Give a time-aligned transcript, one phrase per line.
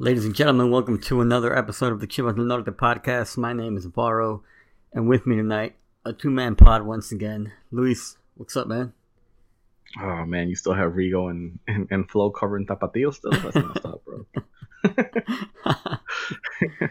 [0.00, 3.36] Ladies and gentlemen, welcome to another episode of the Chivas del Norte podcast.
[3.36, 4.44] My name is Varo,
[4.92, 5.74] and with me tonight,
[6.04, 7.50] a two man pod once again.
[7.72, 8.92] Luis, what's up, man?
[10.00, 13.32] Oh man, you still have Rigo and, and, and Flo covering Tapatio still?
[13.32, 14.24] That's messed up, bro.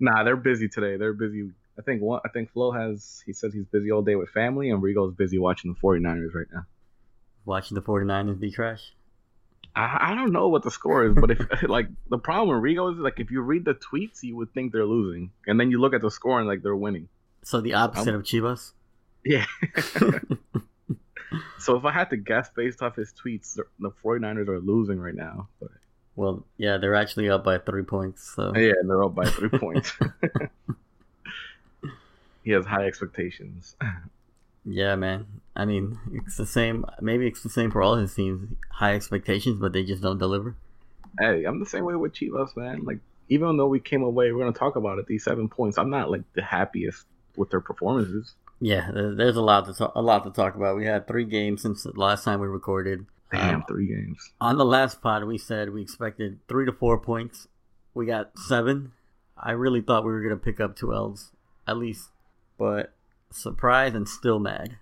[0.00, 0.96] nah, they're busy today.
[0.96, 1.50] They're busy.
[1.78, 2.22] I think one.
[2.24, 3.22] I think Flo has.
[3.26, 6.46] He says he's busy all day with family, and Rigo's busy watching the 49ers right
[6.50, 6.64] now.
[7.44, 8.94] Watching the 49ers be trash?
[9.76, 12.92] I, I don't know what the score is, but if like the problem with Rigo
[12.92, 15.80] is like if you read the tweets, you would think they're losing, and then you
[15.80, 17.08] look at the score and like they're winning.
[17.42, 18.72] So the opposite I'm- of Chivas?
[19.24, 19.44] Yeah.
[21.58, 24.98] so if I had to guess based off his tweets, the the 49ers are losing
[24.98, 25.48] right now.
[25.60, 25.70] But
[26.16, 28.34] Well, yeah, they're actually up by three points.
[28.34, 29.92] So yeah, they're up by three points.
[32.44, 33.76] he has high expectations.
[34.64, 35.26] Yeah, man.
[35.56, 36.84] I mean, it's the same.
[37.00, 38.56] Maybe it's the same for all his teams.
[38.70, 40.56] High expectations, but they just don't deliver.
[41.18, 42.84] Hey, I'm the same way with Chivas, man.
[42.84, 45.06] Like even though we came away, we're gonna talk about it.
[45.06, 47.04] These seven points, I'm not like the happiest
[47.36, 48.34] with their performances.
[48.60, 50.76] Yeah, there's a lot to talk, a lot to talk about.
[50.76, 53.06] We had three games since the last time we recorded.
[53.32, 54.32] Damn, Um, three games.
[54.40, 57.48] On the last pod, we said we expected three to four points.
[57.94, 58.92] We got seven.
[59.36, 61.30] I really thought we were gonna pick up two L's
[61.66, 62.10] at least,
[62.58, 62.92] but
[63.32, 64.76] surprised and still mad.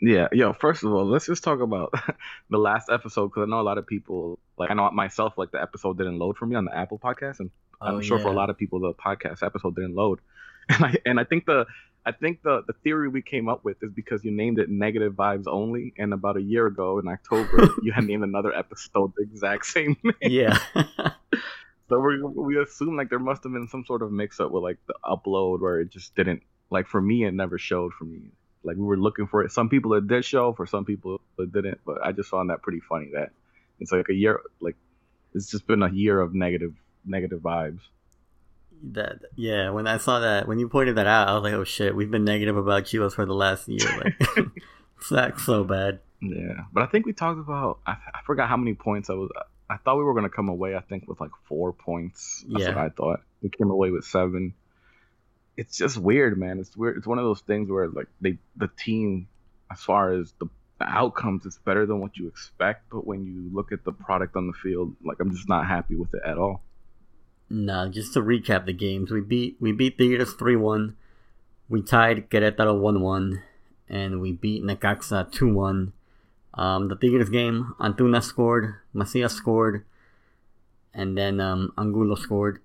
[0.00, 0.52] Yeah, yo.
[0.52, 1.92] First of all, let's just talk about
[2.50, 5.50] the last episode because I know a lot of people, like I know myself, like
[5.50, 8.28] the episode didn't load for me on the Apple podcast, and I'm Oh, sure for
[8.28, 10.20] a lot of people the podcast episode didn't load.
[10.70, 11.64] And I and I think the
[12.04, 15.14] I think the the theory we came up with is because you named it negative
[15.14, 19.22] vibes only, and about a year ago in October you had named another episode the
[19.22, 20.14] exact same name.
[20.20, 20.58] Yeah,
[21.88, 24.62] So we we assume like there must have been some sort of mix up with
[24.62, 28.30] like the upload where it just didn't like for me it never showed for me.
[28.64, 29.52] Like we were looking for it.
[29.52, 31.80] Some people it did show, for some people it didn't.
[31.86, 33.30] But I just found that pretty funny that
[33.80, 34.76] it's like a year like
[35.34, 37.80] it's just been a year of negative negative vibes.
[38.82, 39.70] that yeah.
[39.70, 42.10] When I saw that, when you pointed that out, I was like, oh shit, we've
[42.10, 43.88] been negative about Chivas for the last year.
[44.04, 44.46] Like,
[45.10, 46.00] that's so bad.
[46.20, 47.78] Yeah, but I think we talked about.
[47.86, 49.30] I, I forgot how many points I was.
[49.70, 50.74] I thought we were gonna come away.
[50.74, 52.44] I think with like four points.
[52.48, 52.84] That's what Yeah.
[52.84, 53.20] I thought.
[53.42, 54.54] We came away with seven.
[55.58, 56.60] It's just weird, man.
[56.60, 56.96] It's weird.
[56.96, 59.26] It's one of those things where like they the team,
[59.72, 60.46] as far as the,
[60.78, 62.88] the outcomes, it's better than what you expect.
[62.90, 65.96] But when you look at the product on the field, like I'm just not happy
[65.96, 66.62] with it at all.
[67.50, 70.94] Nah, just to recap the games, we beat we beat Tigres three one,
[71.68, 73.42] we tied Querétaro one one,
[73.88, 75.92] and we beat Necaxa two one.
[76.54, 79.84] Um, the Tigres game, Antuna scored, Macias scored,
[80.94, 82.62] and then um, Angulo scored.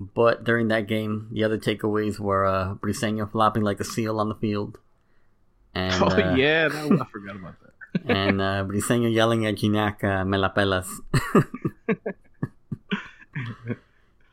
[0.00, 4.28] But during that game, the other takeaways were uh, Briseño flopping like a seal on
[4.28, 4.78] the field,
[5.74, 7.72] and oh uh, yeah, I forgot about that.
[8.06, 11.00] and uh, Briseño yelling at Gignac, uh, "Me la pelas."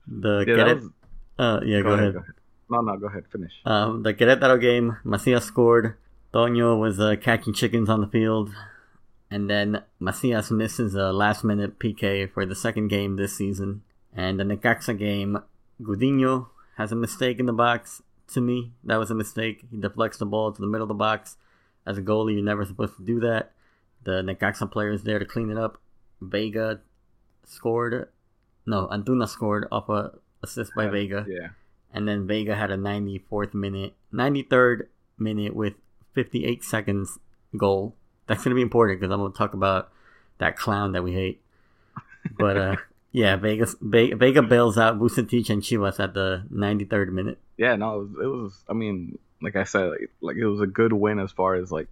[0.07, 0.89] the Yeah, Queret- was,
[1.39, 2.13] uh, yeah, go, ahead.
[2.13, 2.33] Go ahead.
[2.69, 3.23] No, no, go ahead.
[3.31, 3.53] Finish.
[3.65, 5.95] Um, the Querétaro game, Macias scored.
[6.33, 8.51] Toño was uh, catching chickens on the field.
[9.31, 13.83] And then Macias misses a last minute PK for the second game this season.
[14.15, 15.39] And the Necaxa game,
[15.81, 16.47] Gudiño
[16.77, 18.01] has a mistake in the box.
[18.33, 19.65] To me, that was a mistake.
[19.69, 21.37] He deflects the ball to the middle of the box.
[21.85, 23.51] As a goalie, you're never supposed to do that.
[24.03, 25.79] The Necaxa player is there to clean it up.
[26.21, 26.81] Vega
[27.43, 28.09] scored.
[28.65, 31.49] No, Antuna scored off a assist by Vega Yeah.
[31.93, 34.87] and then Vega had a 94th minute, 93rd
[35.17, 35.73] minute with
[36.13, 37.17] 58 seconds
[37.57, 37.95] goal.
[38.27, 39.91] That's gonna be important because I'm gonna talk about
[40.39, 41.41] that clown that we hate.
[42.37, 42.75] But uh,
[43.15, 47.39] yeah, Vegas Ve- Vega bails out Vucetich and Chivas at the 93rd minute.
[47.55, 48.63] yeah, no, it was, it was.
[48.67, 51.71] I mean, like I said, like, like it was a good win as far as
[51.71, 51.87] like,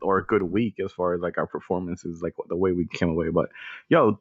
[0.00, 3.08] or a good week as far as like our performances, like the way we came
[3.08, 3.30] away.
[3.30, 3.48] But
[3.88, 4.20] yo,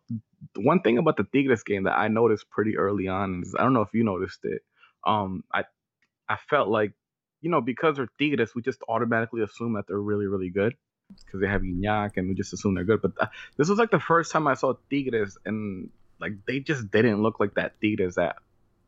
[0.55, 3.73] one thing about the Tigres game that I noticed pretty early on is I don't
[3.73, 4.63] know if you noticed it.
[5.05, 5.65] Um, I
[6.27, 6.93] I felt like
[7.41, 10.73] you know because they're Tigres, we just automatically assume that they're really really good
[11.25, 13.03] because they have Gignac and we just assume they're good.
[13.03, 13.27] But uh,
[13.57, 15.89] this was like the first time I saw Tigres and
[16.23, 18.37] like they just didn't look like that Tigres that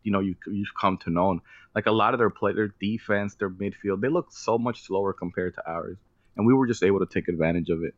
[0.03, 1.41] you know you you've come to know.
[1.75, 5.11] Like a lot of their play, their defense, their midfield, they look so much slower
[5.11, 5.97] compared to ours,
[6.37, 7.93] and we were just able to take advantage of it.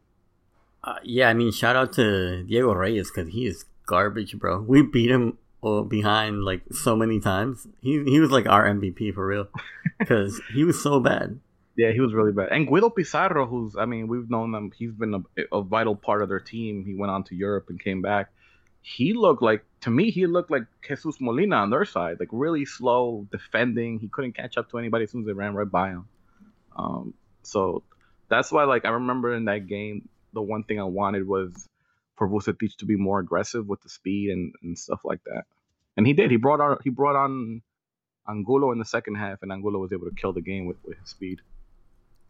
[0.84, 4.62] Uh, yeah, I mean, shout out to Diego Reyes because he is garbage, bro.
[4.68, 7.68] We beat him uh, behind like so many times.
[7.82, 9.48] He he was like our MVP for real
[10.00, 11.40] because he was so bad.
[11.76, 12.50] Yeah, he was really bad.
[12.50, 14.72] And Guido Pizarro, who's I mean, we've known him.
[14.76, 15.22] He's been a,
[15.52, 16.84] a vital part of their team.
[16.84, 18.32] He went on to Europe and came back.
[18.88, 22.64] He looked like to me, he looked like Jesus Molina on their side, like really
[22.64, 24.00] slow defending.
[24.00, 26.08] He couldn't catch up to anybody as soon as they ran right by him.
[26.76, 27.14] Um,
[27.44, 27.84] so
[28.30, 31.68] that's why, like, I remember in that game, the one thing I wanted was
[32.16, 35.44] for Vucetich to be more aggressive with the speed and, and stuff like that.
[35.98, 36.32] And he did.
[36.32, 37.62] He brought on he brought on
[38.28, 40.98] Angulo in the second half, and Angulo was able to kill the game with, with
[40.98, 41.42] his speed.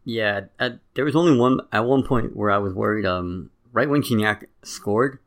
[0.04, 3.06] Yeah, at, there was only one at one point where I was worried.
[3.06, 5.18] Um, right when Gignac scored,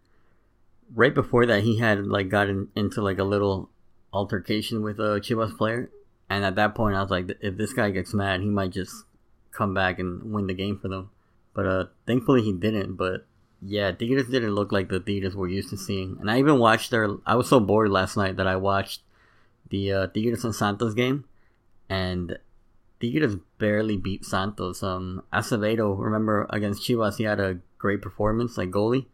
[0.93, 3.69] right before that, he had like gotten into like a little
[4.13, 5.89] altercation with a Chivas player,
[6.29, 9.03] and at that point, I was like, if this guy gets mad, he might just
[9.51, 11.09] come back and win the game for them.
[11.53, 12.95] But uh, thankfully, he didn't.
[12.95, 13.25] But
[13.61, 16.17] yeah, Tigres didn't look like the Tigres we're used to seeing.
[16.19, 17.09] And I even watched their.
[17.25, 19.01] I was so bored last night that I watched
[19.69, 21.25] the uh, Tigres and Santos game,
[21.89, 22.37] and
[22.99, 24.83] Tigres barely beat Santos.
[24.83, 29.07] Um, Acevedo, remember against Chivas, he had a great performance, like goalie.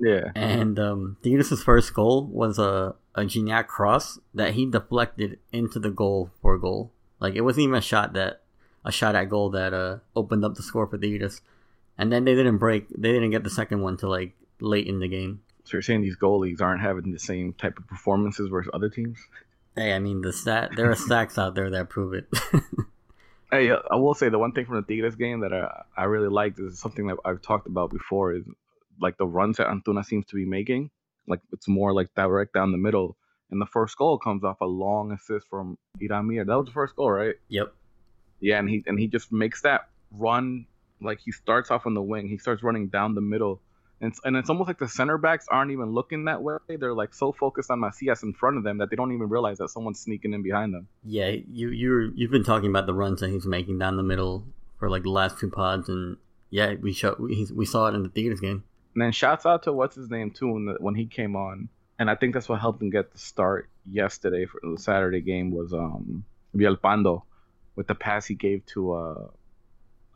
[0.00, 0.30] Yeah.
[0.34, 1.16] And um,
[1.64, 6.60] first goal was a a Gignac cross that he deflected into the goal for a
[6.60, 6.92] goal.
[7.18, 8.42] Like it wasn't even a shot that
[8.84, 11.40] a shot at goal that uh opened up the score for Tigres.
[11.98, 12.88] And then they didn't break.
[12.90, 15.40] They didn't get the second one till like late in the game.
[15.64, 19.18] So you're saying these goalies aren't having the same type of performances versus other teams?
[19.74, 20.70] Hey, I mean the stat.
[20.76, 22.28] There are stacks out there that prove it.
[23.50, 26.04] hey, uh, I will say the one thing from the Tigres game that I, I
[26.04, 28.44] really liked is something that I've talked about before is
[29.00, 30.90] like the runs that Antuna seems to be making.
[31.26, 33.16] Like it's more like direct down the middle.
[33.50, 36.44] And the first goal comes off a long assist from Hiram Mier.
[36.44, 37.36] That was the first goal, right?
[37.48, 37.72] Yep.
[38.40, 40.66] Yeah, and he and he just makes that run
[41.00, 42.28] like he starts off on the wing.
[42.28, 43.60] He starts running down the middle.
[44.00, 46.58] And it's, and it's almost like the center backs aren't even looking that way.
[46.68, 49.56] They're like so focused on Macias in front of them that they don't even realize
[49.58, 50.88] that someone's sneaking in behind them.
[51.02, 54.44] Yeah, you you you've been talking about the runs that he's making down the middle
[54.78, 56.18] for like the last two pods, and
[56.50, 58.64] yeah, we show we, we saw it in the Tigres game.
[58.96, 61.68] And then shouts out to what's his name too when, the, when he came on,
[61.98, 65.50] and I think that's what helped him get the start yesterday for the Saturday game
[65.50, 66.24] was um
[66.56, 67.22] Villalpando
[67.74, 69.26] with the pass he gave to uh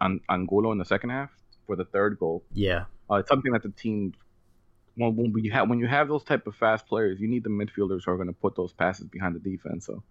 [0.00, 1.28] An- Angulo in the second half
[1.66, 2.42] for the third goal.
[2.54, 4.14] Yeah, uh, it's something that the team
[4.94, 7.50] when, when you have when you have those type of fast players, you need the
[7.50, 9.84] midfielders who are going to put those passes behind the defense.
[9.84, 10.02] So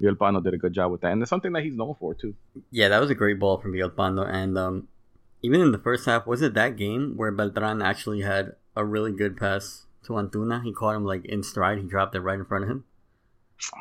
[0.00, 2.36] Villalpando did a good job with that, and it's something that he's known for too.
[2.70, 4.86] Yeah, that was a great ball from Villalpando, and um,
[5.42, 9.12] even in the first half, was it that game where Beltran actually had a really
[9.12, 10.62] good pass to Antuna?
[10.62, 11.78] He caught him like in stride.
[11.78, 12.84] He dropped it right in front of him.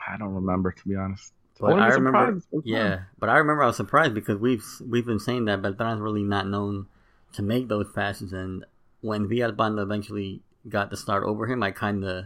[0.07, 1.33] I don't remember to be honest.
[1.59, 5.45] But I, remember, yeah, but I remember I was surprised because we've we've been saying
[5.45, 6.87] that Beltran's really not known
[7.33, 8.65] to make those passes, and
[9.01, 12.25] when Villalpando eventually got the start over him, I kind of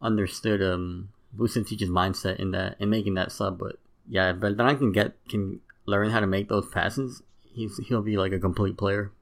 [0.00, 3.58] understood um Vucetich's mindset in that in making that sub.
[3.58, 3.76] But
[4.08, 8.32] yeah, Beltran can get can learn how to make those passes he's he'll be like
[8.32, 9.12] a complete player.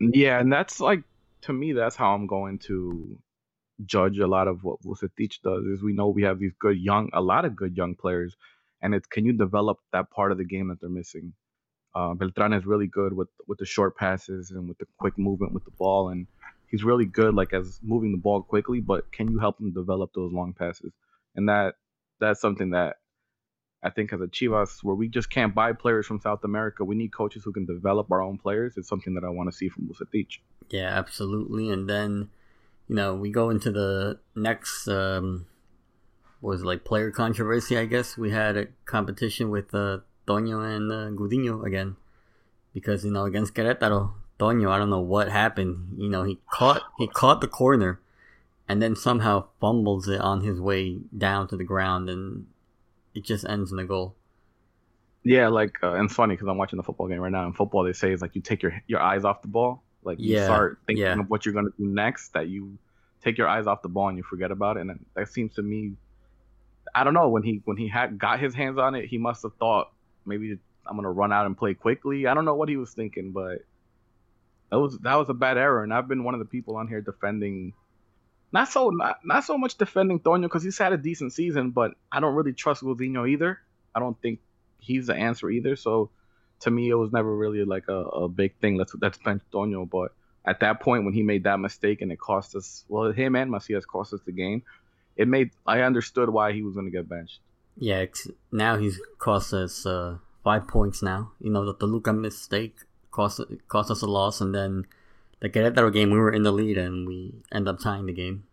[0.00, 1.02] Yeah, and that's like
[1.42, 3.18] to me that's how I'm going to
[3.84, 7.10] judge a lot of what Vucetich does is we know we have these good young
[7.12, 8.36] a lot of good young players
[8.82, 11.32] and it's can you develop that part of the game that they're missing.
[11.94, 15.52] Uh, Beltran is really good with with the short passes and with the quick movement
[15.52, 16.26] with the ball and
[16.70, 20.10] he's really good like as moving the ball quickly but can you help him develop
[20.14, 20.92] those long passes
[21.34, 21.74] and that
[22.20, 22.96] that's something that
[23.82, 26.96] I think as a Chivas, where we just can't buy players from South America, we
[26.96, 28.76] need coaches who can develop our own players.
[28.76, 30.38] It's something that I want to see from Vucetich.
[30.70, 31.70] Yeah, absolutely.
[31.70, 32.30] And then,
[32.88, 35.46] you know, we go into the next, um,
[36.40, 38.16] was like player controversy, I guess.
[38.16, 41.96] We had a competition with uh, Toño and uh, Gudiño again.
[42.74, 45.94] Because, you know, against Querétaro, Toño, I don't know what happened.
[45.96, 48.00] You know, he caught he caught the corner
[48.68, 52.46] and then somehow fumbles it on his way down to the ground and
[53.18, 54.16] it just ends in a goal.
[55.24, 57.46] Yeah, like uh, and it's funny because I'm watching the football game right now.
[57.46, 60.18] In football, they say it's like you take your your eyes off the ball, like
[60.24, 61.20] you Yeah, start thinking yeah.
[61.20, 62.32] of what you're gonna do next.
[62.34, 62.78] That you
[63.22, 64.82] take your eyes off the ball and you forget about it.
[64.82, 65.94] And that seems to me,
[66.94, 69.42] I don't know when he when he had got his hands on it, he must
[69.42, 69.92] have thought
[70.24, 72.26] maybe I'm gonna run out and play quickly.
[72.26, 73.58] I don't know what he was thinking, but
[74.70, 75.82] that was that was a bad error.
[75.82, 77.74] And I've been one of the people on here defending
[78.52, 81.92] not so not, not so much defending Toño because he's had a decent season, but
[82.10, 83.60] I don't really trust Gudiño either.
[83.94, 84.40] I don't think
[84.78, 85.76] he's the answer either.
[85.76, 86.10] So
[86.60, 88.76] to me, it was never really like a, a big thing.
[88.76, 89.42] Let's let's bench.
[89.52, 90.12] But
[90.44, 93.50] at that point, when he made that mistake and it cost us, well, him and
[93.50, 94.62] Macias cost us the game.
[95.16, 97.40] It made I understood why he was going to get benched.
[97.76, 98.06] Yeah,
[98.50, 101.32] now he's cost us uh, five points now.
[101.40, 102.76] You know, the Toluca mistake
[103.10, 104.86] cost cost us a loss, and then
[105.40, 108.44] the Querétaro game, we were in the lead and we end up tying the game.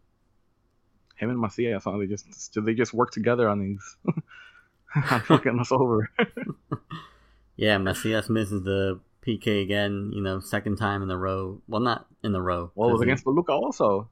[1.15, 1.98] Him and Macias, huh?
[1.98, 2.25] they just
[2.63, 3.98] they just work together on these.
[5.12, 6.10] on fucking us over.
[7.58, 10.12] Yeah, Macias misses the PK again.
[10.13, 11.62] You know, second time in a row.
[11.70, 12.72] Well, not in a row.
[12.75, 14.10] well, it was he- against Toluca also.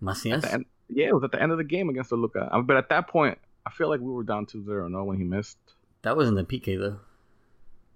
[0.00, 0.44] Macias.
[0.44, 2.48] end, yeah, it was at the end of the game against Toluca.
[2.52, 5.24] Um, but at that point, I feel like we were down 2-0, no, when he
[5.24, 5.56] missed.
[6.02, 7.00] That wasn't the PK though.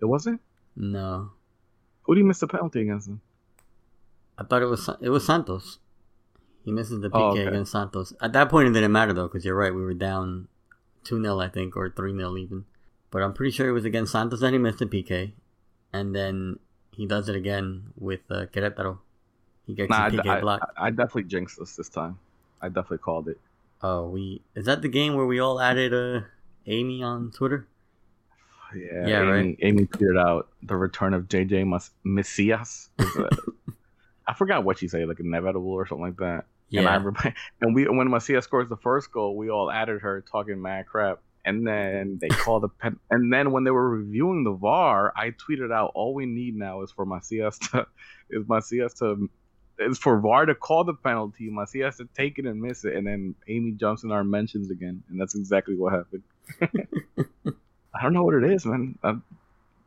[0.00, 0.40] It wasn't?
[0.75, 1.30] No,
[2.02, 3.20] Who did he miss the penalty against him?
[4.38, 5.78] I thought it was it was Santos.
[6.64, 7.47] He misses the PK Oh, okay.
[7.47, 8.12] against Santos.
[8.21, 9.75] At that point, it didn't matter though, because you're right.
[9.75, 10.49] We were down
[11.04, 12.64] two 0 I think, or three 0 even.
[13.11, 15.33] But I'm pretty sure it was against Santos that he missed the PK,
[15.92, 16.59] and then
[16.92, 18.99] he does it again with uh, Querétaro.
[19.66, 20.73] He gets Nah, I, a PK I- block.
[20.76, 22.18] I definitely jinxed us this time.
[22.61, 23.40] I definitely called it.
[23.83, 26.26] Oh, we is that the game where we all added uh
[26.66, 27.66] Amy on Twitter?
[28.76, 29.59] Yeah, Yeah, Amy, right.
[29.62, 32.90] Amy tweeted out the return of JJ Mas- Macias.
[34.28, 36.44] I forgot what she said, like inevitable or something like that.
[36.68, 40.02] Yeah, And I remember, and we when Macias scores the first goal, we all added
[40.02, 41.20] her talking mad crap.
[41.44, 42.99] And then they called the pen.
[43.11, 46.82] And then when they were reviewing the VAR, I tweeted out, "All we need now
[46.82, 47.87] is for Macias to,
[48.28, 49.30] is Macias to,
[49.78, 53.06] is for VAR to call the penalty, Macias to take it and miss it, and
[53.06, 56.23] then Amy jumps in our mentions again, and that's exactly what happened.
[57.94, 58.99] I don't know what it is, man.
[59.02, 59.14] Uh,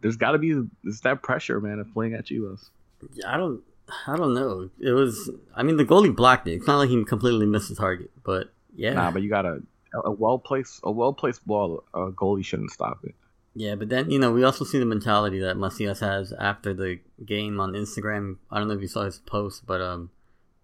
[0.02, 2.70] there's got to be it's that pressure, man, of playing at Chivas.
[3.14, 3.62] Yeah, I don't,
[4.08, 4.70] I don't know.
[4.80, 6.54] It was, I mean, the goalie blocked it.
[6.54, 9.62] It's not like he completely missed the target, but yeah, Nah, but you gotta
[9.94, 11.84] a well placed a well placed ball.
[11.94, 13.14] A goalie shouldn't stop it.
[13.56, 13.76] yeah.
[13.76, 17.60] But then you know, we also see the mentality that Macias has after the game
[17.60, 18.38] on Instagram.
[18.50, 20.10] I don't know if you saw his post, but um,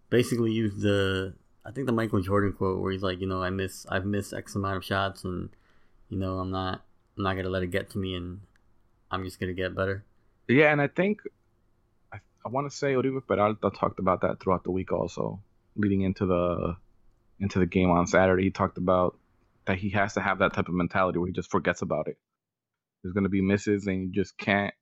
[0.10, 1.34] basically used the,
[1.66, 4.34] I think the Michael Jordan quote where he's like, you know, I miss, I've missed
[4.34, 5.50] X amount of shots, and
[6.10, 6.82] you know, I'm not,
[7.18, 8.40] I'm not gonna let it get to me, and
[9.12, 10.06] I'm just gonna get better.
[10.48, 11.20] Yeah, and I think
[12.48, 15.42] I, want to say Oribe Peralta talked about that throughout the week also,
[15.76, 16.76] leading into the
[17.40, 18.44] into the game on Saturday.
[18.44, 19.18] He talked about
[19.66, 22.18] that he has to have that type of mentality where he just forgets about it.
[23.04, 24.74] There's gonna be misses, and you just can't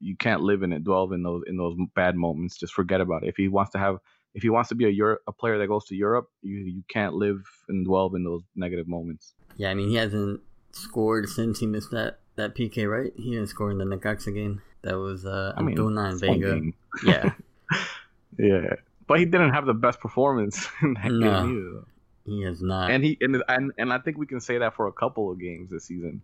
[0.00, 2.58] you can't live in it, dwell in those in those bad moments.
[2.58, 3.28] Just forget about it.
[3.28, 3.98] If he wants to have
[4.34, 6.82] if he wants to be a Europe, a player that goes to Europe, you you
[6.88, 9.34] can't live and dwell in those negative moments.
[9.56, 10.40] Yeah, I mean, he hasn't
[10.72, 13.12] scored since he missed that that PK, right?
[13.16, 14.62] He didn't score in the Necaxa game.
[14.82, 16.60] That was uh, I mean, Antuna and Vega.
[17.06, 17.32] Yeah,
[18.38, 18.74] Yeah,
[19.06, 21.42] but he didn't have the best performance in that No.
[21.42, 21.70] game either.
[21.70, 21.84] Though.
[22.26, 22.90] he has not.
[22.90, 25.38] And he and, and and I think we can say that for a couple of
[25.38, 26.22] games this season,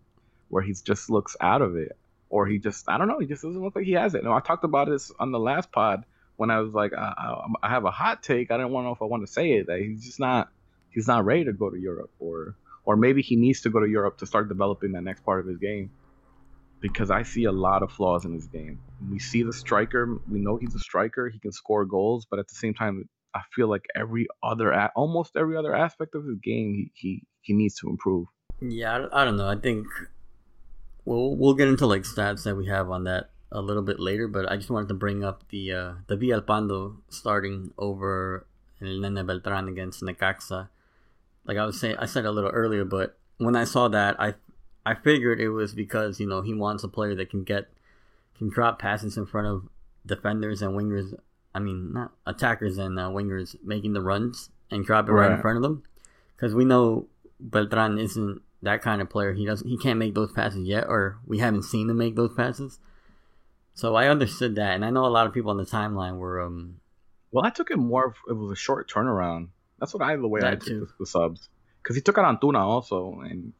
[0.49, 1.95] where he just looks out of it,
[2.29, 4.23] or he just I don't know, he just doesn't look like he has it.
[4.23, 6.03] No, I talked about this on the last pod
[6.37, 8.49] when I was like, I, I, I have a hot take.
[8.51, 9.67] I didn't want to know if I want to say it.
[9.67, 10.49] That he's just not
[10.91, 13.87] he's not ready to go to Europe, or or maybe he needs to go to
[13.87, 15.91] Europe to start developing that next part of his game.
[16.81, 18.79] Because I see a lot of flaws in his game.
[19.11, 20.19] We see the striker.
[20.31, 21.27] We know he's a striker.
[21.29, 25.35] He can score goals, but at the same time, I feel like every other, almost
[25.35, 28.27] every other aspect of his game, he he, he needs to improve.
[28.61, 29.47] Yeah, I don't- know.
[29.47, 29.87] I think
[31.05, 34.27] we'll we'll get into like stats that we have on that a little bit later,
[34.27, 38.45] but I just wanted to bring up the uh, the Villalpando starting over
[38.81, 40.69] El Nene Beltran against Necaxa.
[41.45, 44.35] Like I was saying, I said a little earlier, but when I saw that, I
[44.85, 47.69] I figured it was because you know he wants a player that can get
[48.37, 49.67] can drop passes in front of
[50.05, 51.13] defenders and wingers.
[51.53, 55.41] I mean, not attackers and uh, wingers making the runs and drop it right, in
[55.41, 55.83] front of them.
[56.35, 57.07] Because we know
[57.39, 59.33] Beltran isn't that kind of player.
[59.33, 59.67] He doesn't.
[59.67, 62.79] He can't make those passes yet, or we haven't seen him make those passes.
[63.73, 66.41] So I understood that, and I know a lot of people on the timeline were
[66.41, 66.79] um
[67.31, 68.07] Well, I took it more.
[68.07, 69.49] Of, it was a short turnaround.
[69.79, 71.49] That's what I the way I took the, the subs
[71.81, 73.53] because he took out Antuna also, and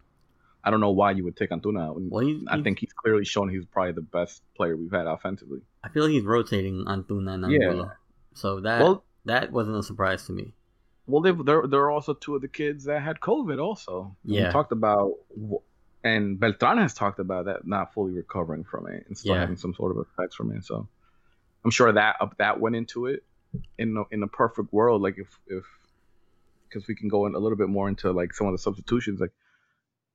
[0.69, 1.81] I don't know why you would take Antuna.
[1.87, 1.95] out.
[1.99, 2.23] well.
[2.23, 5.61] He, I he- think he's clearly shown he's probably the best player we've had offensively.
[5.83, 7.85] I feel like he's rotating Antuna and Yeah.
[8.35, 10.53] So that Well, that wasn't a surprise to me.
[11.07, 13.59] Well, they, there there are also two of the kids that had COVID.
[13.59, 14.47] Also, Yeah.
[14.47, 15.13] we talked about,
[16.03, 19.41] and Beltran has talked about that not fully recovering from it and still Yeah.
[19.41, 20.63] having some sort of effects from it.
[20.65, 20.87] So,
[21.65, 23.23] I'm sure that uh, that went into it.
[23.79, 25.65] In a, in a perfect world, like if if
[26.67, 29.19] because we can go in a little bit more into like some of the substitutions.
[29.19, 29.31] Like,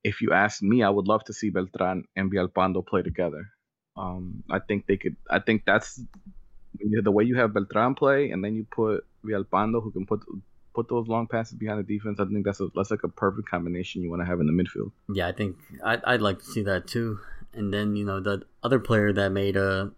[0.04, 3.48] if you ask me, I would love to see Beltran and Villalpando play together.
[3.96, 5.16] Um, I think they could.
[5.30, 6.00] I think that's
[6.78, 10.20] the way you have Beltran play, and then you put Villalpando, who can put
[10.74, 12.20] put those long passes behind the defense.
[12.20, 14.52] I think that's a, that's like a perfect combination you want to have in the
[14.52, 14.90] midfield.
[15.08, 17.20] Yeah, I think I'd, I'd like to see that too.
[17.54, 19.92] And then you know the other player that made a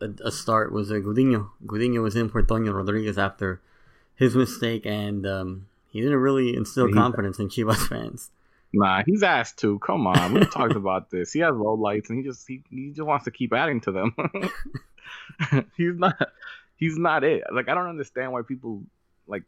[0.00, 1.50] a, a start was uh, Gudiño.
[1.64, 3.60] Gudiño was in for Toño Rodriguez after
[4.16, 8.30] his mistake, and um, he didn't really instill confidence in Chivas fans.
[8.72, 9.78] Nah, he's asked to.
[9.80, 11.32] Come on, we talked about this.
[11.32, 13.92] He has low lights, and he just he, he just wants to keep adding to
[13.92, 14.14] them.
[15.76, 16.16] he's not
[16.76, 17.44] he's not it.
[17.52, 18.84] Like I don't understand why people
[19.26, 19.42] like.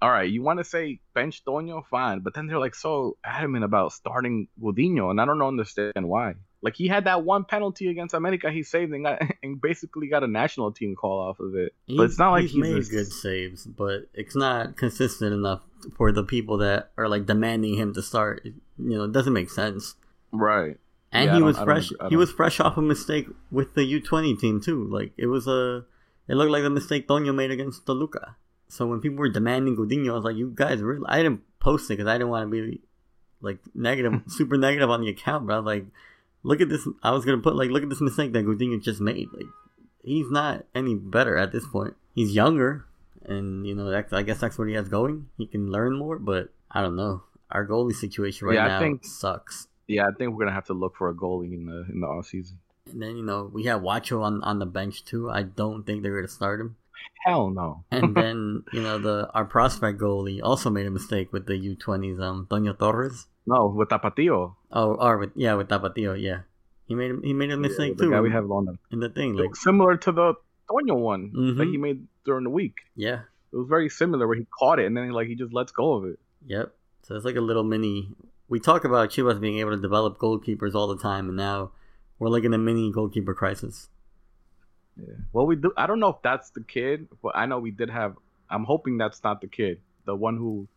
[0.00, 3.64] All right, you want to say bench Toño, fine, but then they're like so adamant
[3.64, 6.34] about starting Gudiño, and I don't understand why.
[6.60, 10.24] Like he had that one penalty against America, he saved and got and basically got
[10.24, 11.72] a national team call off of it.
[11.86, 15.62] but it's not like he's he's made this- good saves, but it's not consistent enough
[15.96, 18.42] for the people that are like demanding him to start.
[18.44, 19.94] You know, it doesn't make sense.
[20.32, 20.76] right.
[21.10, 21.90] And Yeah, he was fresh.
[22.10, 24.84] He was fresh off a mistake with the U twenty team too.
[24.90, 25.86] Like it was a,
[26.28, 28.36] it looked like the mistake Toño made against Toluca.
[28.68, 31.06] So when people were demanding Gudiño, I was like, you guys really?
[31.08, 32.82] I didn't post it because I didn't want to be
[33.40, 35.46] like negative, super negative on the account.
[35.46, 35.86] But I was like,
[36.42, 36.86] look at this.
[37.02, 39.28] I was gonna put like, look at this mistake that Gudiño just made.
[39.32, 39.46] Like,
[40.02, 41.94] he's not any better at this point.
[42.14, 42.84] He's younger,
[43.24, 45.28] and you know, that's, I guess that's what he has going.
[45.36, 47.22] He can learn more, but I don't know.
[47.50, 49.68] Our goalie situation right Yeah, I now think- sucks.
[49.86, 52.06] Yeah, I think we're gonna have to look for a goalie in the in the
[52.06, 52.58] off season.
[52.92, 55.30] And then you know we have Wacho on on the bench too.
[55.30, 56.76] I don't think they're gonna start him.
[57.24, 57.84] Hell no.
[57.90, 61.74] And then you know the our prospect goalie also made a mistake with the U
[61.74, 62.20] twenties.
[62.20, 63.28] Um, Toño Torres.
[63.52, 64.54] No, with Tapatio.
[64.70, 66.12] Oh, or with yeah with Tapatio.
[66.28, 66.40] Yeah,
[66.86, 68.10] he made he made a mistake the too.
[68.12, 70.34] guy we have on the in the thing like similar to the
[70.70, 71.22] Toño one
[71.58, 71.70] that Mhm.
[71.72, 72.76] he made during the week.
[72.94, 73.20] yeah,
[73.52, 75.86] It was very similar where he caught it and then like he just lets go
[75.96, 76.18] of it.
[76.54, 76.74] yep.
[77.04, 77.96] So it's like a little mini.
[78.52, 81.72] We talk about Chivas being able to develop goalkeepers all the time, and now
[82.18, 83.88] we're like in a mini goalkeeper crisis.
[84.96, 85.14] Yeah.
[85.32, 85.72] Well, we do.
[85.76, 88.12] I don't know if that's the kid, but I know we did have.
[88.50, 90.68] I'm hoping that's not the kid, the one who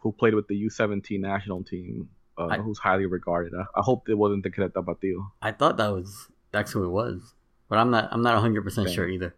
[0.00, 3.52] who played with the U17 national team, uh, I- who's highly regarded.
[3.54, 5.30] I, I hope it wasn't the kid at Tapatio.
[5.42, 7.34] I thought that was that's who it was,
[7.68, 8.08] but I'm not.
[8.12, 9.34] I'm not 100 percent sure either.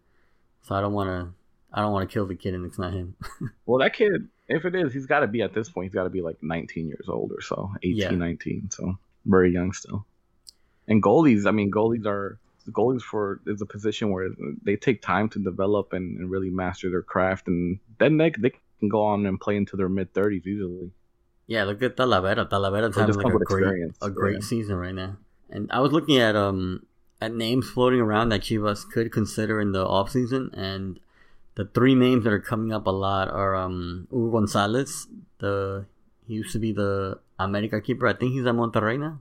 [0.62, 1.34] So I don't want to.
[1.74, 3.16] I don't want to kill the kid, and it's not him.
[3.66, 5.86] Well, that kid, if it is, he's got to be at this point.
[5.86, 8.10] He's got to be like 19 years old or so, 18, Yeah.
[8.10, 8.68] 19.
[8.70, 10.04] So very young still.
[10.88, 12.38] And goalies, I mean, goalies are
[12.70, 14.28] goalies for is a position where
[14.62, 18.52] they take time to develop and, and really master their craft, and then they they
[18.82, 20.90] can go on and play into their mid 30s easily.
[21.46, 22.48] Yeah, look at Talavera.
[22.50, 24.46] Talavera's having like a great, a great Yeah.
[24.52, 25.16] season right now.
[25.50, 26.86] And I was looking at um
[27.20, 30.98] at names floating around that Chivas could consider in the off season, and
[31.54, 35.06] the three names that are coming up a lot are um Hugo Gonzalez.
[35.38, 35.86] The
[36.26, 38.06] he used to be the America keeper.
[38.08, 39.20] I think he's at Monterrey now.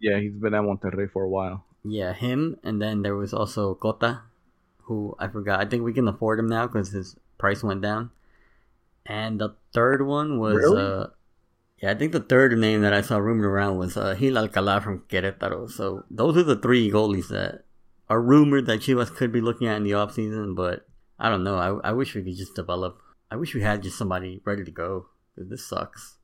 [0.00, 1.64] Yeah, he's been at Monterrey for a while.
[1.84, 2.56] Yeah, him.
[2.64, 4.22] And then there was also Cota,
[4.90, 5.60] who I forgot.
[5.60, 8.10] I think we can afford him now because his price went down.
[9.06, 10.82] And the third one was Really?
[10.82, 11.06] uh
[11.82, 14.80] yeah, I think the third name that I saw rumored around was uh, Gil Alcalá
[14.80, 15.68] from Querétaro.
[15.68, 17.64] So those are the three goalies that
[18.08, 20.86] are rumored that Chivas could be looking at in the offseason, but
[21.18, 21.56] I don't know.
[21.56, 22.98] I, I wish we could just develop.
[23.32, 25.06] I wish we had just somebody ready to go.
[25.36, 26.18] this sucks.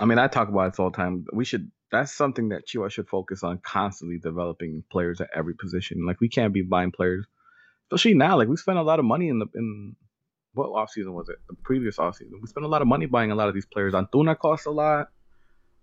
[0.00, 1.26] I mean, I talk about it all the time.
[1.34, 1.70] We should.
[1.90, 6.06] That's something that Chivas should focus on constantly developing players at every position.
[6.06, 7.26] Like we can't be buying players,
[7.90, 8.38] especially now.
[8.38, 9.94] Like we spent a lot of money in the in
[10.54, 11.36] what off season was it?
[11.48, 12.38] The previous off season.
[12.40, 13.94] We spent a lot of money buying a lot of these players.
[13.94, 15.08] Antuna cost a lot.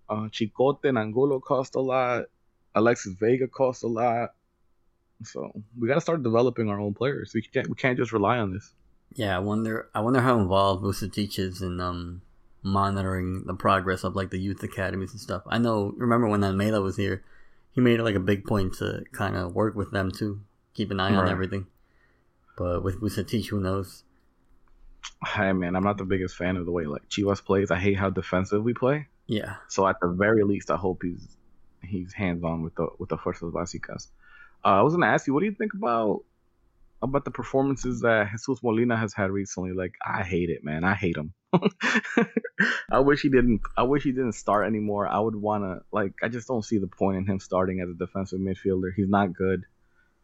[0.08, 2.24] Uh, Chicote and Angulo cost a lot.
[2.74, 4.30] Alexis Vega cost a lot.
[5.24, 7.32] So we got to start developing our own players.
[7.34, 8.72] We can't we can't just rely on this.
[9.12, 9.88] Yeah, I wonder.
[9.94, 12.22] I wonder how involved Vucetich is in um
[12.62, 15.42] monitoring the progress of like the youth academies and stuff.
[15.46, 15.94] I know.
[15.96, 17.24] Remember when Almeyda was here,
[17.72, 20.40] he made it like a big point to kind of work with them too,
[20.74, 21.66] keep an eye on everything.
[22.56, 24.04] But with Vucetich, who knows?
[25.26, 27.70] Hey man, I'm not the biggest fan of the way like Chivas plays.
[27.70, 29.06] I hate how defensive we play.
[29.26, 31.24] Yeah, So at the very least, I hope he's
[31.82, 34.08] he's hands on with the with the Fuerzas Básicas.
[34.64, 36.24] Uh, I was gonna ask you, what do you think about
[37.02, 39.72] about the performances that Jesus Molina has had recently?
[39.72, 40.84] Like, I hate it, man.
[40.84, 41.32] I hate him.
[42.90, 43.62] I wish he didn't.
[43.76, 45.06] I wish he didn't start anymore.
[45.06, 46.14] I would wanna like.
[46.22, 48.90] I just don't see the point in him starting as a defensive midfielder.
[48.94, 49.64] He's not good.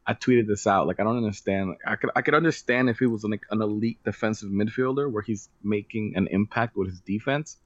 [0.07, 0.87] I tweeted this out.
[0.87, 1.71] Like, I don't understand.
[1.71, 5.23] Like, I could I could understand if he was like an elite defensive midfielder where
[5.23, 7.57] he's making an impact with his defense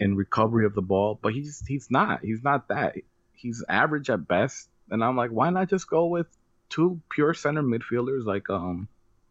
[0.00, 2.24] and recovery of the ball, but he's he's not.
[2.24, 2.96] He's not that.
[3.32, 4.68] He's average at best.
[4.90, 6.26] And I'm like, why not just go with
[6.70, 8.88] two pure center midfielders like um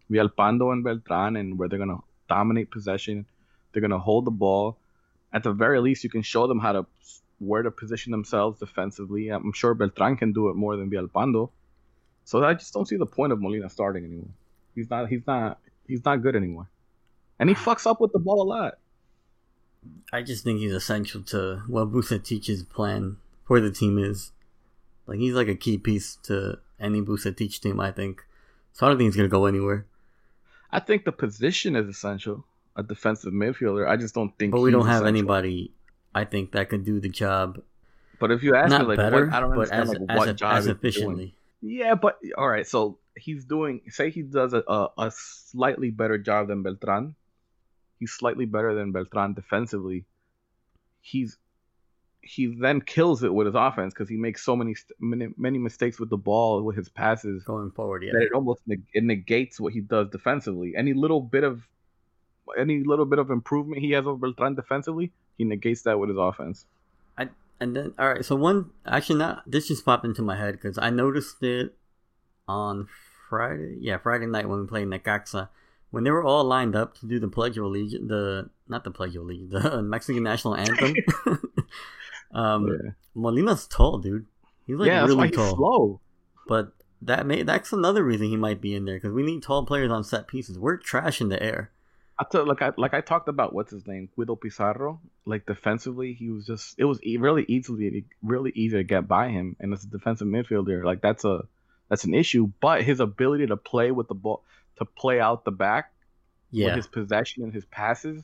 [0.09, 1.99] Villalpando and Beltran, and where they're gonna
[2.29, 3.25] dominate possession,
[3.71, 4.77] they're gonna hold the ball.
[5.33, 6.85] At the very least, you can show them how to
[7.39, 9.29] where to position themselves defensively.
[9.29, 11.49] I'm sure Beltran can do it more than Villalpando.
[12.29, 14.29] So I just don't see the point of Molina starting anymore.
[14.75, 15.09] He's not.
[15.09, 15.57] He's not.
[15.87, 16.69] He's not good anymore.
[17.39, 18.77] And he fucks up with the ball a lot.
[20.13, 24.31] I just think he's essential to what Vucetich's plan for the team is.
[25.07, 28.23] Like he's like a key piece to any Vucetich team, I think.
[28.73, 29.87] So I don't think he's gonna go anywhere.
[30.71, 32.45] I think the position is essential.
[32.75, 33.89] A defensive midfielder.
[33.89, 34.51] I just don't think.
[34.51, 35.07] But we don't have essential.
[35.07, 35.71] anybody,
[36.13, 37.59] I think, that could do the job.
[38.19, 40.01] But if you ask Not me, like, better, what, I don't but understand as, like
[40.09, 41.33] as, what e- job as efficiently.
[41.61, 42.67] Yeah, but all right.
[42.67, 43.81] So he's doing.
[43.89, 47.15] Say he does a, a a slightly better job than Beltran.
[47.99, 50.05] He's slightly better than Beltran defensively.
[51.01, 51.37] He's
[52.21, 55.99] he then kills it with his offense because he makes so many many many mistakes
[55.99, 58.11] with the ball with his passes Going forward, yeah.
[58.13, 60.75] that it almost neg- it negates what he does defensively.
[60.75, 61.61] Any little bit of
[62.57, 66.17] any little bit of improvement he has over Beltran defensively, he negates that with his
[66.17, 66.65] offense.
[67.59, 68.23] And then, all right.
[68.23, 71.75] So one, actually, not this just popped into my head because I noticed it
[72.47, 72.87] on
[73.29, 73.77] Friday.
[73.79, 75.49] Yeah, Friday night when we played Necaxa.
[75.91, 78.91] when they were all lined up to do the Pledge of Allegiance, the not the
[78.91, 80.93] Pledge of Allegiance, the Mexican national anthem.
[82.31, 82.91] um, Yeah.
[83.15, 84.25] Molina's tall, dude.
[84.65, 85.55] He's like yeah, really he's tall.
[85.55, 86.01] slow.
[86.47, 89.65] But that may that's another reason he might be in there because we need tall
[89.65, 90.57] players on set pieces.
[90.57, 91.71] We're trash in the air.
[92.19, 95.01] I tell, like I like I talked about what's his name, Guido Pizarro.
[95.25, 99.55] Like defensively, he was just it was really easily really easy to get by him,
[99.59, 101.47] and as a defensive midfielder, like that's a
[101.89, 102.51] that's an issue.
[102.59, 104.43] But his ability to play with the ball,
[104.77, 105.93] to play out the back
[106.59, 108.23] with Yeah, his possession and his passes,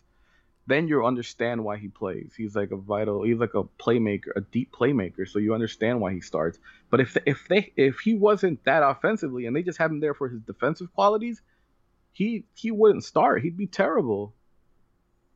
[0.68, 2.34] then you understand why he plays.
[2.36, 3.24] He's like a vital.
[3.24, 5.28] He's like a playmaker, a deep playmaker.
[5.28, 6.58] So you understand why he starts.
[6.90, 10.16] But if if they if he wasn't that offensively and they just have him there
[10.16, 11.42] for his defensive qualities,
[12.16, 13.44] he he wouldn't start.
[13.44, 14.34] He'd be terrible.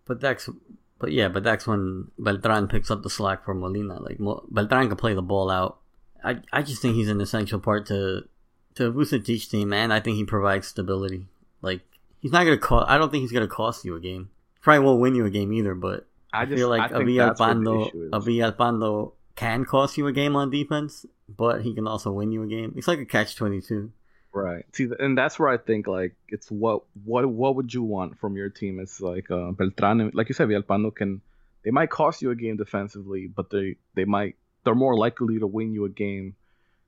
[0.06, 0.50] but that's
[0.98, 4.02] but yeah, but that's when Beltran picks up the slack for Molina.
[4.02, 5.78] Like Mo- Beltran can play the ball out.
[6.24, 8.28] I I just think he's an essential part to
[8.76, 11.28] to Vucetich team, and I think he provides stability.
[11.62, 11.82] Like
[12.22, 12.90] he's not gonna cost.
[12.90, 14.30] I don't think he's gonna cost you a game.
[14.62, 17.40] Probably won't win you a game either, but I I, feel like I think that's
[17.40, 18.10] what the Villalpando, issue is.
[18.14, 22.44] a Villalpando can cost you a game on defense, but he can also win you
[22.44, 22.74] a game.
[22.78, 23.92] It's like a catch twenty two.
[24.34, 24.66] Right.
[24.74, 28.36] See, and that's where I think like it's what what what would you want from
[28.36, 28.80] your team?
[28.80, 31.22] It's like uh, Beltran, like you said, Villalpando can
[31.64, 35.48] they might cost you a game defensively, but they they might they're more likely to
[35.48, 36.36] win you a game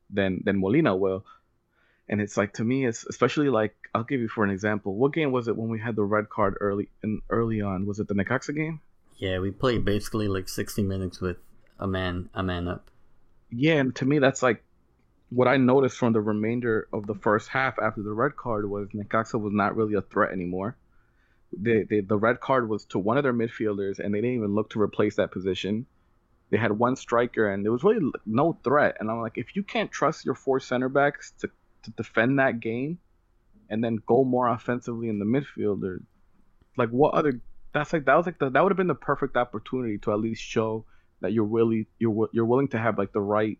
[0.09, 1.25] than than Molina will.
[2.07, 4.95] And it's like to me, it's especially like I'll give you for an example.
[4.95, 7.85] What game was it when we had the red card early and early on?
[7.85, 8.81] Was it the Necaxa game?
[9.17, 11.37] Yeah, we played basically like sixty minutes with
[11.79, 12.89] a man a man up.
[13.49, 14.63] Yeah, and to me, that's like
[15.31, 18.89] what I noticed from the remainder of the first half after the red card was
[18.89, 20.75] Necaxa was not really a threat anymore.
[21.57, 24.55] They, they, the red card was to one of their midfielders, and they didn't even
[24.55, 25.85] look to replace that position.
[26.49, 28.97] They had one striker, and there was really no threat.
[28.99, 31.49] And I'm like, if you can't trust your four center backs to,
[31.83, 32.99] to defend that game,
[33.69, 36.01] and then go more offensively in the midfield, or
[36.75, 37.39] like what other?
[37.73, 40.19] That's like that was like the, that would have been the perfect opportunity to at
[40.19, 40.83] least show
[41.21, 43.57] that you're really you're you're willing to have like the right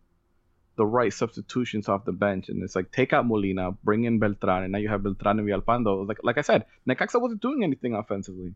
[0.82, 4.64] the right substitutions off the bench, and it's like take out Molina, bring in Beltran,
[4.64, 6.08] and now you have Beltran and Villalpando.
[6.08, 8.56] Like like I said, Necaxa wasn't doing anything offensively.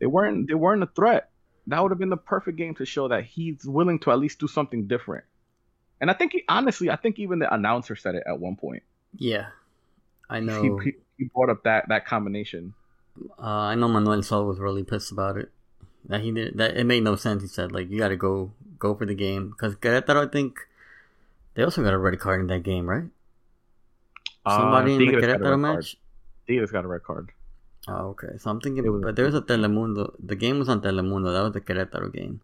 [0.00, 1.30] They weren't they weren't a threat.
[1.68, 4.40] That would have been the perfect game to show that he's willing to at least
[4.40, 5.24] do something different.
[6.00, 8.82] And I think he, honestly, I think even the announcer said it at one point.
[9.14, 9.46] Yeah,
[10.28, 10.78] I know.
[10.78, 12.74] he, he brought up that that combination.
[13.38, 15.52] Uh, I know Manuel Sol was really pissed about it.
[16.06, 16.76] That he did that.
[16.76, 17.42] It made no sense.
[17.42, 20.26] He said like you got to go go for the game because Querétaro.
[20.26, 20.58] I think
[21.58, 23.08] they also got a red card in that game, right?
[24.46, 25.96] Uh, Somebody in the Tigres got a Querétaro match.
[26.46, 27.32] Tigres got a red card.
[27.88, 28.38] Oh, okay.
[28.38, 30.14] So I'm thinking, was- but there was a Telemundo.
[30.24, 31.32] The game was on Telemundo.
[31.32, 32.40] That was the Querétaro game.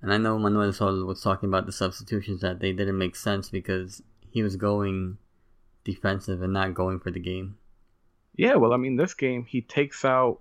[0.00, 3.50] And I know Manuel Sol was talking about the substitutions that they didn't make sense
[3.50, 5.18] because he was going
[5.84, 7.58] defensive and not going for the game.
[8.36, 10.38] Yeah, well, I mean, this game he takes out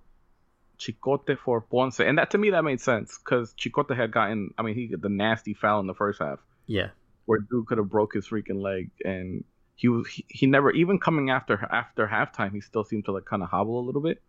[0.79, 4.61] Chicote for Ponce, and that to me that made sense because Chicote had gotten, I
[4.61, 6.89] mean, he got the nasty foul in the first half Yeah.
[7.27, 10.99] Where dude could have broke his freaking leg, and he was he, he never even
[10.99, 14.23] coming after after halftime, he still seemed to like kind of hobble a little bit.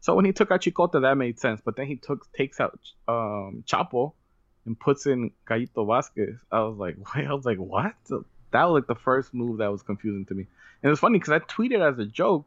[0.00, 2.78] So when he took out Chicote, that made sense, but then he took takes out
[3.06, 4.14] um, Chapo
[4.66, 6.38] and puts in Gallito Vasquez.
[6.50, 7.94] I was like, wait, I was like, what?
[8.52, 10.46] That was like the first move that was confusing to me,
[10.82, 12.46] and it's funny because I tweeted as a joke.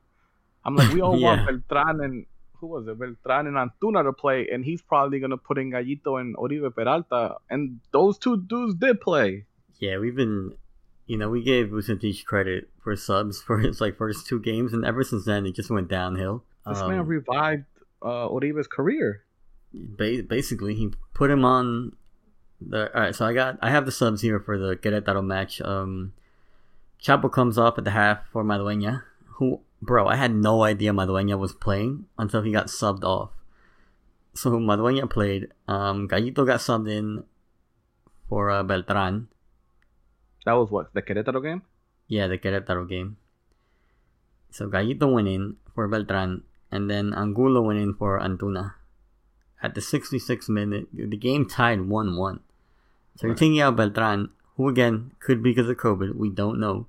[0.65, 1.36] I'm like, we all Yeah.
[1.36, 2.26] want Beltran and
[2.60, 2.98] who was it?
[3.00, 7.36] Beltran and Antuna to play, and he's probably gonna put in Gallito and Oribe Peralta,
[7.50, 9.45] and those two dudes did play.
[9.80, 10.54] Yeah, we've been,
[11.06, 14.86] you know, we gave Vucetich credit for subs for his like first two games, and
[14.86, 16.44] ever since then it just went downhill.
[16.66, 17.66] This Um, man revived
[18.02, 19.24] uh, Oribe's career.
[19.74, 21.94] ba- basically, he put him on
[22.62, 22.90] the.
[22.96, 25.62] All right, so I got I have the subs here for the Querétaro match.
[25.62, 26.14] Um,
[27.04, 29.04] Chapo comes off at the half for Madueña,
[29.38, 33.30] who, bro, I had no idea Madueña was playing until he got subbed off.
[34.34, 35.50] So Madueña played.
[35.68, 37.24] Um, Gallito got subbed in
[38.28, 39.28] for uh, Beltran.
[40.45, 41.63] That was what the Querétaro game.
[42.08, 43.17] Yeah, the Querétaro game.
[44.51, 48.75] So Gallito went in for Beltran, and then Angulo went in for Antuna.
[49.62, 52.39] At the 66th minute, the game tied 1 1.
[53.17, 56.88] So you're taking out Beltran, who again could be because of COVID, we don't know.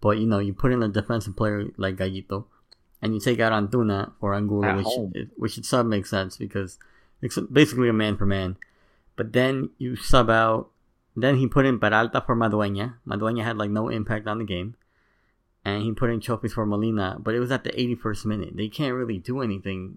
[0.00, 2.44] But you know, you put in a defensive player like Gallito,
[3.02, 5.12] and you take out Antuna for Angulo, At which home.
[5.36, 6.78] which itself makes sense because
[7.20, 8.56] it's basically a man for man.
[9.16, 10.70] But then you sub out.
[11.16, 12.96] Then he put in Peralta for Madueña.
[13.06, 14.76] Madueña had like no impact on the game,
[15.64, 17.16] and he put in Chofis for Molina.
[17.18, 18.56] But it was at the 81st minute.
[18.56, 19.96] They can't really do anything,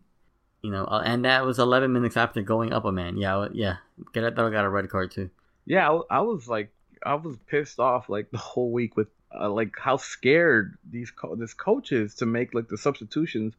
[0.62, 0.86] you know.
[0.86, 3.17] uh, And that was 11 minutes after going up a man.
[3.17, 3.77] Yeah, yeah.
[4.13, 5.29] Querétaro got a red card too.
[5.65, 6.71] Yeah, I, was like,
[7.05, 11.36] I was pissed off like the whole week with uh, like how scared these co-
[11.36, 13.53] this coach is to make like the substitutions.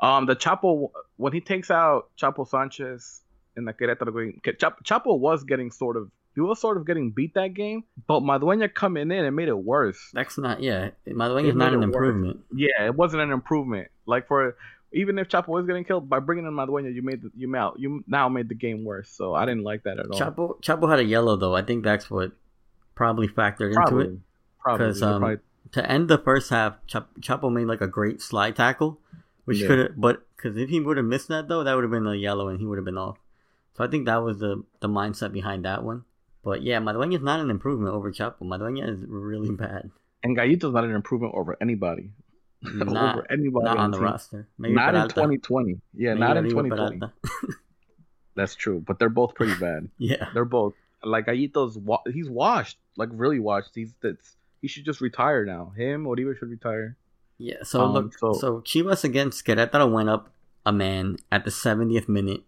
[0.00, 3.20] Um, the Chapo when he takes out Chapo Sanchez
[3.56, 4.40] in the Querétaro game,
[4.84, 8.72] Chapo was getting sort of he were sort of getting beat that game, but Madueña
[8.72, 9.98] coming in and made it worse.
[10.12, 10.90] That's not yeah.
[11.06, 12.36] Madueña's not an improvement.
[12.36, 12.60] Worse.
[12.60, 13.88] Yeah, it wasn't an improvement.
[14.06, 14.56] Like for
[14.92, 17.78] even if Chapo was getting killed by bringing in Madueña, you made the, you out
[17.78, 19.10] you now made the game worse.
[19.10, 20.18] So I didn't like that at all.
[20.18, 21.54] Chapo Chapo had a yellow though.
[21.54, 22.32] I think that's what
[22.94, 24.20] probably factored probably, into it.
[24.60, 25.38] Probably because um, probably...
[25.72, 29.00] to end the first half, Chapo made like a great slide tackle,
[29.44, 29.66] which yeah.
[29.66, 29.90] could have.
[29.96, 32.48] But because if he would have missed that though, that would have been a yellow
[32.48, 33.18] and he would have been off.
[33.76, 36.04] So I think that was the the mindset behind that one.
[36.44, 38.42] But yeah, Madueña is not an improvement over Chapo.
[38.42, 39.90] Madueña is really bad.
[40.22, 42.10] And Gallito's not an improvement over anybody.
[42.62, 44.04] Not, over anybody not on, on the team.
[44.06, 44.48] roster.
[44.56, 45.20] Maybe not Peralta.
[45.20, 45.80] in 2020.
[45.94, 47.00] Yeah, Maybe not in 2020.
[48.36, 49.88] That's true, but they're both pretty bad.
[49.98, 51.76] yeah, they're both like Gallito's.
[52.12, 53.70] He's washed, like really washed.
[53.74, 55.72] He's that's he should just retire now.
[55.76, 56.96] Him, Oribe should retire.
[57.36, 57.56] Yeah.
[57.64, 60.30] So um, look, so, so Chivas against Querétaro went up
[60.64, 62.42] a man at the 70th minute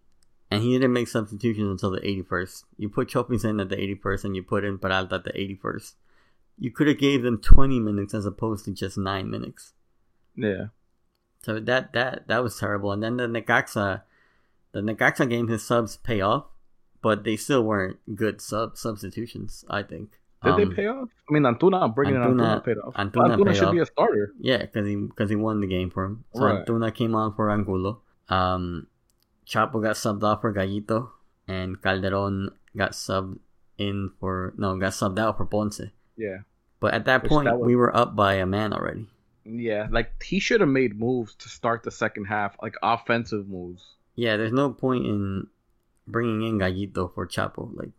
[0.54, 2.64] and he didn't make substitutions until the 81st.
[2.78, 5.94] You put Chofis in at the 81st, and you put in Peralta at the 81st.
[6.58, 9.72] You could have gave them 20 minutes as opposed to just nine minutes.
[10.36, 10.66] Yeah.
[11.42, 12.92] So that that that was terrible.
[12.92, 14.02] And then the Necaxa,
[14.72, 16.46] the Necaxa game, his subs pay off,
[17.02, 19.64] but they still weren't good sub substitutions.
[19.68, 20.18] I think.
[20.42, 21.08] Did um, they pay off?
[21.28, 22.94] I mean, Antuna I'm bringing Antuna, in Antuna paid off.
[22.94, 23.72] Antuna, Antuna should off.
[23.72, 24.32] be a starter.
[24.40, 26.24] Yeah, because he because he won the game for him.
[26.34, 26.64] So right.
[26.64, 28.00] Antuna came on for Angulo.
[28.28, 28.86] Um,
[29.46, 31.10] Chapo got subbed off for Gallito,
[31.46, 33.38] and Calderon got subbed
[33.78, 35.80] in for no, got subbed out for Ponce.
[36.16, 36.38] Yeah.
[36.80, 37.66] But at that Which point, that was...
[37.66, 39.06] we were up by a man already.
[39.44, 43.84] Yeah, like he should have made moves to start the second half, like offensive moves.
[44.16, 45.48] Yeah, there's no point in
[46.06, 47.70] bringing in Gallito for Chapo.
[47.76, 47.90] Like,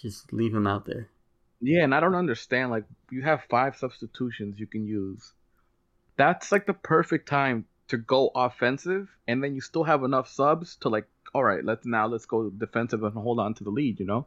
[0.00, 1.08] just leave him out there.
[1.60, 2.70] Yeah, and I don't understand.
[2.70, 5.32] Like, you have five substitutions you can use.
[6.16, 10.76] That's like the perfect time to go offensive, and then you still have enough subs
[10.76, 14.00] to like, all right, let's now let's go defensive and hold on to the lead.
[14.00, 14.26] You know?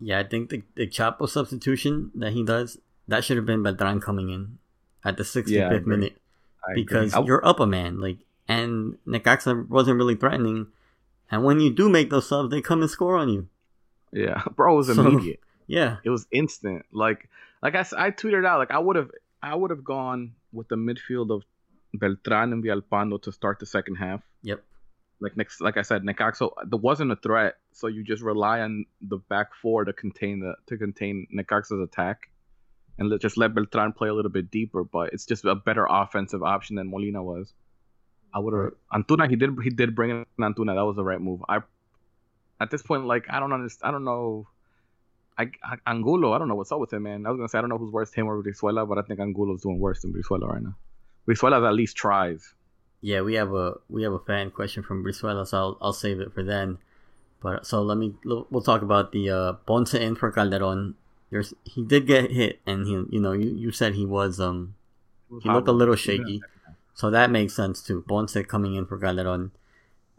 [0.00, 4.00] Yeah, I think the the Chapo substitution that he does that should have been Beltran
[4.00, 4.58] coming in
[5.04, 6.16] at the 65th yeah, minute
[6.74, 10.66] because you're up a man like, and Necaxa wasn't really threatening,
[11.30, 13.48] and when you do make those subs, they come and score on you.
[14.12, 15.40] Yeah, bro, it was so, immediate.
[15.66, 16.84] Yeah, it was instant.
[16.92, 17.28] Like,
[17.62, 19.10] like I, I tweeted out, like I would have,
[19.42, 21.42] I would have gone with the midfield of
[21.98, 24.22] Beltran and Villalpando to start the second half.
[24.42, 24.62] Yep.
[25.20, 28.84] Like next, like I said, Necaxa there wasn't a threat, so you just rely on
[29.00, 32.28] the back four to contain the to contain Necaxa's attack,
[32.98, 34.84] and let, just let Beltran play a little bit deeper.
[34.84, 37.54] But it's just a better offensive option than Molina was.
[38.34, 39.28] I would have Antuna.
[39.30, 40.74] He did he did bring in Antuna.
[40.74, 41.40] That was the right move.
[41.48, 41.60] I
[42.60, 43.88] at this point, like I don't understand.
[43.88, 44.48] I don't know.
[45.38, 45.50] I,
[45.86, 47.26] Angulo, I don't know what's up with him, man.
[47.26, 49.20] I was gonna say I don't know who's worse, him or Brizuela, but I think
[49.20, 50.76] Angulo's doing worse than Brizuela right now.
[51.26, 52.54] Brizuela at least tries.
[53.00, 56.20] Yeah, we have a we have a fan question from Brizuela, so I'll, I'll save
[56.20, 56.78] it for then.
[57.42, 60.94] But so let me we'll talk about the uh, Ponce in for Calderon.
[61.30, 64.74] There's, he did get hit, and he you know you, you said he was um
[65.42, 66.40] he looked a little shaky,
[66.94, 68.04] so that makes sense too.
[68.08, 69.50] Ponce coming in for Calderon,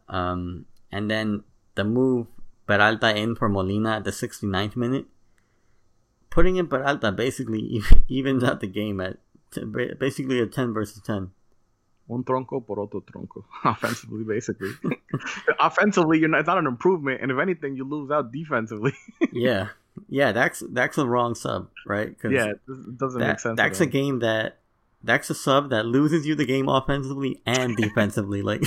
[0.09, 1.43] um, and then
[1.75, 2.27] the move
[2.67, 5.05] Peralta in for Molina at the 69th minute.
[6.29, 9.17] Putting in Peralta basically evens out the game at
[9.99, 11.31] basically a 10 versus 10.
[12.09, 13.43] Un tronco por otro tronco.
[13.65, 14.69] Offensively, basically.
[15.59, 18.93] Offensively, you're not, it's not an improvement, and if anything, you lose out defensively.
[19.33, 19.69] yeah,
[20.07, 22.15] yeah, that's that's a wrong sub, right?
[22.23, 23.57] yeah, it doesn't that, make sense.
[23.57, 24.59] That's a game that
[25.03, 28.41] that's a sub that loses you the game offensively and defensively.
[28.41, 28.63] like,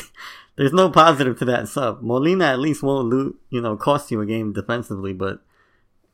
[0.56, 2.02] there's no positive to that sub.
[2.02, 5.40] Molina at least won't lose, you know, cost you a game defensively, but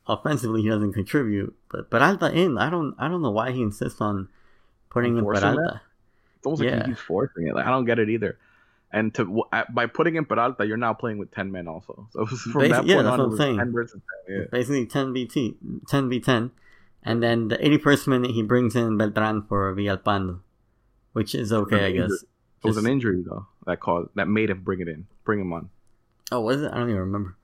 [0.07, 1.55] offensively he doesn't contribute.
[1.69, 4.29] But Peralta in, I don't, I don't know why he insists on
[4.89, 5.81] putting in Peralta.
[6.37, 6.77] It's almost yeah.
[6.77, 7.55] like he's forcing it.
[7.55, 8.37] Like I don't get it either.
[8.91, 12.07] And to by putting in Peralta, you're now playing with ten men also.
[12.13, 13.57] So from Basi- that yeah, point that's on, what I'm saying.
[13.57, 14.45] 10 versus 10, yeah.
[14.51, 15.27] Basically, ten v
[15.87, 16.51] 10 v ten,
[17.03, 20.39] and then the 81st minute he brings in Beltran for Villalpando,
[21.13, 22.11] which is okay, I guess.
[22.63, 25.53] It was an injury though that caused that made him bring it in, bring him
[25.53, 25.69] on.
[26.31, 26.71] Oh, was it?
[26.71, 27.35] I don't even remember.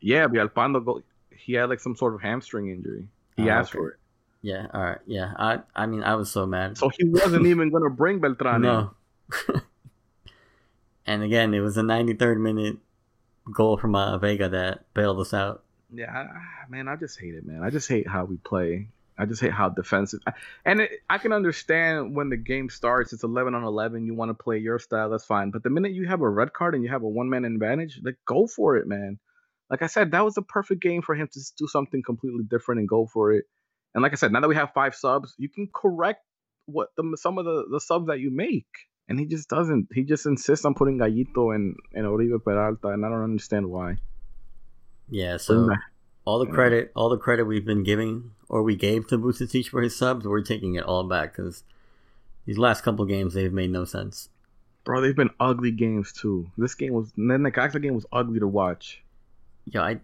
[0.00, 1.02] Yeah, Villalpando go.
[1.30, 3.08] He had like some sort of hamstring injury.
[3.36, 3.78] He oh, asked okay.
[3.78, 3.96] for it.
[4.44, 4.98] Yeah, all right.
[5.06, 6.76] Yeah, I I mean, I was so mad.
[6.76, 8.60] So he wasn't even gonna bring Beltran.
[8.60, 8.90] No.
[11.06, 12.76] and again, it was a 93rd minute
[13.50, 15.62] goal from uh, Vega that bailed us out.
[15.90, 16.26] Yeah, I,
[16.68, 17.62] man, I just hate it, man.
[17.62, 18.88] I just hate how we play.
[19.16, 20.20] I just hate how defensive.
[20.62, 24.04] And it, I can understand when the game starts, it's 11 on 11.
[24.04, 25.52] You want to play your style, that's fine.
[25.52, 27.98] But the minute you have a red card and you have a one man advantage,
[28.04, 29.18] like go for it, man.
[29.70, 32.80] Like I said, that was the perfect game for him to do something completely different
[32.80, 33.46] and go for it.
[33.94, 36.24] And like I said, now that we have five subs, you can correct
[36.66, 38.66] what the some of the, the subs that you make.
[39.08, 39.88] and he just doesn't.
[39.94, 43.96] He just insists on putting Gallito and and Oribe Peralta, and I don't understand why.
[45.08, 45.70] Yeah, so
[46.24, 49.82] all the credit, all the credit we've been giving or we gave to Vucetich for
[49.82, 51.62] his subs, we're taking it all back because
[52.46, 54.30] these last couple games they've made no sense.
[54.84, 56.50] Bro, they've been ugly games too.
[56.56, 59.02] This game was then the Necaxa game was ugly to watch.
[59.66, 60.00] Yeah, I.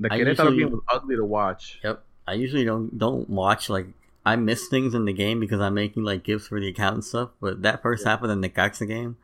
[0.00, 1.78] The I Querétaro usually- game was ugly to watch.
[1.84, 2.04] Yep.
[2.26, 3.86] I usually don't don't watch like
[4.26, 7.04] I miss things in the game because I'm making like gifs for the account and
[7.04, 7.30] stuff.
[7.40, 9.16] But that first half of the Necaxa game,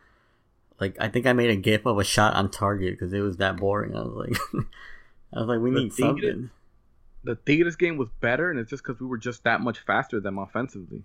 [0.78, 3.38] like I think I made a gif of a shot on target because it was
[3.38, 3.96] that boring.
[3.96, 4.36] I was like,
[5.34, 6.50] I was like, we The need is- something.
[7.22, 10.16] The Tigres game was better, and it's just because we were just that much faster
[10.16, 11.02] than them offensively.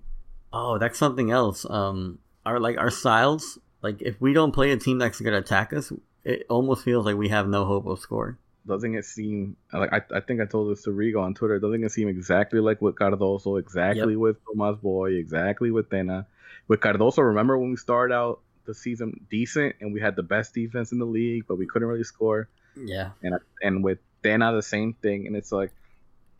[0.53, 1.65] Oh, that's something else.
[1.69, 3.60] Um, our like our styles.
[3.81, 5.91] Like if we don't play a team that's gonna attack us,
[6.23, 8.38] it almost feels like we have no hope of scoring.
[8.67, 11.60] Doesn't it seem like I, I think I told this to Rigo on Twitter?
[11.60, 16.25] Doesn't it seem exactly like with Cardoso, exactly with Tomas Boy, exactly with Tena?
[16.67, 20.54] With Cardoso, remember when we started out the season decent and we had the best
[20.54, 22.49] defense in the league, but we couldn't really score.
[22.75, 23.12] Yeah.
[23.21, 25.28] And and with Tena, the same thing.
[25.28, 25.71] And it's like,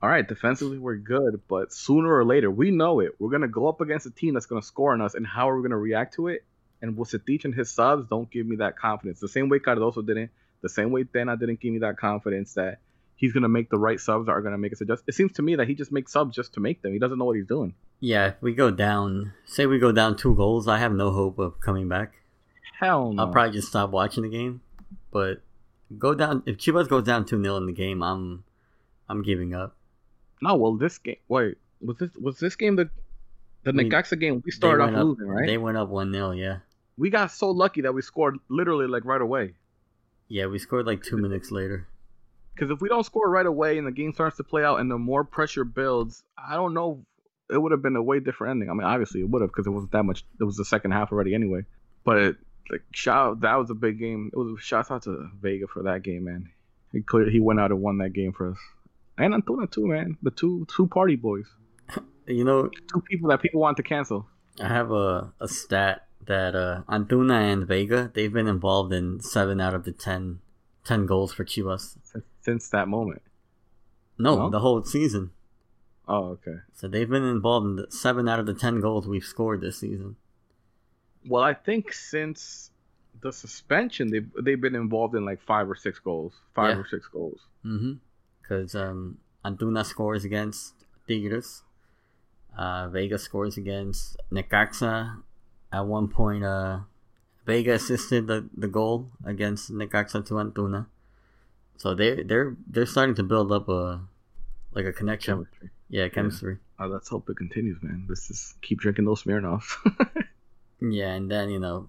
[0.02, 3.12] all right, defensively we're good, but sooner or later we know it.
[3.20, 5.56] We're gonna go up against a team that's gonna score on us, and how are
[5.56, 6.44] we gonna react to it?
[6.82, 9.20] And Vucetich and his subs don't give me that confidence.
[9.20, 10.32] The same way Cardoso didn't.
[10.66, 12.80] The same way Tena didn't give me that confidence that
[13.16, 15.04] he's gonna make the right subs that are gonna make us adjust.
[15.08, 16.92] It seems to me that he just makes subs just to make them.
[16.92, 17.76] He doesn't know what he's doing.
[18.00, 18.30] Yeah.
[18.30, 21.60] If we go down, say we go down two goals, I have no hope of
[21.62, 22.14] coming back.
[22.80, 23.24] Hell no.
[23.24, 24.62] I'll probably just stop watching the game.
[25.12, 25.44] But
[26.00, 28.44] go down if Chivas goes down two 0 in the game, I'm
[29.08, 29.76] I'm giving up.
[30.42, 30.56] no.
[30.56, 31.18] Well, this game.
[31.28, 32.90] Wait, was this was this game the
[33.64, 34.42] the We- Necaxa game?
[34.44, 35.46] We started off up- losing, right?
[35.46, 36.58] They went up one 0 yeah.
[36.98, 39.54] we got so lucky that we scored literally like right away.
[40.28, 41.88] Yeah, we scored like two minutes later.
[42.54, 44.90] Because if we don't score right away and the game starts to play out and
[44.90, 47.06] the more pressure builds, I don't know.
[47.50, 48.70] It would have been a way different ending.
[48.70, 50.24] I mean, obviously it would have because it wasn't that much.
[50.40, 51.66] It was the second half already anyway.
[52.04, 52.36] But it,
[52.72, 54.32] like, shout out, that was a big game.
[54.34, 56.50] It was shouts out to Vega for that game, man.
[56.92, 58.58] He clear, he went out and won that game for us.
[59.18, 60.18] And Antuna too, man.
[60.24, 61.46] The two two party boys,
[62.28, 64.28] You know, two people that people want to cancel.
[64.60, 69.60] I have a, a stat that uh, Antuna and Vega, they've been involved in 7
[69.62, 70.40] out of the 10,
[70.84, 71.98] 10 goals for Chivas.
[72.04, 73.22] Since, since that moment.
[74.18, 74.50] No, No?
[74.50, 75.32] the whole season.
[76.08, 76.58] Oh, okay.
[76.74, 79.80] So they've been involved in the 7 out of the 10 goals we've scored this
[79.80, 80.16] season.
[81.28, 82.70] Well, I think since
[83.22, 86.82] the suspension, they've they've been involved in like five or six goals, five Yeah.
[86.84, 87.40] or six goals.
[87.66, 87.94] Mm-hmm.
[88.42, 90.74] Because um, Antuna scores against
[91.08, 91.64] Tigres.
[92.56, 95.24] Uh, Vega scores against Necaxa.
[95.72, 96.80] At one point, uh,
[97.46, 100.88] Vega assisted the, the goal against Necaxa to Antuna.
[101.78, 104.02] So they they're they're starting to build up a
[104.74, 105.36] like a connection.
[105.36, 105.70] Chemistry.
[105.90, 106.58] Yeah, chemistry.
[106.80, 108.06] Uh, let's hope it continues, man.
[108.08, 109.76] Let's just keep drinking those Smirnoffs.
[110.82, 111.88] Yeah, and then you know,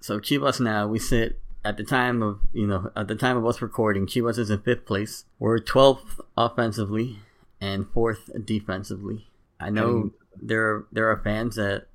[0.00, 3.46] so Chivas now we sit at the time of you know at the time of
[3.46, 5.24] us recording, Chivas is in fifth place.
[5.38, 7.20] We're twelfth offensively
[7.60, 9.28] and fourth defensively.
[9.60, 11.86] I know there are, there are fans that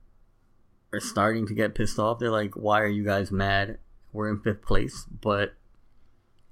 [0.93, 2.19] are starting to get pissed off.
[2.19, 3.77] They're like, "Why are you guys mad?
[4.13, 5.53] We're in fifth place." But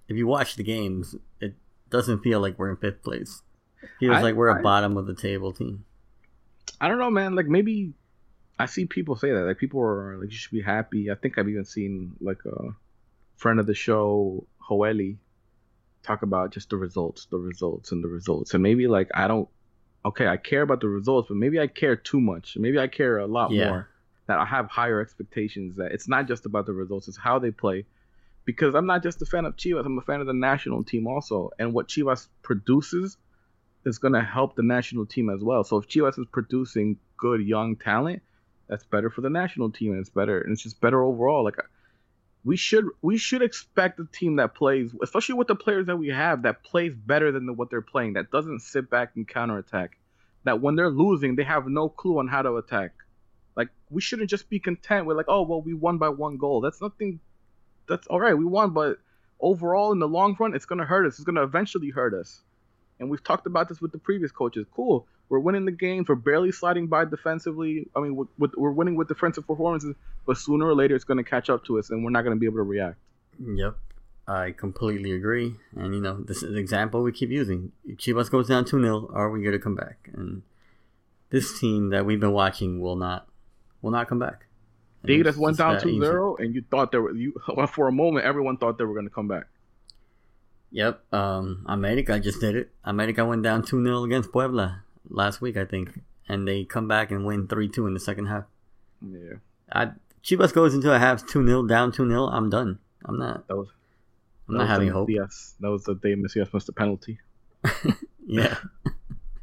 [0.07, 1.55] if you watch the games, it
[1.89, 3.41] doesn't feel like we're in fifth place.
[3.81, 5.85] It feels I- like we're a I- bottom of the table team.
[6.81, 7.35] I don't know, man.
[7.35, 7.93] Like maybe
[8.59, 9.41] I see people say that.
[9.45, 11.09] Like people are like, you should be happy.
[11.11, 12.69] I think I've even seen like a
[13.37, 15.17] friend of the show, Hoeli,
[16.03, 18.53] talk about just the results, the results, and the results.
[18.53, 19.47] And maybe like I don't.
[20.03, 22.57] Okay, I care about the results, but maybe I care too much.
[22.57, 23.69] Maybe I care a lot Yeah.
[23.69, 23.89] more.
[24.27, 25.75] That I have higher expectations.
[25.75, 27.85] That it's not just about the results; it's how they play.
[28.43, 31.07] Because I'm not just a fan of Chivas; I'm a fan of the national team
[31.07, 31.51] also.
[31.59, 33.17] And what Chivas produces
[33.85, 35.63] is going to help the national team as well.
[35.63, 38.23] So if Chivas is producing good young talent,
[38.67, 41.43] that's better for the national team, and it's better, and it's just better overall.
[41.43, 41.57] Like
[42.43, 46.09] we should we should expect a team that plays, especially with the players that we
[46.09, 48.13] have, that plays better than the, what they're playing.
[48.13, 49.97] That doesn't sit back and counterattack.
[50.43, 52.93] That when they're losing, they have no clue on how to attack.
[53.55, 56.61] Like we shouldn't just be content with like, oh well, we won by one goal.
[56.61, 57.19] That's nothing.
[57.87, 58.97] That's all right, we won, but
[59.39, 61.15] overall in the long run, it's gonna hurt us.
[61.15, 62.41] It's gonna eventually hurt us.
[62.99, 64.65] And we've talked about this with the previous coaches.
[64.73, 66.07] Cool, we're winning the games.
[66.07, 67.87] We're barely sliding by defensively.
[67.95, 71.49] I mean, with, we're winning with defensive performances, but sooner or later it's to catch
[71.49, 72.97] up to us, and we're not to be able to react.
[73.39, 73.75] Yep.
[74.27, 75.55] I completely agree.
[75.75, 77.71] And, you know, this is an example we keep using.
[77.91, 80.09] Chivas goes down 2 0, are we going to come back?
[80.13, 80.41] And
[81.29, 83.27] this team that we've been watching will not
[83.85, 84.47] will not come back.
[85.07, 87.33] It's went down that 2-0, and you thought there were you
[87.71, 89.45] for a moment everyone thought they were going to come back.
[90.71, 91.13] Yep.
[91.13, 92.71] Um, America just did it.
[92.83, 96.01] America went down 2 0 against Puebla last week, I think.
[96.27, 98.45] And they come back and win 3 2 in the second half.
[98.99, 99.35] Yeah.
[99.71, 99.91] I,
[100.23, 102.79] Chivas goes into a half two 0 down two 0 I'm done.
[103.05, 103.47] I'm not.
[103.47, 103.67] That was.
[104.49, 105.07] I'm that not was having hope.
[105.07, 107.19] Macias- that was the day Macias missed the penalty.
[108.27, 108.57] Yeah.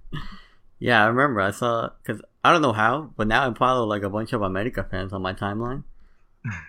[0.80, 1.40] yeah, I remember.
[1.40, 4.43] I saw because I don't know how, but now I follow like a bunch of
[4.43, 5.84] America fans on my timeline.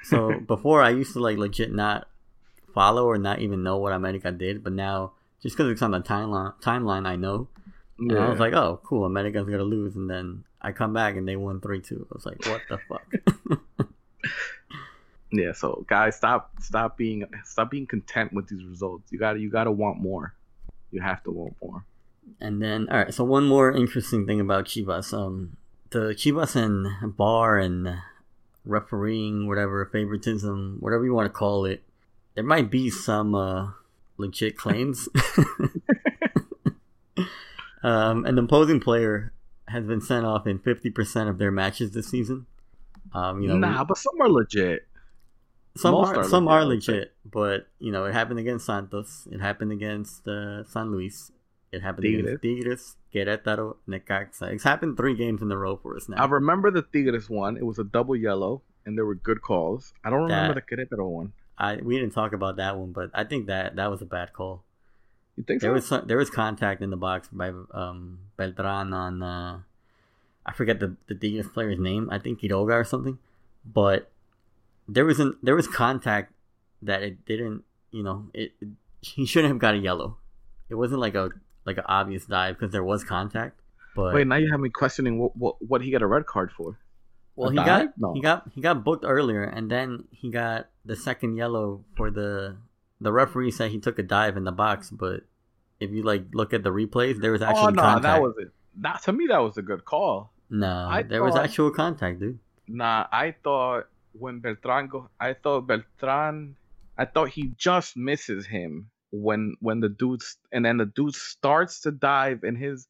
[0.04, 2.08] So before I used to like legit not
[2.74, 6.00] follow or not even know what America did, but now just because it's on the
[6.00, 7.48] timeline, timeline I know.
[8.00, 11.28] And I was like, oh, cool, America's gonna lose, and then I come back and
[11.28, 12.08] they won three two.
[12.12, 13.90] I was like, what the fuck?
[15.32, 15.54] yeah.
[15.54, 19.12] So guys, stop, stop being, stop being content with these results.
[19.12, 20.34] You gotta, you gotta want more.
[20.92, 21.86] You have to want more.
[22.40, 23.14] And then, all right.
[23.14, 25.58] So one more interesting thing about Chivas, um,
[25.94, 28.00] the Chivas and VAR and
[28.66, 31.84] refereeing, whatever favoritism, whatever you want to call it,
[32.36, 33.70] there might be some uh,
[34.18, 35.08] legit claims.
[37.84, 39.32] um, an opposing player
[39.68, 42.48] has been sent off in fifty percent of their matches this season.
[43.14, 44.88] Um, you know, nah, but some are legit.
[45.78, 46.94] some most are, are some legit, are I would say.
[46.94, 49.28] legit, but you know, it happened against Santos.
[49.32, 51.32] It happened against uh, San Luis.
[51.72, 54.52] It happened against Tigres, Querétaro, Necaxa.
[54.52, 56.24] It's happened three games in a row for us now.
[56.24, 57.58] I remember the Tigres one.
[57.58, 59.94] It was a double yellow, and there were good calls.
[60.04, 61.34] I don't remember That- the Querétaro one.
[61.58, 64.34] I we didn't talk about that one, but I think that that was a bad
[64.34, 64.64] call.
[65.38, 65.74] You think There so?
[65.74, 69.60] was some, there was contact in the box by um, Beltran on uh,
[70.46, 72.10] I forget the the Tigres player's name.
[72.12, 73.20] I think Quiroga or something,
[73.66, 74.10] but
[74.90, 76.34] there was an there was contact
[76.82, 77.64] that it didn't.
[77.92, 78.70] You know, it, it
[79.02, 80.18] he shouldn't have got a yellow.
[80.70, 81.30] It wasn't like a
[81.66, 83.60] like an obvious dive because there was contact.
[83.96, 86.52] But Wait, now you have me questioning what what, what he got a red card
[86.52, 86.80] for.
[87.36, 87.66] Well, A he dive?
[87.66, 88.14] got No.
[88.14, 92.58] he got he got booked earlier, and then he got the second yellow for the
[93.02, 95.22] the referee said he took a dive in the box, but
[95.80, 98.04] if you like look at the replays, there was oh actually no, contact.
[98.04, 98.52] that was it.
[98.78, 100.32] That to me, that was a good call.
[100.50, 102.40] no, I there was actual contact, dude.
[102.68, 106.56] Nah, I thought when Beltran go, I thought Beltran,
[106.98, 111.82] I thought he just misses him when when the dude and then the dude starts
[111.82, 112.88] to dive in his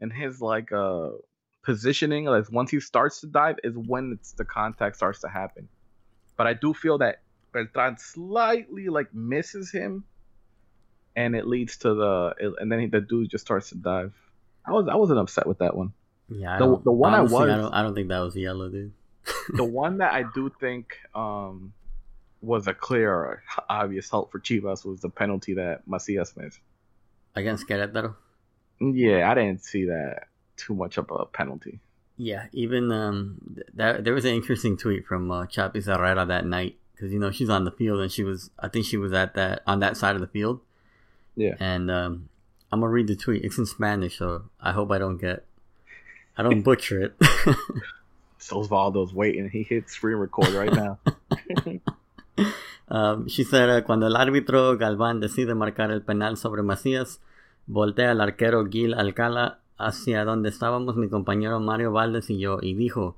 [0.00, 1.10] in his like uh
[1.64, 5.68] positioning like once he starts to dive is when it's the contact starts to happen.
[6.36, 7.22] But I do feel that
[7.52, 10.04] Beltran slightly like misses him,
[11.16, 14.12] and it leads to the and then he, the dude just starts to dive.
[14.66, 15.92] I was I wasn't upset with that one.
[16.28, 18.34] Yeah, I The- the one I honestly, was- I don't, I don't think that was
[18.36, 18.92] yellow, dude.
[19.54, 21.72] the one that I do think um,
[22.44, 26.60] was a clear, obvious help for Chivas was the penalty that Macias missed.
[27.34, 28.14] Against Querétaro.
[28.80, 31.80] Yeah, I didn't see that too much of a penalty.
[32.16, 36.46] Yeah, even um, th- that there was an interesting tweet from uh, Chapi Herrera that
[36.46, 39.12] night because you know she's on the field and she was I think she was
[39.12, 40.60] at that on that side of the field.
[41.34, 41.54] Yeah.
[41.58, 42.28] And um,
[42.70, 43.44] I'm gonna read the tweet.
[43.44, 45.44] It's in Spanish, so I hope I don't get
[46.36, 47.14] I don't butcher it.
[48.44, 49.48] So Osvaldo's waiting.
[49.48, 50.98] He hits screen record right now.
[52.88, 57.20] Um, she said, uh, cuando el árbitro Galván decide marcar el penal sobre Macías,
[57.66, 62.74] voltea al arquero Gil Alcala hacia donde estábamos mi compañero Mario Valdés y yo y
[62.74, 63.16] dijo,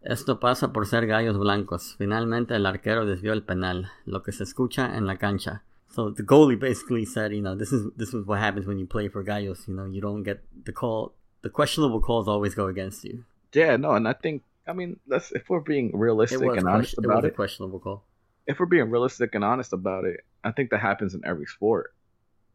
[0.00, 1.94] esto pasa por ser gallos blancos.
[1.98, 5.62] Finalmente el arquero desvió el penal, lo que se escucha en la cancha.
[5.90, 8.86] So the goalie basically said, you know, this is this is what happens when you
[8.86, 9.66] play for gallos.
[9.66, 11.12] You know, you don't get the call.
[11.42, 13.24] The questionable calls always go against you.
[13.54, 16.68] yeah, no, and I think I mean, let's if we're being It realistic was, and
[16.68, 18.02] honest question- it was about a it, questionable call.
[18.46, 21.92] If we're being realistic and honest about it, I think that happens in every sport.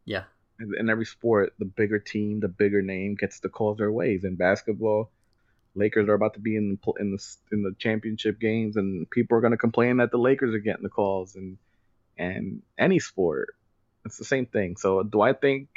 [0.04, 0.24] Yeah.
[0.58, 4.24] in in every sport, the bigger team, the bigger name gets the calls their ways.
[4.24, 5.10] In basketball,
[5.74, 9.36] Lakers are about to be in the in the in the championship games, and people
[9.36, 11.36] are going to complain that the Lakers are getting the calls.
[11.36, 11.58] And
[12.18, 13.54] and any sport,
[14.04, 14.76] it's the same thing.
[14.76, 15.68] So do I think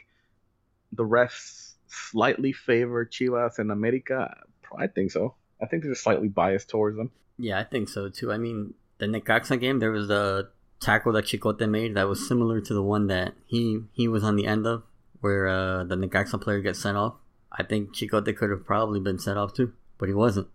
[0.91, 4.36] the refs slightly favor Chivas and America?
[4.78, 5.36] I think so.
[5.61, 7.11] I think they're slightly biased towards them.
[7.38, 8.32] Yeah, I think so too.
[8.32, 12.62] I mean, the Necaxa game, there was a tackle that Chicote made that was similar
[12.62, 14.84] to the one that he he was on the end of,
[15.22, 17.16] where uh, the Necaxa player gets sent off.
[17.52, 20.48] I think Chicote could have probably been sent off too, but he wasn't.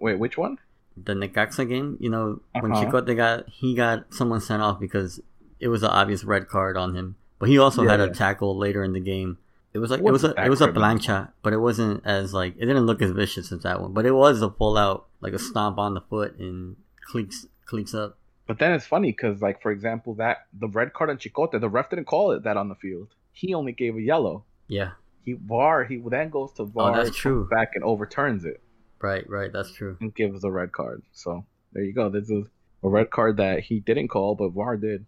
[0.00, 0.58] Wait, which one?
[0.96, 2.84] The Necaxa game, you know, when Uh-huh.
[2.86, 5.20] Chicote got he got someone sent off because
[5.60, 8.56] it was an obvious red card on him, but he also Yeah, had a tackle
[8.56, 9.38] later in the game.
[9.74, 12.32] It was like It it was a it was a plancha, but it wasn't as
[12.32, 13.92] like it didn't look as vicious as that one.
[13.92, 16.76] But it was a pull out, like a stomp on the foot and
[17.06, 18.18] cleats cleats up.
[18.46, 21.68] But then it's funny because, like, for example, that the red card on Chicote, the
[21.68, 23.08] ref didn't call it that on the field.
[23.32, 24.44] He only gave a yellow.
[24.68, 24.92] Yeah,
[25.24, 25.84] He VAR.
[25.84, 26.92] He then goes to VAR.
[26.92, 27.48] Oh, that's true.
[27.48, 28.62] Back and overturns it
[29.00, 29.52] right, right.
[29.52, 29.96] That's true.
[30.00, 31.02] and gives a red card.
[31.12, 32.08] So there you go.
[32.08, 32.46] This is
[32.82, 35.06] a red card that he didn't call, but VAR did.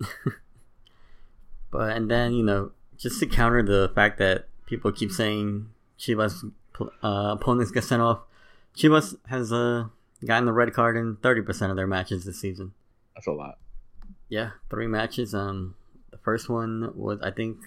[1.70, 6.50] But and then you know, just to counter the fact that people keep saying Chivas
[6.80, 6.88] uh,
[7.38, 8.20] opponents get sent off,
[8.76, 9.88] Chivas has uh,
[10.26, 12.72] gotten the red card in 30% of their matches this season.
[13.14, 13.58] That's a lot.
[14.28, 15.34] Yeah, three matches.
[15.34, 15.74] Um,
[16.10, 17.58] the first one was I think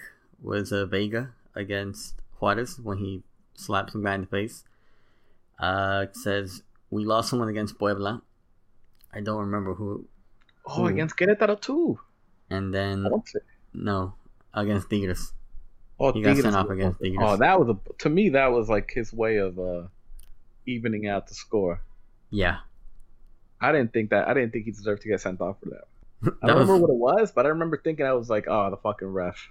[0.42, 3.22] was uh, Vega against Juarez when he
[3.54, 4.64] slapped some guy in the face.
[5.58, 8.22] Uh, it says we lost someone against Puebla.
[9.12, 10.06] I don't remember who.
[10.66, 10.86] Oh, Who?
[10.86, 11.98] against Querétaro too.
[12.48, 13.06] And then
[13.74, 14.14] no,
[14.54, 15.32] against Tigres.
[15.98, 17.18] Oh, He got Tigres sent off against Tigres.
[17.20, 19.82] Oh, that was a to me that was like his way of uh
[20.66, 21.80] evening out the score.
[22.32, 22.58] Yeah,
[23.60, 24.26] I didn't think that.
[24.26, 26.32] I didn't think he deserved to get sent off for that.
[26.42, 26.68] I don't was.
[26.68, 29.50] remember what it was, but I remember thinking I was like, oh, the fucking ref.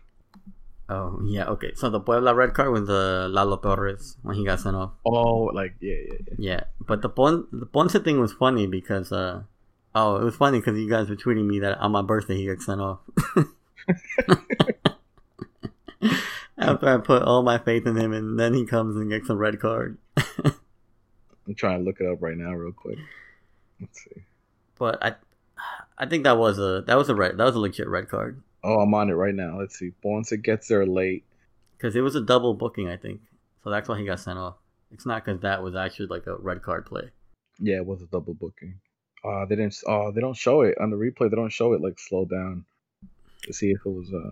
[0.89, 1.71] Oh yeah, okay.
[1.75, 4.91] So the Puebla red card was the Lalo Torres when he got sent off.
[5.05, 6.35] Oh, like yeah, yeah, yeah.
[6.37, 9.43] Yeah, but the Pon the Ponce thing was funny because uh
[9.95, 12.47] oh it was funny because you guys were tweeting me that on my birthday he
[12.47, 12.99] got sent off.
[16.57, 19.35] After I put all my faith in him, and then he comes and gets a
[19.35, 19.97] red card.
[21.47, 22.97] I'm trying to look it up right now, real quick.
[23.79, 24.21] Let's see.
[24.77, 25.15] But I,
[25.97, 28.41] I think that was a that was a red that was a legit red card
[28.63, 29.59] Oh, I'm on it right now.
[29.59, 29.91] Let's see.
[30.03, 31.23] Ponce gets there late.
[31.77, 32.87] because it was a double booking.
[32.89, 33.21] I think
[33.63, 33.71] so.
[33.71, 34.55] That's why he got sent off.
[34.91, 37.09] It's not because that was actually like a red card play.
[37.59, 38.75] Yeah, it was a double booking.
[39.23, 39.75] Uh, they didn't.
[39.87, 41.29] Oh, they don't show it on the replay.
[41.29, 42.65] They don't show it like slow down
[43.43, 44.31] to see if it was uh,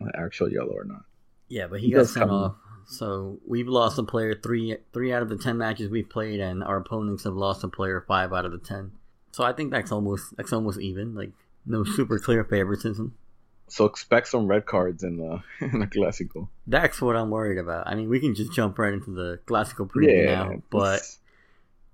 [0.00, 1.02] an actual yellow or not.
[1.48, 2.54] Yeah, but he, He got sent come- off.
[2.86, 6.62] So we've lost a player three three out of the ten matches we've played, and
[6.64, 8.92] our opponents have lost a player five out of the ten.
[9.32, 11.14] So I think that's almost that's almost even.
[11.14, 11.30] Like
[11.66, 13.14] no super clear favoritism.
[13.68, 16.48] So expect some red cards in the in the Clásico.
[16.66, 17.86] That's what I'm worried about.
[17.86, 21.18] I mean, we can just jump right into the classical preview now, but it's-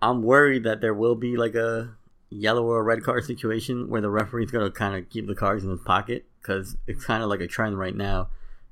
[0.03, 1.95] I'm worried that there will be like a
[2.29, 5.71] yellow or red card situation where the referee's gonna kind of keep the cards in
[5.71, 8.29] his pocket because it's kind of like a trend right now.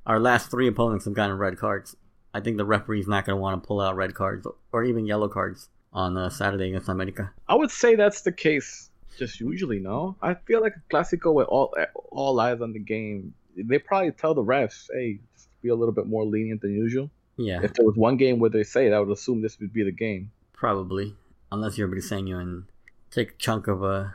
[0.07, 1.97] Our last three opponents have gotten red cards.
[2.35, 5.29] I think the referee's not gonna want to pull out red cards or even yellow
[5.29, 7.33] cards on uh, Saturday against America.
[7.49, 8.91] I would say that's the case.
[9.17, 10.17] Just usually, no.
[10.21, 11.73] I feel like a Clásico with all
[12.11, 13.33] all eyes on the game.
[13.57, 15.21] They probably tell the refs, "Hey,
[15.63, 18.51] be a little bit more lenient than usual." Yeah, If there was one game where
[18.51, 20.31] they say it, I would assume this would be the game.
[20.53, 21.15] probably
[21.51, 22.65] unless you're Briseño and
[23.11, 24.07] take a chunk of uh,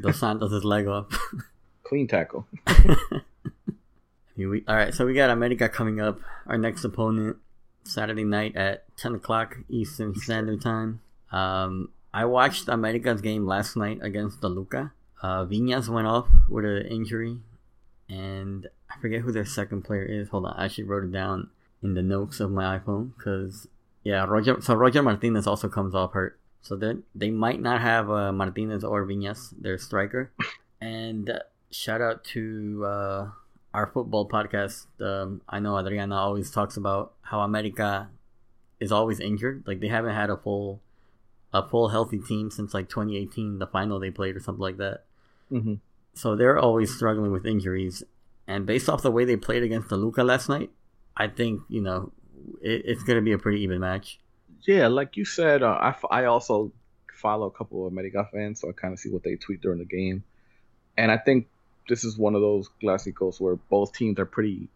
[0.00, 1.06] Dos Santos' leg off.
[1.84, 2.46] Clean tackle.
[4.38, 6.20] All right, so we got America coming up.
[6.46, 7.38] Our next opponent
[7.86, 11.00] Saturday night at ten o'clock Eastern Standard Time.
[11.32, 14.92] Um, I watched America's game last night against Toluca.
[15.22, 17.38] Uh, Viñas went off with an injury,
[18.08, 20.28] and I forget who their second player is.
[20.28, 21.50] Hold on, I actually wrote it down
[21.82, 23.68] in the notes of my iPhone because
[24.04, 24.60] yeah, Roger.
[24.60, 28.84] So Roger Martinez also comes off hurt, so they they might not have uh, Martinez
[28.84, 30.30] or Viñas, their striker.
[30.80, 33.28] And shout out to uh,
[33.76, 34.86] our football podcast.
[35.02, 38.08] Um, I know Adriana always talks about how America
[38.80, 39.64] is always injured.
[39.66, 40.80] Like they haven't had a full
[41.52, 45.04] a full healthy team since like 2018, the final they played or something like that.
[45.52, 45.74] Mm-hmm.
[46.14, 48.02] So they're always struggling with injuries.
[48.48, 50.70] And based off the way they played against the Toluca last night,
[51.14, 52.12] I think you know
[52.62, 54.18] it, it's going to be a pretty even match.
[54.66, 56.72] Yeah, like you said, uh, I, f- I also
[57.12, 59.78] follow a couple of America fans, so I kind of see what they tweet during
[59.78, 60.24] the game.
[60.96, 61.48] And I think
[61.88, 64.68] this is one of those Clásicos where both teams are pretty,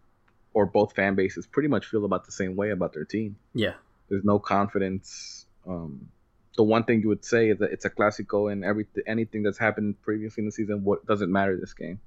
[0.55, 3.37] or both fan bases pretty much feel about the same way about their team.
[3.55, 3.75] Yeah,
[4.09, 5.47] There's no confidence.
[5.67, 6.09] Um,
[6.57, 9.59] the one thing you would say is that it's a Clásico, and every anything that's
[9.59, 12.01] happened previously in the season what doesn't matter this game.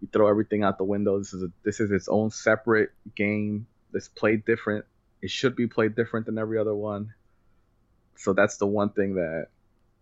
[0.00, 1.18] You throw everything out the window.
[1.18, 3.66] This is a, this is its own separate game.
[3.92, 4.84] That's played different.
[5.20, 7.14] It should be played different than every other one.
[8.16, 9.48] So that's the one thing that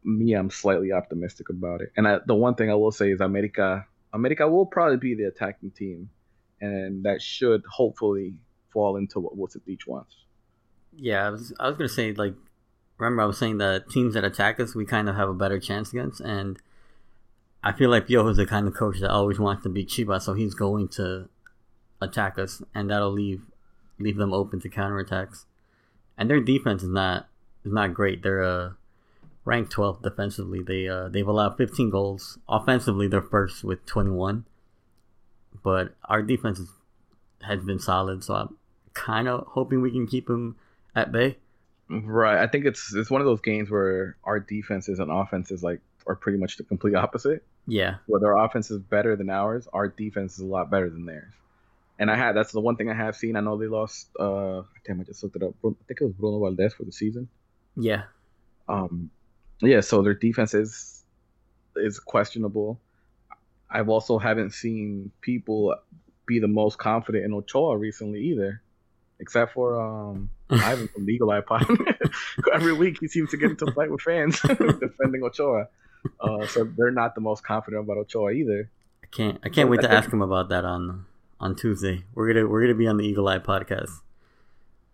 [0.05, 1.93] me I'm slightly optimistic about it.
[1.97, 3.87] And I, the one thing I will say is America
[4.17, 6.11] America will probably be the attacking team,
[6.61, 8.35] and that should hopefully
[8.73, 10.15] fall into what beach wants.
[10.97, 11.27] yeah.
[11.27, 12.35] I was I was gonna say like,
[12.99, 15.61] remember I was saying the teams that attack us, we kind of have a better
[15.61, 16.59] chance against, and
[17.63, 20.23] I feel like Piojo is the kind of coach that always wants to beat Chivas,
[20.23, 21.29] so he's going to
[22.01, 23.43] attack us, and that'll leave
[23.99, 25.45] leave them open to counterattacks.
[26.17, 27.29] And their defense is not
[27.65, 28.23] is not great.
[28.23, 28.71] They're uh,
[29.47, 30.61] ranked 12th defensively.
[30.63, 32.39] They uh, they've allowed 15 goals.
[32.49, 34.45] Offensively, they're first with 21.
[35.63, 36.61] But our defense
[37.43, 38.57] has been solid, so I'm
[38.93, 40.57] kind of hoping we can keep them
[40.95, 41.39] at bay.
[41.89, 42.39] Right.
[42.39, 46.17] I think it's it's one of those games where our defenses and offenses like are
[46.17, 47.45] pretty much the complete opposite.
[47.69, 51.05] Yeah, Where their offense is better than ours, our defense is a lot better than
[51.05, 51.33] theirs.
[51.99, 53.35] And I had that's the one thing I have seen.
[53.37, 54.09] I know they lost.
[54.21, 55.55] uh Damn, I just looked it up.
[55.65, 57.29] I think it was Bruno Valdez for the season.
[57.77, 58.03] yeah,
[58.69, 59.11] Um,
[59.61, 59.81] yeah.
[59.81, 61.05] So their defense is
[61.77, 62.81] is questionable.
[63.71, 65.75] I've also haven't seen people
[66.27, 68.63] be the most confident in Ochoa recently either.
[69.19, 71.65] except for um Ivan from Legal iPod.
[72.55, 75.69] Every week he seems to get into a fight with fans defending Ochoa.
[76.21, 78.71] Uh, so they're not the most confident about Ochoa either.
[79.03, 81.07] I can't I can't wait to ask him about that on
[81.41, 82.05] on Tuesday.
[82.15, 83.91] We're gonna we're gonna be on the Eagle Eye podcast.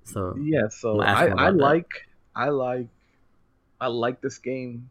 [0.04, 2.88] So yeah, so I, I like I like
[3.83, 4.91] I like this game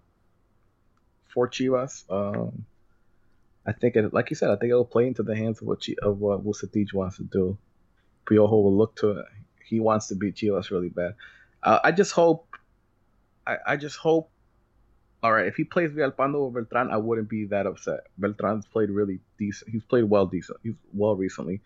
[1.29, 2.03] for Chivas.
[2.09, 2.65] Um,
[3.65, 5.79] I think it, like you said, I think it'll play into the hands of what
[5.79, 7.57] Ch- of what Vucetich wants to do.
[8.25, 9.25] Piojo will look to it.
[9.63, 11.15] He wants to beat Chivas really bad.
[11.63, 12.57] Uh, I just hope.
[13.47, 14.29] I, I just hope.
[15.23, 18.07] All right, if he plays Villalpando or Beltran, I wouldn't be that upset.
[18.19, 19.71] Beltran's played really decent.
[19.71, 20.57] He's played well decent.
[20.63, 21.61] He's well recently.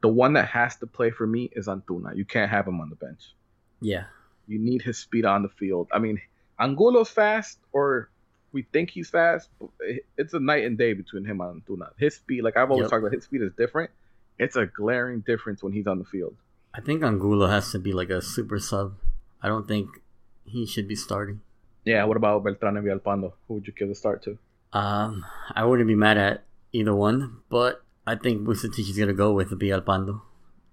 [0.00, 2.16] The one that has to play for me is Antuna.
[2.16, 3.34] You can't have him on the bench.
[3.80, 4.06] Yeah.
[4.48, 5.88] You need his speed on the field.
[5.92, 6.20] I mean,
[6.58, 8.10] Angulo's fast, or
[8.52, 9.48] we think he's fast.
[10.16, 11.90] It's a night and day between him and Antuna.
[11.98, 12.90] His speed, like I've always yep.
[12.90, 13.90] talked about, his speed is different.
[14.38, 16.36] It's a glaring difference when he's on the field.
[16.74, 18.94] I think Angulo has to be like a super sub.
[19.42, 19.88] I don't think
[20.44, 21.40] he should be starting.
[21.84, 23.32] Yeah, what about Beltran and Villalpando?
[23.46, 24.38] Who would you give the start to?
[24.72, 29.32] Um, I wouldn't be mad at either one, but I think Vucetich is gonna go
[29.32, 30.20] with Villalpando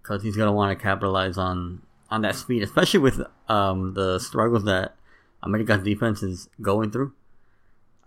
[0.01, 4.65] because he's gonna want to capitalize on on that speed, especially with um the struggles
[4.65, 4.95] that
[5.43, 7.13] America's defense is going through.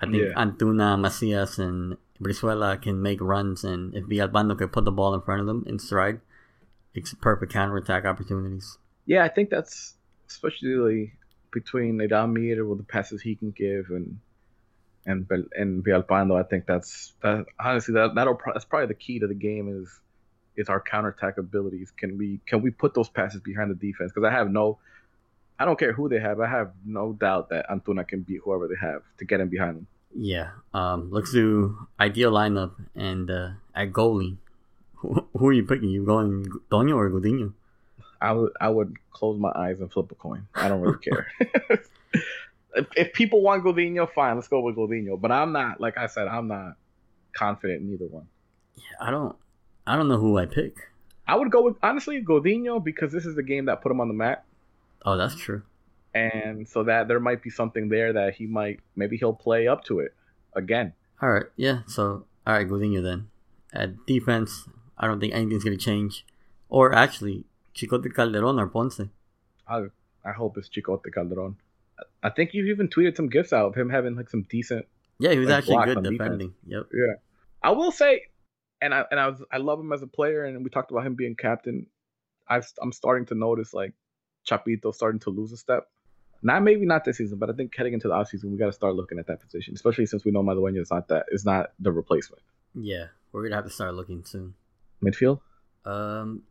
[0.01, 0.35] I think yeah.
[0.37, 5.23] Antuna, Macias, and Brizuela can make runs, and if Villalpando can put the ball in
[5.23, 6.21] front of them in stride,
[6.95, 8.79] it's perfect counterattack opportunities.
[9.07, 9.95] Yeah, I think that's
[10.29, 11.13] especially
[11.53, 14.19] between Adamir with the passes he can give and
[15.07, 16.39] and and Villalpando.
[16.39, 19.89] I think that's that honestly that that'll that's probably the key to the game is
[20.57, 21.93] is our counterattack abilities.
[21.97, 24.13] Can we can we put those passes behind the defense?
[24.13, 24.79] Because I have no
[25.59, 26.41] I don't care who they have.
[26.41, 29.77] I have no doubt that Antuna can beat whoever they have to get in behind
[29.77, 29.87] them.
[30.15, 30.51] Yeah.
[30.73, 34.37] Um, let's do ideal lineup and uh, at goalie.
[35.01, 35.91] Who, who, are you picking?
[35.91, 37.53] You going Toño or Gudiño?
[38.19, 40.49] I would I would close my eyes and flip a coin.
[40.55, 41.27] I don't really care.
[42.75, 45.21] if, if people want Gudiño, fine, let's go with Gudiño.
[45.21, 45.83] But I'm not.
[45.83, 46.77] Like I said, I'm not
[47.35, 48.27] confident in either one.
[48.77, 49.37] Yeah, I don't.
[49.87, 50.77] I don't know who I pick.
[51.29, 54.09] I would go with honestly Gudiño because this is the game that put him on
[54.09, 54.47] the map.
[55.07, 55.63] Oh, that's true.
[56.15, 59.85] And so that there might be something there that he might maybe he'll play up
[59.85, 60.13] to it
[60.55, 60.93] again.
[61.23, 61.81] All right, yeah.
[61.87, 63.29] So all right, Gudiño then.
[63.73, 66.27] At defense, I don't think anything's gonna change.
[66.69, 67.45] Or actually,
[67.75, 69.01] Chicote Calderon or Ponce.
[69.69, 69.85] I
[70.25, 71.57] I hope it's Chicote Calderon.
[72.23, 74.87] I think you even tweeted some gifts out of him having like some decent.
[75.21, 76.55] Yeah, he was like, actually good defending.
[76.67, 76.67] Defense.
[76.67, 76.83] Yep.
[76.93, 77.15] Yeah,
[77.63, 78.23] I will say,
[78.81, 81.07] and I and I was I love him as a player, and we talked about
[81.07, 81.87] him being captain.
[82.49, 83.93] i I'm starting to notice like
[84.47, 85.89] Chapito starting to lose a step.
[86.43, 88.73] Not maybe not this season, but I think heading into the offseason, we got to
[88.73, 91.73] start looking at that position, especially since we know Madueña is not that is not
[91.81, 92.43] the replacement.
[92.75, 94.55] Yeah, we're gonna have to start looking soon.
[95.03, 95.41] Midfield.
[95.85, 96.43] Um,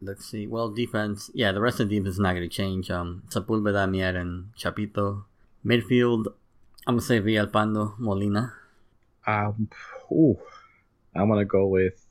[0.00, 0.46] let's see.
[0.46, 1.30] Well, defense.
[1.34, 2.90] Yeah, the rest of the defense is not gonna change.
[2.90, 5.24] Um, Sepulveda, Mier, and Chapito.
[5.64, 6.26] Midfield.
[6.86, 8.52] I'm gonna say Villalpando, Molina.
[9.26, 9.68] Um,
[10.12, 10.38] ooh,
[11.14, 12.06] I'm gonna go with.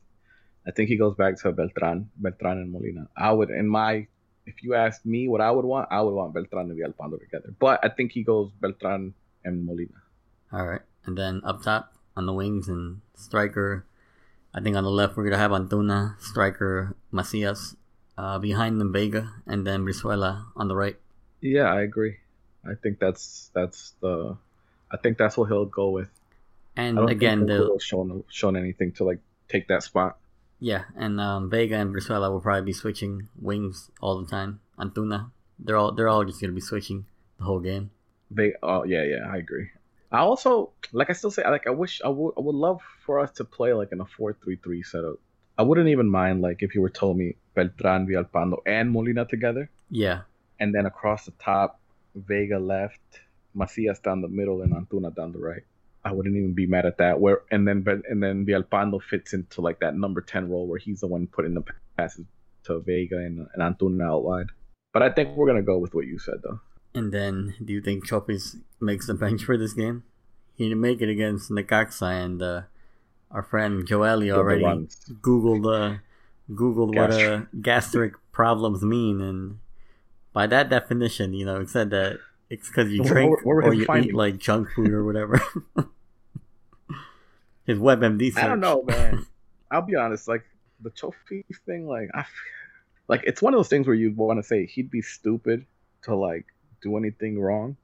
[0.68, 3.08] I think he goes back to Beltran, Beltran and Molina.
[3.16, 4.08] I would, in my
[4.50, 7.54] if you ask me what I would want, I would want Beltran and Villalpando together.
[7.58, 9.14] But I think he goes Beltran
[9.46, 10.02] and Molina.
[10.52, 10.82] All right.
[11.06, 13.86] And then up top on the wings and striker,
[14.54, 17.76] I think on the left we're going to have Antuna, striker Macias,
[18.18, 20.98] uh, behind them Vega, and then Brizuela on the right.
[21.42, 22.18] Yeah, I agree.
[22.66, 24.36] I think that's that's the
[24.92, 26.10] I think that's what he'll go with.
[26.76, 30.18] And again, they'll shown shown anything to like take that spot.
[30.60, 34.60] Yeah, and um, Vega and Brizuela will probably be switching wings all the time.
[34.78, 37.06] Antuna, they're all they're all just gonna be switching
[37.38, 37.92] the whole game.
[38.32, 39.70] They, oh yeah, yeah, I agree.
[40.12, 43.20] I also like I still say like I wish I would I would love for
[43.20, 45.18] us to play like in a four three three setup.
[45.58, 49.70] I wouldn't even mind like if you were telling me Beltran, Villalpando, and Molina together.
[49.90, 50.22] Yeah.
[50.60, 51.80] And then across the top,
[52.16, 53.00] Vega left,
[53.54, 55.64] Macias down the middle, and Antuna down the right.
[56.04, 57.20] I wouldn't even be mad at that.
[57.20, 60.80] Where and then but and then Villalpando fits into like that number ten role where
[60.80, 61.64] he's the one putting the
[61.98, 62.26] passes
[62.64, 64.48] to Vega and, and Antuna out wide.
[64.94, 66.60] But I think we're gonna go with what you said though.
[66.94, 70.04] And then, do you think Chofis makes the bench for this game?
[70.56, 72.62] He didn't make it against Necaxa, and uh,
[73.32, 74.64] our friend Joely already
[75.22, 75.98] googled uh,
[76.52, 79.60] googled what uh, gastric problems mean, and
[80.34, 82.20] by that definition, you know, it said that
[82.50, 84.10] it's because you drink what, what or you findings?
[84.10, 85.42] eat like junk food or whatever.
[87.66, 88.44] His WebMD search.
[88.44, 89.26] I don't know, man.
[89.72, 90.28] I'll be honest.
[90.28, 90.44] Like
[90.82, 92.26] the trophy thing, like I,
[93.08, 95.66] like it's one of those things where you want to say he'd be stupid
[96.04, 96.46] to like
[96.82, 97.78] do anything wrong.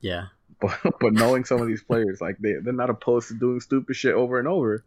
[0.00, 0.26] Yeah.
[0.60, 3.94] But but knowing some of these players, like they they're not opposed to doing stupid
[3.94, 4.84] shit over and over.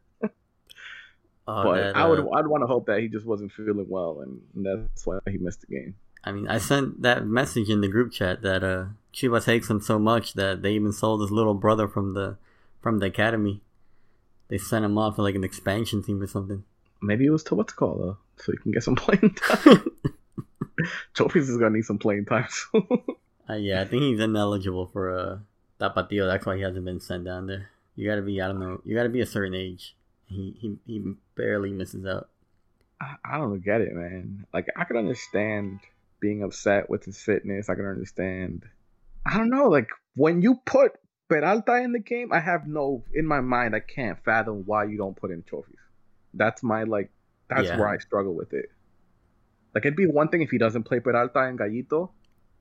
[1.48, 3.86] Oh, but that, I would uh, I'd want to hope that he just wasn't feeling
[3.88, 5.96] well, and that's why he missed the game.
[6.24, 9.82] I mean, I sent that message in the group chat that uh, Chivas hates him
[9.82, 12.38] so much that they even sold his little brother from the
[12.80, 13.62] from the academy.
[14.48, 16.64] They sent him off to like an expansion team or something.
[17.02, 19.92] Maybe it was to what's called though, so he can get some playing time.
[21.16, 22.48] Chofis is gonna need some playing time.
[22.50, 22.88] soon.
[23.50, 25.38] Uh, yeah, I think he's ineligible for uh,
[25.80, 26.28] Tapatio.
[26.28, 27.70] That's why he hasn't been sent down there.
[27.96, 29.96] You gotta be, I don't know, you gotta be a certain age.
[30.28, 32.30] He he, he barely misses out.
[33.02, 34.46] I, I don't get it, man.
[34.54, 35.80] Like I can understand
[36.22, 37.70] being upset with his fitness.
[37.70, 38.64] I can understand.
[39.26, 39.68] I don't know.
[39.68, 40.94] Like when you put
[41.30, 43.76] Peralta in the game, I have no in my mind.
[43.76, 45.76] I can't fathom why you don't put in Chofis.
[46.34, 47.12] That's my like.
[47.50, 47.78] That's Yeah.
[47.78, 48.68] where I struggle with it.
[49.76, 52.12] Like it'd be one thing if he doesn't play Peralta and Gallito,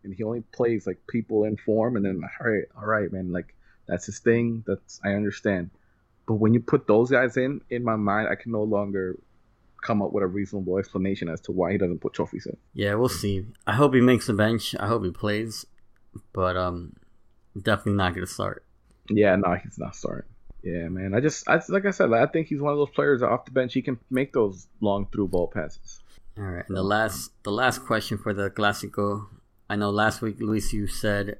[0.04, 3.32] and he only plays like people in form, and then all right, all right, man.
[3.32, 3.54] Like
[3.86, 4.64] that's his thing.
[4.66, 5.70] That's I understand.
[6.26, 9.18] But when you put those guys in, in my mind, I can no longer
[9.82, 12.56] come up with a reasonable explanation as to why he doesn't put Chofis in.
[12.74, 13.46] Yeah, we'll see.
[13.66, 14.74] I hope he makes the bench.
[14.78, 15.66] I hope he plays,
[16.32, 16.94] but um,
[17.60, 18.64] definitely not gonna start.
[19.08, 20.28] Yeah, no, he's not starting.
[20.62, 21.14] Yeah, man.
[21.14, 23.50] I just, I, like I said, I think he's one of those players off the
[23.50, 26.00] bench he can make those long through ball passes.
[26.36, 29.26] All right, and the last the last question for the Clásico.
[29.68, 31.38] I know last week, Luis, you said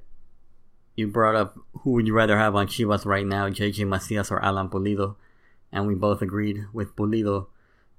[0.95, 4.43] you brought up who would you rather have on Chivas right now, JJ Macias or
[4.43, 5.15] Alan Pulido,
[5.71, 7.47] and we both agreed with Pulido.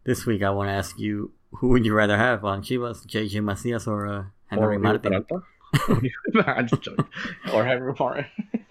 [0.05, 3.42] This week, I want to ask you who would you rather have on Chivas, JJ
[3.44, 5.24] Macias or uh, Henry or Martin?
[6.46, 7.07] I'm just joking.
[7.53, 8.26] or Henry Martin.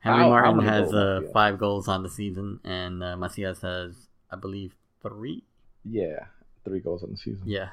[0.00, 1.32] Henry I'll- Martin gonna has go uh, Macias.
[1.32, 3.94] five goals on the season, and uh, Macias has,
[4.30, 5.42] I believe, three.
[5.84, 6.26] yeah,
[6.64, 7.42] three goals on the season.
[7.44, 7.70] Yeah,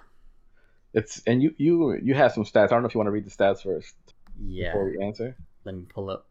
[0.93, 2.65] It's and you you you have some stats.
[2.65, 3.95] I don't know if you want to read the stats first
[4.43, 4.71] yeah.
[4.71, 5.36] before we answer.
[5.63, 6.26] Let me pull up,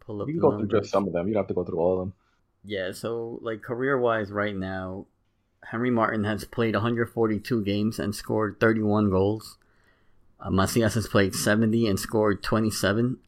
[0.00, 0.28] pull up.
[0.28, 1.28] You can go through just some of them.
[1.28, 2.14] You don't have to go through all of them.
[2.64, 5.06] Yeah, so like career wise, right now,
[5.64, 9.58] Henry Martin has played 142 games and scored 31 goals.
[10.40, 13.18] Uh, Macias has played 70 and scored 27.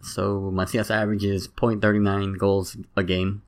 [0.00, 3.42] So Macias averages 0.39 goals a game,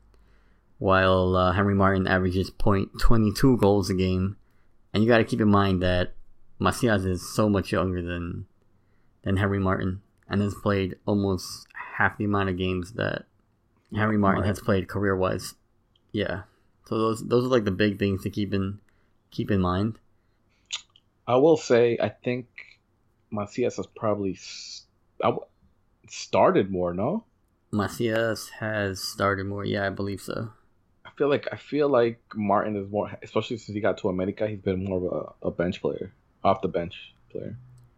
[0.79, 4.37] while uh, Henry Martin averages 0.22 goals a game.
[4.93, 6.15] And you got to keep in mind that
[6.59, 8.47] Macias is so much younger than
[9.23, 11.67] than Henry Martin and has played almost
[11.97, 13.27] half the amount of games that
[13.95, 15.55] Henry Martin has played career wise.
[16.13, 16.43] Yeah.
[16.87, 18.79] So those those are like the big things to keep in
[19.31, 19.99] keep in mind.
[21.27, 22.47] I will say I think
[23.31, 24.85] Macias has probably s-
[25.23, 25.47] I w-
[26.09, 26.95] started more.
[26.95, 27.25] No,
[27.71, 29.65] Macias has started more.
[29.65, 30.51] Yeah, I believe so.
[31.05, 34.47] I feel like I feel like Martin is more, especially since he got to America.
[34.47, 36.13] He's been more of a, a bench player,
[36.45, 37.57] off the bench player.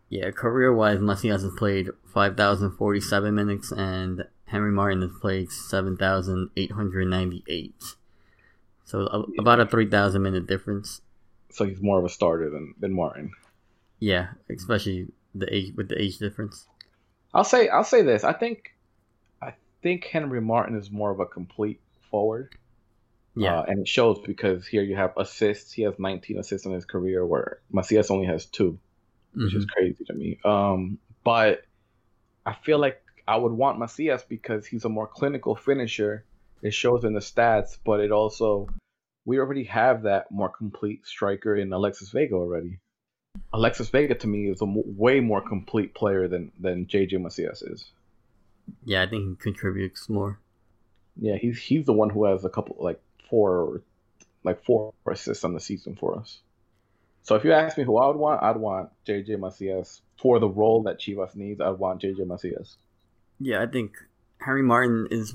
[0.08, 7.74] Yeah, career wise, Macias has played 5,047 minutes and Henry Martin has played 7,898.
[8.84, 11.00] So a, about a 3,000 minute difference.
[11.50, 13.32] So he's more of a starter than than Martin.
[13.98, 16.66] Yeah, especially the age with the age difference.
[17.34, 18.24] I'll say I'll say this.
[18.24, 18.74] I think
[19.42, 21.80] I think Henry Martin is more of a complete
[22.10, 22.54] forward.
[23.36, 25.72] Yeah, Uh, and it shows because here you have assists.
[25.72, 28.78] He has 19 assists in his career, where Macias only has two,
[29.34, 29.68] which is Mhm.
[29.68, 30.38] crazy to me.
[30.44, 31.62] Um, but
[32.44, 33.00] I feel like
[33.30, 36.24] I would want Macias because he's a more clinical finisher.
[36.62, 38.68] It shows in the stats, but it also
[39.24, 42.80] we already have that more complete striker in Alexis Vega already.
[43.52, 47.92] Alexis Vega to me is a way more complete player than than JJ Macias is.
[48.84, 50.40] yeah, I think he contributes more.
[51.16, 53.82] Yeah, he's he's the one who has a couple like four
[54.42, 56.40] like four assists on the season for us.
[57.22, 60.48] So if you ask me who I would want, I'd want JJ Macias for the
[60.48, 61.60] role that Chivas needs.
[61.60, 62.76] I'd want JJ Macias.
[63.40, 63.96] Yeah, I think
[64.38, 65.34] Henry Martin is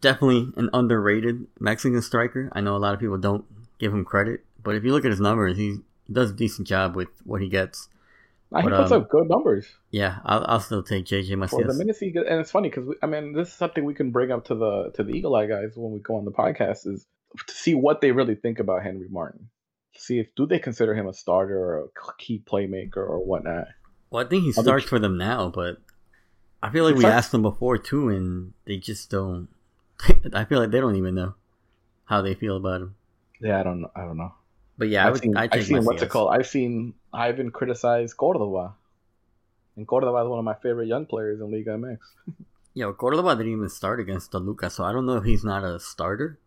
[0.00, 2.50] definitely an underrated Mexican striker.
[2.52, 3.44] I know a lot of people don't
[3.78, 5.78] give him credit, but if you look at his numbers, he
[6.10, 7.88] does a decent job with what he gets.
[8.56, 11.66] He But, puts um, up good numbers Yeah, I'll, I'll still take JJ for the
[11.66, 11.78] Macias.
[11.78, 14.46] minutes he and it's funny because I mean this is something we can bring up
[14.46, 17.04] to the to the Eagle Eye guys when we go on the podcast is
[17.46, 19.50] to see what they really think about Henry Martin.
[19.96, 21.88] See if do they consider him a starter or a
[22.18, 23.66] key playmaker or whatnot.
[24.10, 25.76] Well, I think he starts for them now, but
[26.62, 27.14] I feel like we Sorry?
[27.14, 29.48] asked them before too, and they just don't.
[30.32, 31.34] I feel like they don't even know
[32.06, 32.96] how they feel about him.
[33.40, 33.90] Yeah, I don't know.
[33.94, 34.32] I don't know.
[34.76, 35.22] But yeah, I I've would.
[35.22, 36.32] seen, I I've seen what's it called?
[36.34, 38.74] I've seen Ivan criticize Cordova,
[39.76, 42.00] and Cordova is one of my favorite young players in Liga MX.
[42.72, 45.78] Yo, Cordova didn't even start against Toluca, so I don't know if he's not a
[45.78, 46.38] starter.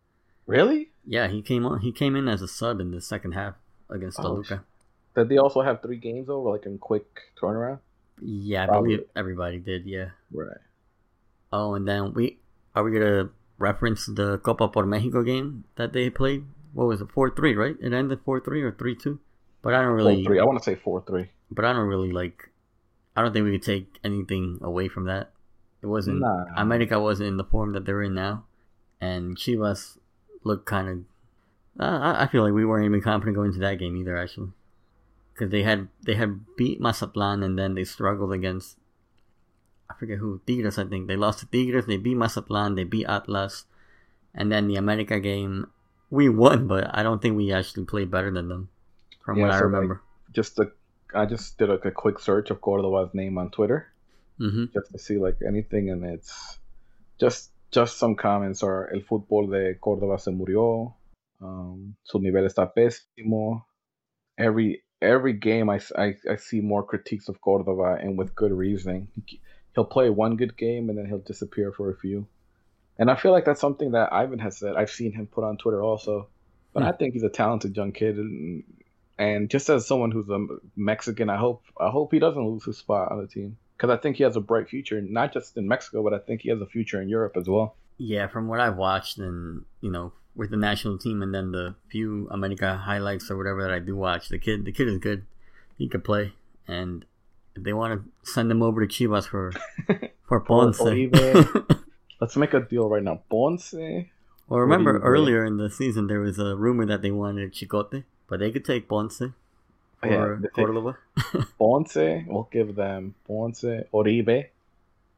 [0.46, 0.92] Really?
[1.06, 1.82] Yeah, he came on.
[1.82, 3.56] He came in as a sub in the second half
[3.90, 4.64] against Oh, Toluca.
[5.16, 7.06] Did they also have three games over, like in quick
[7.42, 7.80] turnaround?
[8.20, 8.96] Yeah, I Probably.
[8.98, 9.86] believe everybody did.
[9.86, 10.10] Yeah.
[10.32, 10.58] Right.
[11.54, 12.40] Oh, and then we
[12.76, 16.46] are we gonna reference the Copa por Mexico game that they played.
[16.74, 17.12] What was it?
[17.12, 17.76] Four three, right?
[17.82, 19.20] It ended four three or three two.
[19.62, 20.24] But I don't really.
[20.24, 20.40] Four three.
[20.40, 21.30] I want to say four three.
[21.50, 22.50] But I don't really like.
[23.16, 25.32] I don't think we could take anything away from that.
[25.82, 26.20] It wasn't.
[26.20, 26.46] Nah.
[26.56, 28.46] America wasn't in the form that they're in now,
[29.02, 29.98] and Chivas
[30.44, 30.98] looked kind of.
[31.80, 34.52] I I feel like we weren't even confident going into that game either, actually,
[35.34, 38.78] because they had they had beat Mazatlan and then they struggled against.
[39.90, 40.80] I forget who Tigres.
[40.80, 41.86] I think they lost to Tigres.
[41.86, 42.74] They beat Mazatlan.
[42.76, 43.66] They beat Atlas,
[44.34, 45.68] and then the America game,
[46.10, 48.70] we won, but I don't think we actually played better than them,
[49.26, 50.02] from Yeah, what I so, like, remember.
[50.34, 50.72] Just the,
[51.14, 53.88] I just did like a quick search of Cordova's name on Twitter
[54.40, 56.60] hmm just to see like anything, and it's
[57.20, 60.96] just just some comments are el fútbol de Córdova se murió,
[61.42, 63.66] um, su nivel está pésimo.
[64.38, 69.08] Every every game I, I, I, see more critiques of Cordova and with good reasoning.
[69.74, 72.28] He'll play one good game and then he'll disappear for a few.
[73.00, 74.76] And I feel like that's something that Ivan has said.
[74.76, 76.28] I've seen him put on Twitter also.
[76.74, 76.90] But Hmm.
[76.90, 78.64] I think he's a talented young kid and
[79.18, 80.46] and just as someone who's a
[80.76, 83.98] Mexican, I hope I hope he doesn't lose his spot on the team because I
[83.98, 86.62] think he has a bright future, not just in Mexico, but I think he has
[86.62, 87.76] a future in Europe as well.
[87.98, 91.76] Yeah, from what I've watched and you know with the national team and then the
[91.90, 95.26] few America highlights or whatever that I do watch, the kid the kid is good.
[95.78, 96.34] He could play,
[96.68, 97.06] and
[97.56, 99.52] if they want to send him over to Chivas for
[100.28, 100.80] for Ponce.
[102.22, 103.22] Let's make a deal right now.
[103.32, 108.04] Ponce, well, remember earlier in the season there was a rumor that they wanted Chicote,
[108.28, 109.34] but they could take Ponce or
[110.04, 110.98] Yeah, they take- Cordova.
[111.58, 114.46] Ponce, we'll give them Ponce, Oribe.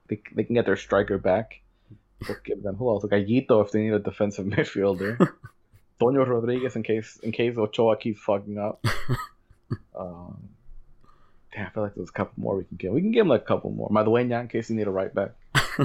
[0.07, 1.59] They, they can get their striker back.
[2.43, 3.05] Give them who else?
[3.05, 5.17] Gallito if they need a defensive midfielder.
[6.01, 8.83] Toño Rodriguez in case in case Ochoa keeps fucking up.
[9.95, 10.49] Um,
[11.53, 12.93] damn, I feel like there's a couple more we can give.
[12.93, 13.89] We can give him like a couple more.
[13.89, 15.31] Madueña in case you need a right back.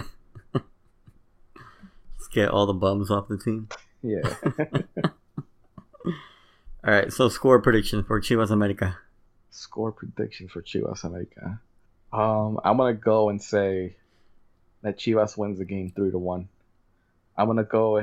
[0.52, 3.68] Let's get all the bums off the team.
[4.02, 4.36] Yeah.
[6.84, 8.98] All right, so score prediction for Chivas America.
[9.50, 11.60] Score prediction for Chivas America.
[12.12, 13.96] Um, I'm gonna go and say
[14.82, 16.48] that Chivas wins the game three to one.
[17.36, 17.98] I'm gonna go.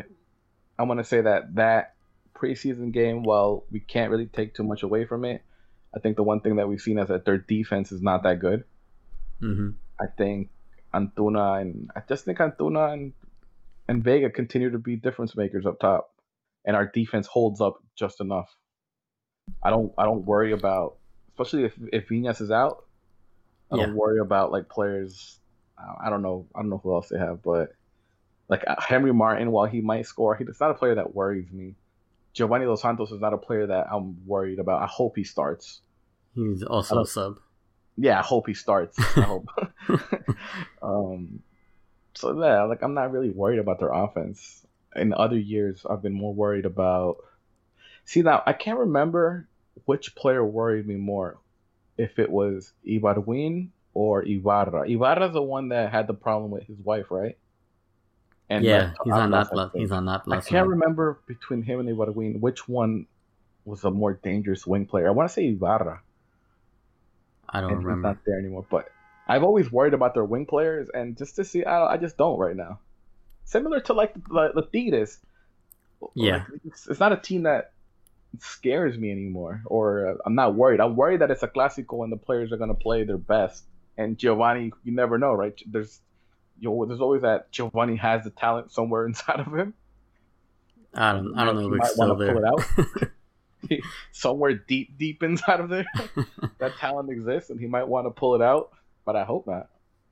[0.78, 1.96] I'm gonna say that that
[2.36, 5.44] preseason game, while we can't really take too much away from it,
[5.96, 8.40] I think the one thing that we've seen is that their defense is not that
[8.40, 8.66] good.
[9.40, 10.50] hmm I think
[10.94, 13.14] Antuna and I just think Antuna and
[13.88, 16.14] and Vega continue to be difference makers up top,
[16.66, 18.54] and our defense holds up just enough.
[19.64, 20.98] I don't I don't worry about,
[21.30, 22.86] especially if if Viñas is out.
[23.72, 25.40] I don't worry about like players.
[25.78, 26.48] I- don't know.
[26.56, 27.74] I don't know who else they have, but
[28.48, 31.76] like uh, Henry Martin, while he might score, he's not a player that worries me.
[32.34, 34.82] Giovanni Dos Santos is not a player that I'm worried about.
[34.82, 35.82] I hope he starts.
[36.36, 37.40] He's also a sub.
[37.98, 39.00] Yeah, I hope he starts.
[39.00, 39.48] I hope.
[40.82, 41.40] um,
[42.14, 44.66] so yeah, like I'm not really worried about their offense.
[44.96, 47.18] In other years, I've been more worried about.
[48.06, 49.48] See now, I can't remember
[49.86, 51.38] which player worried me more,
[51.98, 54.88] if it was Ibargüen or Ibarra.
[54.88, 57.38] Ibarra's the one that had the problem with his wife, right?
[58.48, 59.56] And yeah, he's on Atlas, that.
[59.58, 59.72] I Atlas.
[59.72, 59.82] think.
[59.82, 60.22] He's on that.
[60.30, 63.08] I can't remember between him and Ibargüen which one
[63.66, 65.08] was a more dangerous wing player.
[65.08, 66.02] I want to say Ibarra
[67.50, 68.10] I don't and he's remember.
[68.10, 68.66] not there anymore.
[68.70, 68.90] But
[69.28, 72.38] I've always worried about their wing players, and just to see, I, I just don't
[72.38, 72.80] right now.
[73.46, 75.18] Similar to like the, the.
[76.14, 76.34] Yeah.
[76.34, 77.72] Like, it's, it's not a team that
[78.40, 80.80] scares me anymore, or uh, I'm not worried.
[80.82, 83.64] I'm worried that it's a classical and the players are going to play their best.
[83.98, 85.60] And Giovanni, you never know, right?
[85.66, 86.02] There's
[86.60, 89.74] you know, there's always that Giovanni has the talent somewhere inside of him.
[90.94, 91.38] I don't.
[91.38, 92.34] I don't know if might still there.
[92.34, 93.10] pull it out.
[94.12, 95.86] somewhere deep, deep inside of there,
[96.60, 98.72] that talent exists, and he might want to pull it out,
[99.06, 99.70] but I hope not.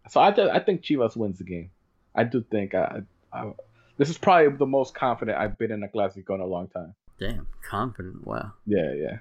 [0.10, 1.70] So I, th- I think Chivas wins the game.
[2.14, 3.54] I do think I, I,
[3.98, 6.94] this is probably the most confident I've been in a Clásico in a long time.
[7.20, 8.26] Damn, confident.
[8.26, 8.52] Wow.
[8.66, 9.18] Yeah, yeah.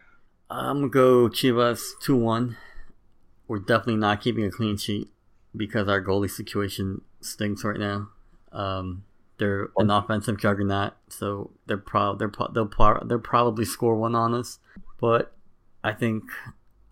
[0.50, 2.56] I'm gonna go Chivas two one.
[3.49, 5.09] We're definitely not keeping a clean sheet
[5.55, 8.09] because our goalie situation stinks right now.
[8.53, 9.05] Um,
[9.38, 14.14] they're an offensive juggernaut, so they're pro- they're pro- they'll pro- they'll probably score one
[14.14, 14.59] on us.
[15.01, 15.34] But
[15.82, 16.24] I think,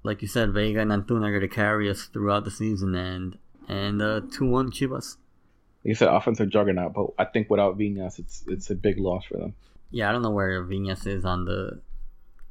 [0.02, 3.38] like you said, Vega and Antuna are gonna carry us throughout the season, and
[3.68, 5.16] and uh, two one Chivas.
[5.84, 9.38] You said offensive juggernaut, but I think without Viñas, it's it's a big loss for
[9.38, 9.54] them.
[9.90, 11.80] Yeah, I don't know where Viñas is on the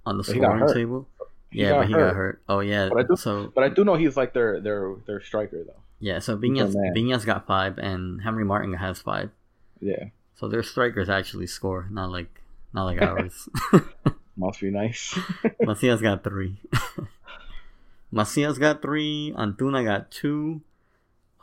[0.05, 1.07] on the But scoring table.
[1.51, 2.07] He yeah, but he hurt.
[2.07, 2.41] got hurt.
[2.47, 5.21] Oh yeah, But I do- so But I do know he's like their their their
[5.21, 5.81] striker though.
[5.99, 9.31] Yeah, so Viñas, their got five, and Henry Martin has five.
[9.81, 12.41] Yeah, So their strikers actually score, not like
[12.73, 13.49] not like ours.
[14.37, 15.17] must be nice.
[15.61, 16.57] Macias got three.
[18.11, 19.33] Macias got three.
[19.37, 20.61] Antuna got two.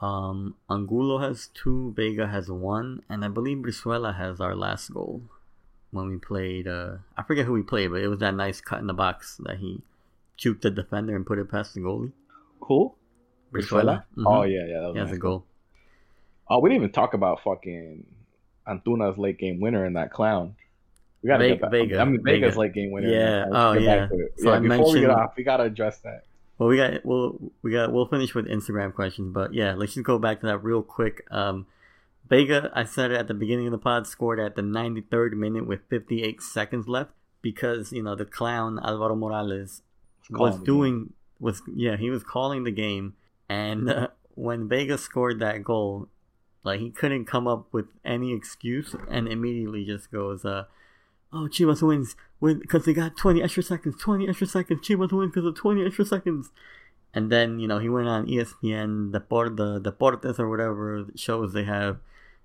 [0.00, 5.22] Um, Angulo has two, Vega has one, and I believe Brizuela has our last goal
[5.90, 6.68] when we played.
[6.68, 9.38] Uh, I forget who we played, but it was that nice cut in the box
[9.44, 9.80] that he
[10.36, 12.12] juked the defender and put it past the goalie.
[12.60, 12.94] Who?
[13.52, 14.04] Brizuela.
[14.16, 14.24] Mhm.
[14.26, 14.80] Oh yeah, yeah.
[14.80, 15.16] That was he has nice.
[15.16, 15.46] a goal.
[16.48, 18.04] Oh, we didn't even talk about fucking
[18.66, 20.56] Antuna's late game winner and that clown.
[21.22, 21.70] We gotta Ve- get back.
[21.70, 22.60] Vega, I mean, Vega's Vega.
[22.60, 23.08] late game winner.
[23.08, 23.96] Yeah, Let's oh, yeah.
[24.00, 24.32] back to it.
[24.38, 24.56] So yeah.
[24.56, 26.24] I before we get off, we gotta address that.
[26.58, 30.06] Well, we got we'll we got we'll finish with Instagram questions, but yeah, let's just
[30.06, 31.26] go back to that real quick.
[31.30, 31.66] Um,
[32.28, 35.66] Vega, I said it at the beginning of the pod, scored at the 93rd minute
[35.66, 37.12] with 58 seconds left
[37.42, 39.82] because you know the clown Alvaro Morales
[40.30, 43.14] was doing was yeah he was calling the game,
[43.48, 46.08] and uh, when Vega scored that goal,
[46.64, 50.64] like he couldn't come up with any excuse, and immediately just goes, uh,
[51.32, 54.86] "Oh, Chivas wins because they got 20 extra seconds, 20 extra seconds.
[54.86, 56.50] Chivas wins because of 20 extra seconds."
[57.14, 61.64] And then you know he went on ESPN, Deport, the Deportes or whatever shows they
[61.64, 61.98] have,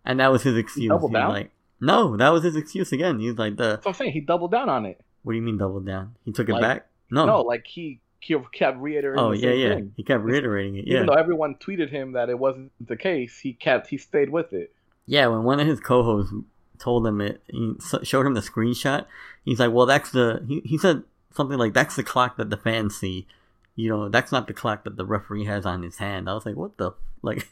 [0.06, 0.88] and that was his excuse.
[0.88, 1.30] doubled He down?
[1.30, 1.52] like,
[1.82, 3.20] no, that was his excuse again.
[3.20, 4.12] He's like, "The That's what I'm saying.
[4.14, 5.02] He doubled down on it.
[5.24, 6.16] what do you mean doubled down?
[6.24, 6.88] He took it back?
[7.12, 9.20] No, No, like he, he kept reiterating.
[9.24, 9.76] oh the yeah, same yeah.
[9.76, 9.94] thing.
[9.98, 10.88] He kept reiterating it.
[10.88, 14.30] Yeah, Even though everyone tweeted him that it wasn't the case, he kept he stayed
[14.30, 14.74] with it.
[15.06, 16.34] Yeah, when one of his co-hosts
[16.80, 19.06] told him it, he showed him the screenshot.
[19.44, 21.04] He's like, "Well, that's the." He, he said
[21.34, 23.28] something like, "That's the clock that the fans see."
[23.76, 26.30] You know, that's not the clock that the referee has on his hand.
[26.30, 26.92] I was like, "What the
[27.24, 27.48] like,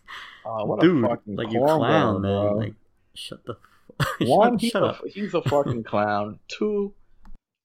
[0.46, 1.04] Oh, what dude?
[1.26, 2.32] Like you clown, man!
[2.32, 2.58] bro.
[2.58, 2.74] Like,
[3.16, 3.56] shut the
[4.00, 6.40] F- One, shut, he's, shut a, up." he's a fucking clown.
[6.48, 6.94] Two,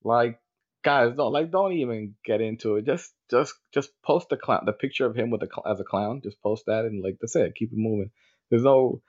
[0.03, 0.41] like
[0.85, 2.87] guys, don't like don't even get into it.
[2.87, 6.21] Just just just post the clown, the picture of him with a as a clown.
[6.23, 7.55] Just post that and like that's it.
[7.57, 8.11] Keep it moving.
[8.51, 9.03] There's no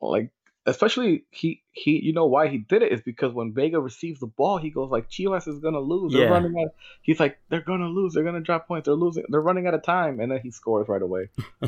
[0.00, 0.30] like,
[0.66, 2.00] especially he he.
[2.02, 4.90] You know why he did it is because when Vega receives the ball, he goes
[4.90, 6.12] like Chivas is gonna lose.
[6.12, 6.30] They're Yeah.
[6.30, 6.72] running out.
[7.02, 8.12] He's like they're gonna lose.
[8.14, 8.86] They're gonna drop points.
[8.86, 9.24] They're losing.
[9.28, 11.30] They're running out of time, and then he scores right away.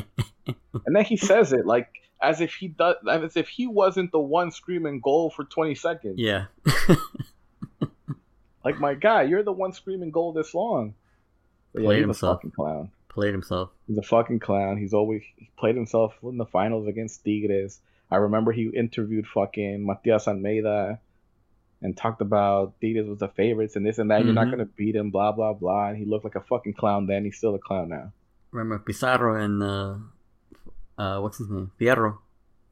[0.85, 1.87] and then he says it like
[2.21, 6.15] as if he does as if he wasn't the one screaming goal for 20 seconds
[6.17, 6.45] Yeah,
[8.67, 10.93] like my guy you're the one screaming goal this long
[11.73, 12.31] but yeah, Played he's himself.
[12.31, 13.69] a fucking clown played himself.
[13.87, 17.79] he's a fucking clown he's always he played himself in the finals against tigres
[18.11, 20.99] i remember he interviewed fucking Matías Almeyda
[21.83, 24.51] and talked about tigres was the favorites and this and that you're not Mhm.
[24.51, 27.37] gonna beat him blah blah blah and he looked like a fucking clown then he's
[27.37, 28.11] still a clown now
[28.51, 29.95] Remember Pizarro and uh,
[30.97, 31.69] uh, what's his name?
[31.79, 32.19] Fierro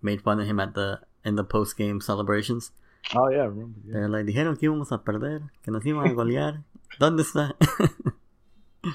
[0.01, 2.71] made fun of him at the in the post game celebrations.
[3.13, 3.93] Ah, oh yeah I remember yeah.
[3.93, 6.63] They're like, dijeron que íbamos a perder, que nos iban a golear.
[6.99, 7.53] ¿Dónde está?
[8.83, 8.91] Yeah,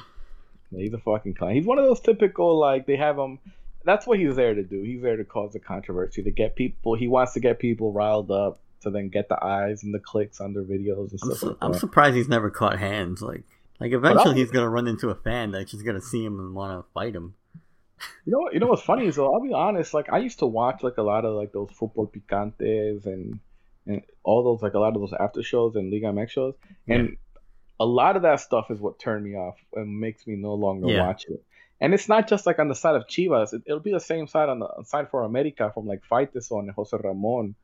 [0.79, 1.55] he's a fucking clown.
[1.55, 3.39] He's one of those typical like they have him.
[3.85, 4.83] That's what he's there to do.
[4.83, 6.95] He's there to cause the controversy, to get people.
[6.95, 10.41] He wants to get people riled up, to then get the eyes and the clicks
[10.41, 13.23] on their videos and I'm, stuff su- like I'm surprised he's never caught hands.
[13.23, 13.45] Like,
[13.79, 16.79] like eventually he's gonna run into a fan that's just gonna see him and want
[16.79, 17.35] to fight him.
[18.25, 19.33] You know, you know what's funny is though.
[19.33, 19.93] I'll be honest.
[19.93, 23.41] Like I used to watch like a lot of like those football picantes and
[23.87, 26.55] and all those like a lot of those after shows and Liga MX shows,
[26.89, 27.17] and
[27.79, 30.89] a lot of that stuff is what turned me off and makes me no longer
[30.89, 31.07] Yeah.
[31.07, 31.43] watch it.
[31.81, 34.27] And it's not just like on the side of Chivas; it, it'll be the same
[34.27, 37.55] side on the side for America from like Faitelson Jose Ramon.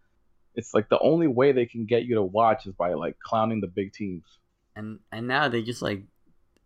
[0.54, 3.60] It's like the only way they can get you to watch is by like clowning
[3.60, 4.24] the big teams.
[4.74, 6.02] And and now they just like,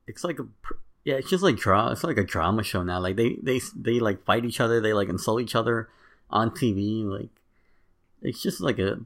[0.07, 1.91] it's like a pr- yeah, it's just like drama.
[1.91, 3.01] It's like a drama show now.
[3.01, 4.81] Like they they they like fight each other.
[4.81, 5.89] They like insult each other
[6.31, 7.05] on TV.
[7.05, 7.31] Like
[8.23, 9.01] it's just like a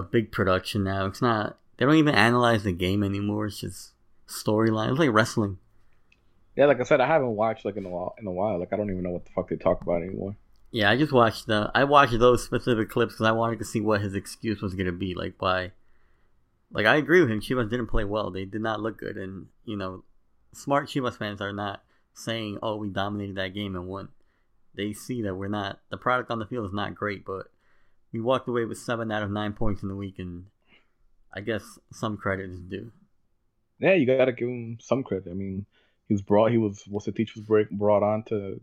[0.00, 1.06] a big production now.
[1.06, 1.58] It's not.
[1.76, 3.46] They don't even analyze the game anymore.
[3.46, 3.92] It's just
[4.28, 4.90] storyline.
[4.90, 5.58] It's like wrestling.
[6.56, 8.14] Yeah, like I said, I haven't watched like in a while.
[8.18, 10.36] In a while, like I don't even know what the fuck they talk about anymore.
[10.72, 11.70] Yeah, I just watched the.
[11.74, 14.92] I watched those specific clips because I wanted to see what his excuse was gonna
[14.92, 15.14] be.
[15.14, 15.72] Like why.
[16.72, 17.40] Like I agree with him.
[17.40, 18.30] Chivas didn't play well.
[18.30, 20.04] They did not look good, and you know,
[20.52, 21.82] smart Chivas fans are not
[22.14, 24.08] saying, "Oh, we dominated that game and won."
[24.74, 25.80] They see that we're not.
[25.90, 27.50] The product on the field is not great, but
[28.12, 30.46] we walked away with seven out of nine points in the week, and
[31.32, 32.92] I guess some credit is due.
[33.78, 35.30] Yeah, you gotta give him some credit.
[35.30, 35.66] I mean,
[36.08, 36.50] he was brought.
[36.50, 38.60] He was was the teacher was brought- brought on to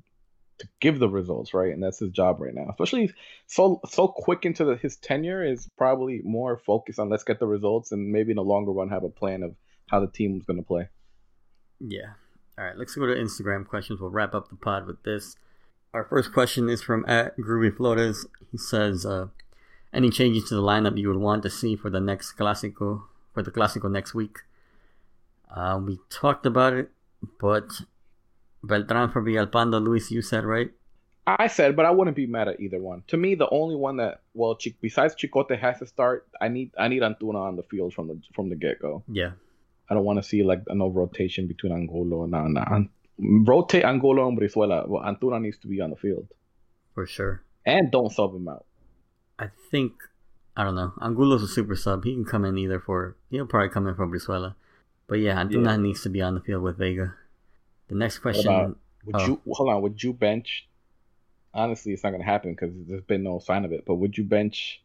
[0.60, 1.72] to give the results, right?
[1.72, 2.68] And that's his job right now.
[2.70, 3.14] Especially
[3.45, 7.48] so so quick into the, his tenure is probably more focused on let's get the
[7.48, 9.56] results and maybe in the longer run have a plan of
[9.89, 10.89] how the team going to play.
[11.80, 12.14] Yeah.
[12.58, 14.02] All right, let's go to Instagram questions.
[14.02, 15.36] We'll wrap up the pod with this.
[15.98, 18.28] Our first question is from at Groovy Flores.
[18.52, 19.30] He says, uh,
[19.91, 23.41] "Any changes to the lineup you would want to see for the next Clásico for
[23.41, 24.41] the Clásico next week?"
[25.50, 26.91] Uh, we talked about it,
[27.39, 27.82] but
[28.64, 30.70] Beltran for Villalpando, Luis, you said right.
[31.26, 33.02] I said, but I wouldn't be mad at either one.
[33.08, 36.28] To me, the only one that well, besides Chiquete has to start.
[36.39, 39.02] I need I need Antuna on the field from the from the get go.
[39.08, 39.32] Yeah,
[39.89, 42.76] I don't want to see like an no rotation between Angulo and nah, nah.
[42.76, 42.89] An-
[43.20, 44.88] rotate Angulo and Brizuela.
[44.88, 46.28] Well, Antuna needs to be on the field.
[46.93, 47.43] for sure.
[47.65, 48.65] And don't sub him out.
[49.38, 49.93] I think
[50.55, 50.93] I don't know.
[51.01, 52.03] Angulo's a super sub.
[52.05, 54.55] He can come in either for he'll probably come in for Brizuela.
[55.07, 55.78] But yeah, Antuna Yeah.
[55.78, 57.13] needs to be on the field with Vega.
[57.89, 59.26] The next question about would Oh.
[59.28, 59.82] you hold on?
[59.84, 60.68] Would you bench?
[61.53, 63.84] Honestly, it's not gonna happen because there's been no sign of it.
[63.86, 64.82] But would you bench?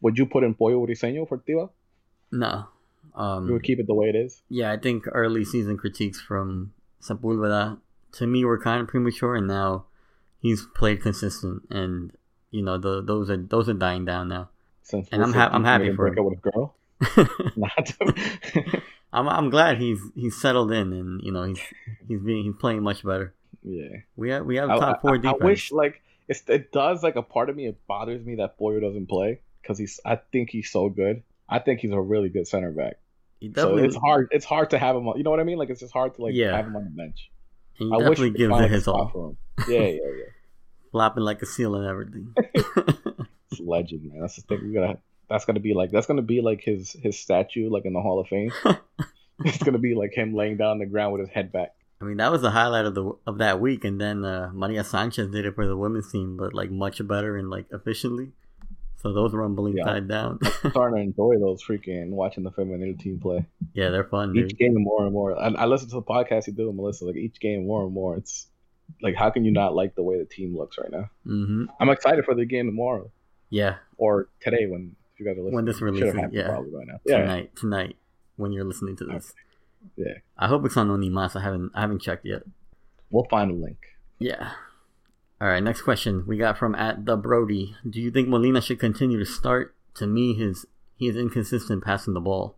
[0.00, 1.70] Would you put in Pollo Briseño for Tiba?
[2.32, 2.66] No.
[3.16, 4.42] You Um would keep it the way it is.
[4.48, 6.72] yeah, I think early season critiques from
[7.02, 7.78] Sepulveda
[8.12, 9.84] to me were kind of premature and now
[10.40, 12.12] he's played consistent and
[12.50, 14.48] you know the, those are those are dying down now.
[14.82, 16.26] Since And I'm hap- I'm happy for break him.
[16.26, 16.74] up with a girl.
[17.56, 17.92] Not
[19.12, 21.60] I'm I'm glad he's he's settled in and you know he's
[22.08, 23.34] he's being he's playing much better.
[23.62, 23.98] yeah.
[24.16, 27.16] We have we have I, top four I, I wish like it's, it does like
[27.16, 27.66] a part of me.
[27.66, 29.98] It bothers me that Boyer doesn't play because he's.
[30.04, 31.24] I think he's so good.
[31.48, 32.98] I think he's a really good center back.
[33.40, 34.28] He So it's hard.
[34.30, 35.08] It's hard to have him.
[35.08, 35.58] on You know what I mean?
[35.58, 36.54] Like it's just hard to like Yeah.
[36.56, 37.30] have him on the bench.
[37.74, 39.66] he I definitely gives it his all, him.
[39.68, 40.24] Yeah, yeah, yeah.
[40.92, 42.34] flopping like a seal and everything.
[43.52, 44.20] It's legend, man.
[44.20, 44.68] That's the thing.
[44.68, 44.98] We gotta.
[45.28, 45.90] That's gonna be like.
[45.90, 48.52] That's gonna be like his his statue, like in the Hall of Fame.
[49.44, 51.74] it's gonna be like him laying down on the ground with his head back.
[52.00, 54.84] I mean, that was the highlight of the of that week, and then uh, Maria
[54.84, 58.32] Sanchez did it for the women's team, but like much better and like efficiently.
[59.02, 59.84] So those rumblings Yeah.
[59.84, 60.38] died down.
[60.70, 63.46] starting to enjoy those freaking watching the feminine team play.
[63.72, 64.52] yeah, they're fun, dude.
[64.52, 65.38] Each game more and more.
[65.40, 67.06] I, I listen to the podcast you do with Melissa.
[67.06, 68.16] Like each game more and more.
[68.16, 68.46] It's
[69.00, 71.08] like how can you not like the way the team looks right now?
[71.24, 73.10] hmm I'm excited for the game tomorrow
[73.48, 75.54] Yeah, or today when if you guys are listening.
[75.54, 76.48] When this releases, yeah.
[76.48, 77.00] probably by now.
[77.06, 77.96] Yeah, tonight, tonight,
[78.36, 79.32] when you're listening to this.
[79.96, 80.14] Yeah.
[80.36, 81.36] I hope it's on Unimás.
[81.36, 82.42] I haven't I haven't checked yet.
[83.10, 83.78] we'll find a link.
[84.18, 84.50] Yeah.
[85.40, 85.62] All right.
[85.62, 87.74] Next question we got from at the Brody.
[87.88, 89.74] Do you think Molina should continue to start?
[89.94, 90.66] To me, his
[90.96, 92.56] he is inconsistent passing the ball.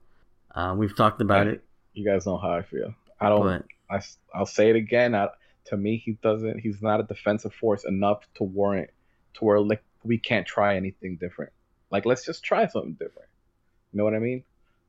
[0.55, 1.64] Uh, we've talked about it,
[1.95, 2.95] You guys know how I feel.
[3.20, 3.41] I don't.
[3.41, 4.01] but I,
[4.39, 5.14] will say it again.
[5.14, 5.28] I,
[5.66, 6.59] to me, he doesn't.
[6.59, 8.91] He's not a defensive force enough to warrant
[9.35, 11.53] to where like we can't try anything different.
[11.91, 13.28] Like let's just try something different.
[13.93, 14.43] You know what I mean?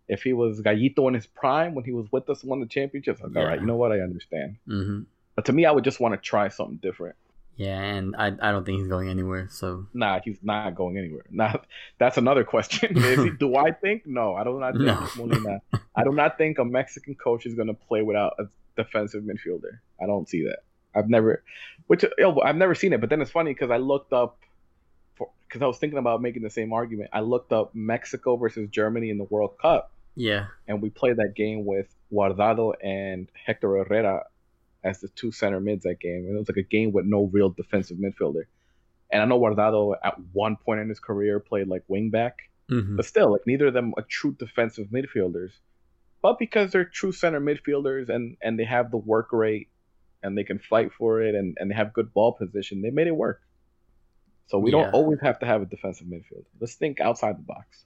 [0.07, 2.65] If he was Gallito in his prime when he was with us and won the
[2.65, 3.43] championships, like, Yeah.
[3.43, 3.91] right, you know what?
[3.91, 4.57] I understand.
[4.65, 5.01] hmm
[5.35, 7.15] But to me, I would just want to try something different.
[7.55, 9.47] Yeah, and I I don't think he's going anywhere.
[9.51, 11.25] So Nah, he's not going anywhere.
[11.29, 11.65] Not
[11.99, 12.97] that's another question.
[13.03, 14.05] Is he, do I think?
[14.05, 15.07] No, I do not think No.
[15.15, 15.61] Molina.
[15.95, 18.45] I do not think a Mexican coach is going to play without a
[18.75, 19.79] defensive midfielder.
[20.01, 20.59] I don't see that.
[20.95, 21.43] I've never,
[21.87, 22.05] which
[22.43, 23.01] I've never seen it.
[23.01, 24.39] But then it's funny because I looked up,
[25.17, 27.09] because I was thinking about making the same argument.
[27.13, 31.33] I looked up Mexico versus Germany in the World Cup, yeah, and we played that
[31.35, 34.25] game with Guardado and Hector Herrera
[34.83, 36.25] as the two center mids that game.
[36.27, 38.43] And it was like a game with no real defensive midfielder.
[39.11, 42.37] And I know Guardado at one point in his career played like wing back,
[42.69, 45.51] hmm but still, like neither of them are true defensive midfielders.
[46.21, 49.69] But because they're true center midfielders and and they have the work rate
[50.23, 53.07] and they can fight for it and, and they have good ball position, they made
[53.07, 53.41] it work.
[54.47, 54.83] So we Yeah.
[54.83, 56.45] don't always have to have a defensive midfield.
[56.59, 57.85] Let's think outside the box.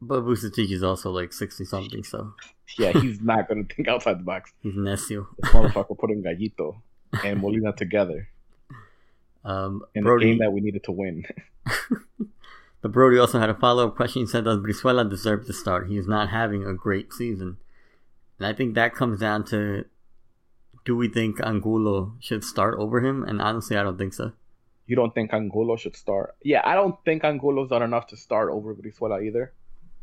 [0.00, 2.34] But Vucetich is also like sixty something, so
[2.78, 4.52] Yeah, he's not gonna think outside the box.
[4.62, 5.26] he's necio.
[5.38, 6.76] This motherfucker putting Gallito
[7.24, 8.28] and Molina together
[9.44, 11.24] Um, in a game that we needed to win.
[12.86, 14.22] But Brody also had a follow up question.
[14.22, 15.88] He said, Does Brizuela deserve to start?
[15.88, 17.56] He is not having a great season.
[18.38, 19.86] And I think that comes down to
[20.84, 23.24] do we think Angulo should start over him?
[23.24, 24.30] And honestly, I don't think so.
[24.86, 26.36] You don't think Angulo should start?
[26.44, 29.52] Yeah, I don't think Angulo's done enough to start over Brizuela either.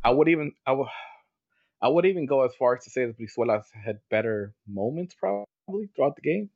[0.03, 0.87] I would even I would
[1.81, 5.89] I would even go as far as to say that Brizuela's had better moments probably
[5.95, 6.49] throughout the game.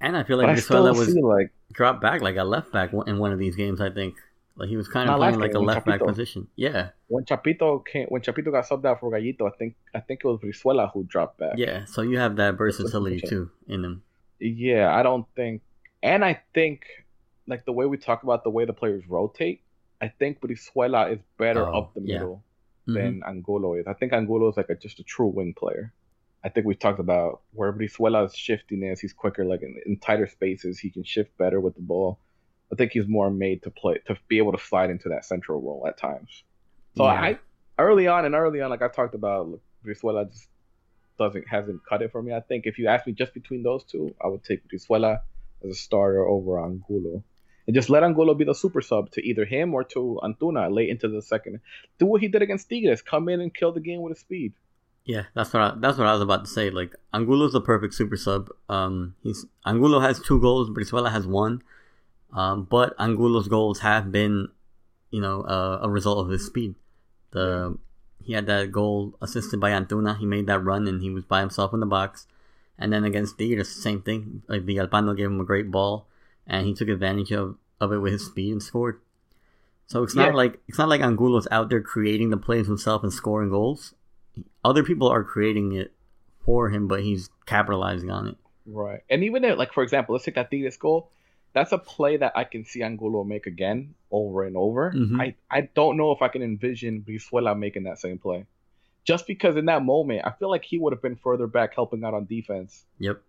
[0.00, 3.32] And I feel like Brizuela was like dropped back like a left back in one
[3.32, 4.14] of these games, I think.
[4.56, 6.46] Like he was kind of playing like a game, left back position.
[6.54, 10.20] Yeah, when Chapito came when Chapito got subbed out for Gallito, I think I think
[10.24, 11.54] it was Brizuela who dropped back.
[11.56, 11.86] yeah.
[11.86, 14.02] So you have that versatility too in him.
[14.38, 15.62] Yeah, I don't think,
[16.04, 16.84] and I think
[17.48, 19.62] like the way we talk about the way the players rotate,
[20.00, 22.18] I think Brizuela is better Oh, up the yeah.
[22.18, 22.44] middle
[22.88, 22.94] Mhm.
[22.94, 23.86] than Angulo is.
[23.86, 25.92] I think Angulo is like a, just a true wing player.
[26.44, 30.78] I think we've talked about where Brizuela's shiftiness, he's quicker, like in, in tighter spaces,
[30.78, 32.18] he can shift better with the ball.
[32.70, 35.60] I think he's more made to play to be able to slide into that central
[35.62, 36.44] role at times.
[36.96, 37.10] So Yeah.
[37.12, 37.38] I
[37.78, 40.48] early on and early on, like I talked about, look, Brizuela just
[41.18, 42.34] doesn't hasn't cut it for me.
[42.34, 45.20] I think if you ask me just between those two, I would take Brizuela
[45.64, 47.22] as a starter over Angulo.
[47.66, 50.90] And just let Angulo be the super sub to either him or to Antuna late
[50.90, 51.60] into the second.
[51.98, 53.02] Do what he did against Tigres.
[53.02, 54.52] Come in and kill the game with his speed.
[55.04, 56.70] Yeah, that's what I, that's what I was about to say.
[56.70, 58.48] Like Angulo's the perfect super sub.
[58.68, 61.62] Um, he's Angulo has two goals, Brizuela has one.
[62.32, 64.48] Um, but Angulo's goals have been,
[65.10, 66.74] you know, uh, a result of his speed.
[67.32, 67.78] The
[68.24, 70.18] he had that goal assisted by Antuna.
[70.18, 72.26] He made that run and he was by himself in the box.
[72.78, 74.42] And then against Tigres, same thing.
[74.48, 76.06] Like Villalpando gave him a great ball,
[76.46, 79.00] and he took advantage of, of it with his speed and scored.
[79.86, 80.26] So it's Yeah.
[80.26, 83.94] not like it's not like Angulo's out there creating the plays himself and scoring goals.
[84.64, 85.92] Other people are creating it
[86.44, 88.36] for him, but he's capitalizing on it.
[88.66, 89.00] Right.
[89.10, 91.10] And even if, like, for example, let's take that Tigres goal.
[91.52, 94.90] That's a play that I can see Angulo make again over and over.
[94.92, 95.20] Mhm.
[95.20, 98.46] I, I don't know if I can envision Brizuela making that same play.
[99.04, 102.02] Just because in that moment, I feel like he would have been further back helping
[102.04, 103.22] out on defense, Yep.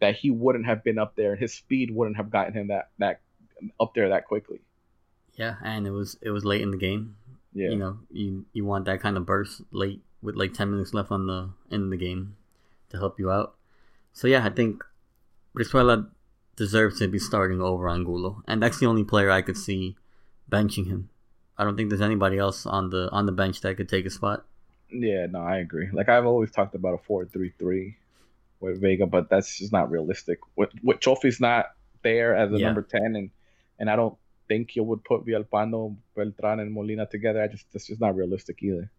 [0.00, 1.32] That he wouldn't have been up there.
[1.32, 3.20] And his speed wouldn't have gotten him that, that
[3.80, 4.60] up there that quickly.
[5.34, 7.16] Yeah, and it was it was late in the game.
[7.52, 7.70] Yeah.
[7.70, 11.10] You know, you you want that kind of burst late with like ten minutes left
[11.10, 12.36] on the in the game
[12.90, 13.54] to help you out.
[14.12, 14.84] So yeah, I think
[15.56, 16.08] Brizuela
[16.56, 19.96] deserves to be starting over Angulo, and that's the only player I could see
[20.50, 21.08] benching him.
[21.56, 24.10] I don't think there's anybody else on the on the bench that could take a
[24.10, 24.44] spot.
[24.90, 25.88] Yeah, no, I agree.
[25.92, 27.96] Like I've always talked about a four-three-three
[28.60, 30.38] with Vega, but that's just not realistic.
[30.56, 31.66] With with Chofis not
[32.02, 32.66] there as a Yeah.
[32.66, 33.30] number ten, and
[33.78, 34.16] and I don't
[34.48, 37.42] think you would put Villalpando, Beltran, and Molina together.
[37.42, 38.90] I just that's just not realistic either.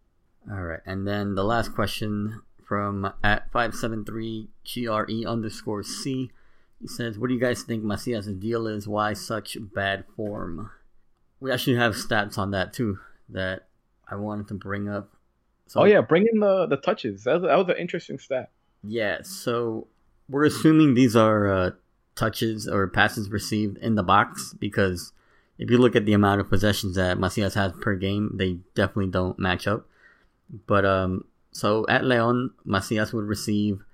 [0.50, 6.30] All right, and then the last question from at five seven three gre underscore c.
[6.80, 8.88] He says, "What do you guys think Macias' deal is?
[8.88, 10.70] Why such bad form?"
[11.40, 13.66] We actually have stats on that too that
[14.08, 15.10] I wanted to bring up.
[15.66, 17.24] So, oh yeah, bring in the the touches.
[17.24, 18.50] That was, that was an interesting stat.
[18.82, 19.18] Yeah.
[19.22, 19.88] So
[20.28, 21.70] we're assuming these are uh,
[22.14, 25.12] touches or passes received in the box because
[25.58, 29.10] if you look at the amount of possessions that Macias has per game, they definitely
[29.10, 29.86] don't match up.
[30.66, 33.84] But um, so at Leon, Macias would receive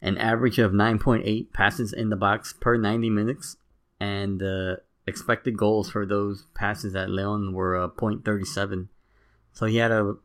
[0.00, 3.56] an average of 9.8 passes in the box per 90 minutes,
[4.00, 4.76] and uh,
[5.06, 8.88] expected goals for those passes at Leon were uh, 0.37.
[9.52, 10.16] So he had a,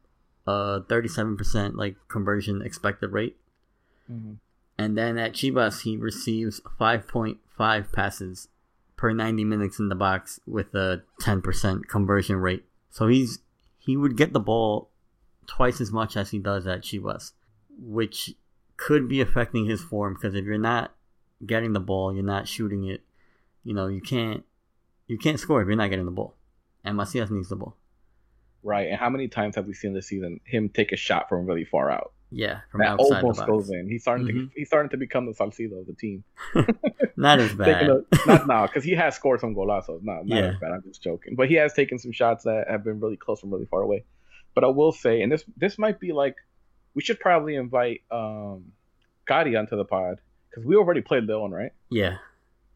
[0.47, 3.37] a 37% like conversion expected rate.
[4.11, 4.33] Mm-hmm.
[4.77, 8.47] And then at Chivas, he receives 5.5 passes
[8.95, 12.65] per 90 minutes in the box with a 10% conversion rate.
[12.89, 13.39] So he's
[13.77, 14.89] he would get the ball
[15.47, 17.31] twice as much as he does at Chivas,
[17.77, 18.35] which
[18.77, 20.93] could be affecting his form because if you're not
[21.45, 23.01] getting the ball, you're not shooting it,
[23.63, 24.43] you know, you can't
[25.07, 26.35] you can't score if you're not getting the ball.
[26.83, 27.75] And Macias needs the ball.
[28.63, 28.87] Right.
[28.89, 31.65] And how many times have we seen this season him take a shot from really
[31.65, 32.13] far out?
[32.31, 33.87] Yeah, from that outside almost goes in.
[33.89, 34.29] He's starting Mhm.
[34.29, 36.23] to he's starting to become the Salcido of the team.
[37.17, 37.89] Not as bad.
[37.89, 40.03] A, not now because he has scored some golazos.
[40.03, 40.49] Not, not Yeah.
[40.51, 40.71] as bad.
[40.71, 41.35] I'm just joking.
[41.35, 44.05] But he has taken some shots that have been really close from really far away.
[44.53, 46.35] But I will say, and this this might be like,
[46.93, 48.71] we should probably invite um,
[49.27, 50.19] Gotti onto the pod
[50.49, 51.71] because we already played Leon, right?
[51.89, 52.17] yeah.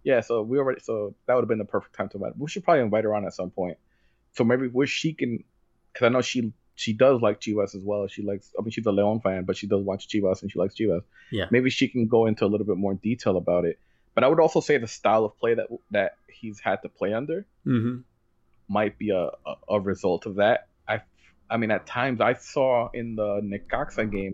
[0.03, 2.37] Yeah, so we already so that would have been the perfect time to invite.
[2.37, 3.77] We should probably invite her on at some point.
[4.33, 5.45] So maybe where she can,
[5.93, 8.07] because I know she she does like Chivas as well.
[8.07, 8.51] She likes.
[8.57, 11.03] I mean, she's a Leon fan, but she does watch Chivas and she likes Chivas.
[11.31, 11.45] Yeah.
[11.51, 13.79] Maybe she can go into a little bit more detail about it.
[14.15, 17.13] But I would also say the style of play that that he's had to play
[17.13, 18.01] under Mm-hmm.
[18.67, 20.67] might be a, a, a result of that.
[20.87, 21.01] I
[21.49, 24.33] I mean, at times I saw in the Necaxa game,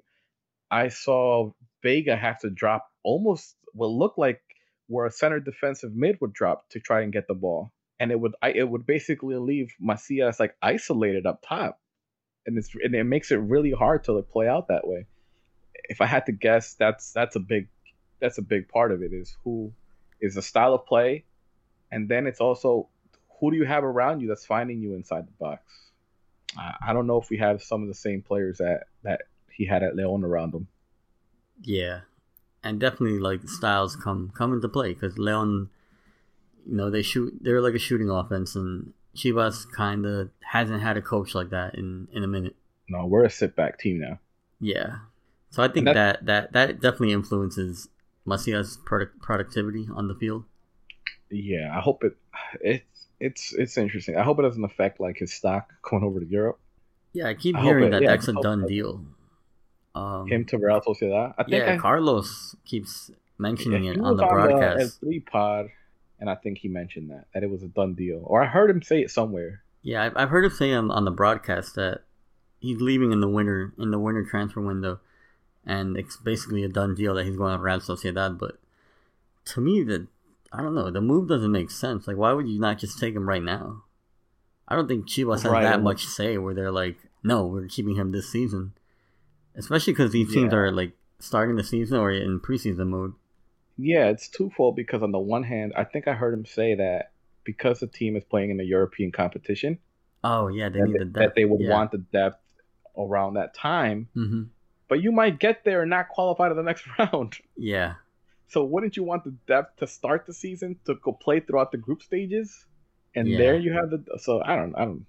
[0.72, 1.52] I saw
[1.84, 4.42] Vega have to drop almost what looked like
[4.88, 8.20] where a center defensive mid would drop to try and get the ball, and it
[8.20, 11.80] would I, it would basically leave Macias like isolated up top,
[12.46, 15.06] and it's and it makes it really hard to like, play out that way.
[15.90, 17.68] If I had to guess, that's that's a big
[18.20, 19.72] that's a big part of it is who
[20.22, 21.26] is the style of play,
[21.92, 22.90] and then it's also
[23.40, 25.64] who do you have around you that's finding you inside the box.
[26.58, 29.22] I, don't know if we have some of the same players that that
[29.52, 30.68] he had at Leon around him.
[31.62, 32.02] Yeah,
[32.64, 35.70] and definitely like styles come come into play because Leon,
[36.66, 37.38] you know, they shoot.
[37.42, 41.76] They're like a shooting offense, and Chivas kind of hasn't had a coach like that
[41.76, 42.56] in in a minute.
[42.88, 44.20] No, we're a sit back team now.
[44.60, 45.00] Yeah,
[45.50, 47.90] so I think that that that definitely influences
[48.26, 50.44] Macias' product, productivity on the field.
[51.30, 52.16] Yeah, I hope it
[52.62, 54.16] it's it's it's interesting.
[54.18, 56.60] I hope it doesn't affect like his stock going over to Europe.
[57.14, 59.06] Yeah, I keep I hearing it- that yeah, that's a done deal.
[59.96, 61.34] Um, Him to Real Sociedad.
[61.38, 65.02] I think yeah, I, Carlos keeps mentioning he it on the broadcast.
[65.02, 65.70] L3 pod,
[66.20, 68.70] and I think he mentioned that that it was a done deal, or I heard
[68.70, 69.64] him say it somewhere.
[69.82, 72.02] Yeah, I've, I've heard him say on, on the broadcast that
[72.60, 75.00] he's leaving in the winter in the winter transfer window,
[75.66, 78.38] and it's basically a done deal that he's going to Real Sociedad.
[78.38, 78.60] But
[79.46, 80.08] to me, the
[80.52, 82.08] I don't know, the move doesn't make sense.
[82.08, 83.84] Like, why would you not just take him right now?
[84.68, 88.12] I don't think Chivas has that much say where they're like, no, we're keeping him
[88.12, 88.74] this season,
[89.56, 90.60] especially because these teams Yeah.
[90.60, 93.14] are like starting the season or in preseason mode.
[93.82, 97.14] Yeah, it's twofold because on the one hand, I think I heard him say that
[97.46, 99.80] because the team is playing in a European competition,
[100.24, 101.70] Oh yeah, they that, need the that they would yeah.
[101.70, 102.44] want the depth
[102.98, 104.10] around that time.
[104.14, 104.44] hmm
[104.90, 107.38] But you might get there and not qualify to the next round.
[107.56, 107.94] Yeah,
[108.48, 111.78] So wouldn't you want the depth to start the season to go play throughout the
[111.78, 112.66] group stages,
[113.16, 113.38] and Yeah.
[113.38, 114.04] there you have the.
[114.20, 114.76] So I don't.
[114.76, 115.06] I don't.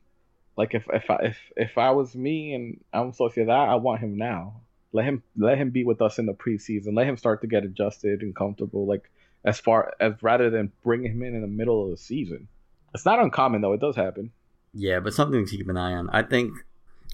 [0.56, 4.16] Like if if I if if I was me and I'm Sociedad, I want him
[4.16, 4.62] now.
[4.92, 6.96] Let him let him be with us in the preseason.
[6.96, 8.86] Let him start to get adjusted and comfortable.
[8.86, 9.08] Like
[9.44, 12.48] as far as rather than bring him in in the middle of the season.
[12.94, 13.72] It's not uncommon though.
[13.72, 14.32] It does happen.
[14.74, 16.10] Yeah, but something to keep an eye on.
[16.10, 16.52] I think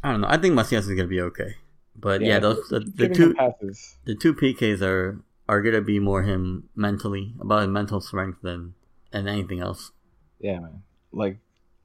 [0.02, 0.28] I don't know.
[0.28, 1.56] I think Macias is gonna be okay.
[1.98, 3.96] But yeah, those the, the two passes.
[4.04, 8.74] the two PKs are are gonna be more him mentally about his mental strength than
[9.12, 9.92] than anything else.
[10.40, 10.82] Yeah, man.
[11.12, 11.38] Like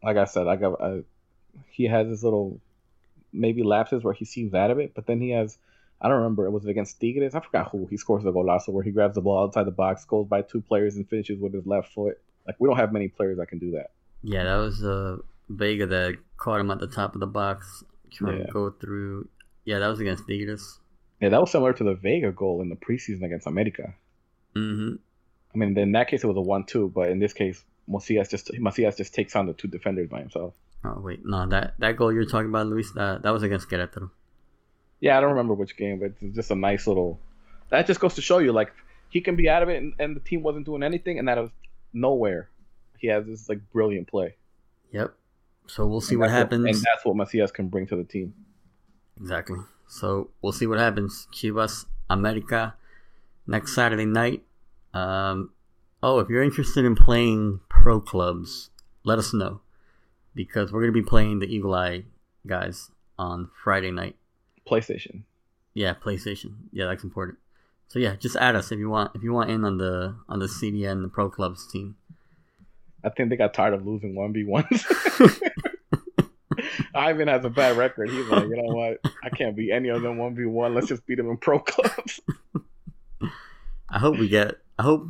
[0.03, 1.03] like I said, I got I,
[1.69, 2.59] he has his little
[3.31, 5.57] maybe lapses where he seems out of it, but then he has
[6.01, 7.35] I don't remember it was against Tigres.
[7.35, 10.03] I forgot who he scores the golazo where he grabs the ball outside the box,
[10.05, 12.19] goes by two players and finishes with his left foot.
[12.47, 13.91] Like we don't have many players that can do that.
[14.23, 15.17] Yeah, that was uh,
[15.49, 18.45] Vega that caught him at the top of the box trying Yeah.
[18.47, 19.27] to go through.
[19.63, 20.79] Yeah, that was against Tigres.
[21.21, 23.93] Yeah, that was similar to the Vega goal in the preseason against America.
[24.55, 24.95] Mm-hmm.
[25.53, 28.49] I mean, in that case it was a one-two, but in this case, Macias just
[28.59, 30.55] Macias just takes on the two defenders by himself.
[30.83, 34.09] Oh wait, no that that goal you're talking about, Luis, that that was against Querétaro.
[35.01, 37.19] Yeah, I don't remember which game, but it's just a nice little.
[37.69, 38.71] That just goes to show you, like
[39.09, 41.37] he can be out of it, and, and the team wasn't doing anything, and out
[41.37, 41.51] of
[41.91, 42.49] nowhere.
[42.97, 44.35] He has this like brilliant play.
[44.91, 45.13] Yep.
[45.67, 46.65] So we'll see And what happens.
[46.65, 48.33] and that's what Macias can bring to the team.
[49.19, 49.59] Exactly.
[49.87, 51.27] So we'll see what happens.
[51.33, 52.75] Chivas America
[53.47, 54.43] next Saturday night.
[54.93, 55.51] Um,
[56.03, 58.69] oh, if you're interested in playing pro clubs,
[59.03, 59.61] let us know
[60.35, 62.03] because we're gonna be playing the Eagle Eye
[62.45, 64.15] guys on Friday night.
[64.67, 65.23] PlayStation.
[65.73, 66.55] Yeah, PlayStation.
[66.71, 67.39] Yeah, that's important.
[67.88, 69.15] So yeah, just add us if you want.
[69.15, 71.95] If you want in on the on the CDN the pro clubs team.
[73.03, 74.85] I think they got tired of losing one v ones.
[76.95, 78.09] Ivan has a bad record.
[78.09, 78.99] He's like, you know what?
[79.23, 80.73] I can't beat any of them one v one.
[80.73, 82.21] Let's just beat them in pro clubs.
[83.89, 84.55] I hope we get.
[84.79, 85.07] I hope.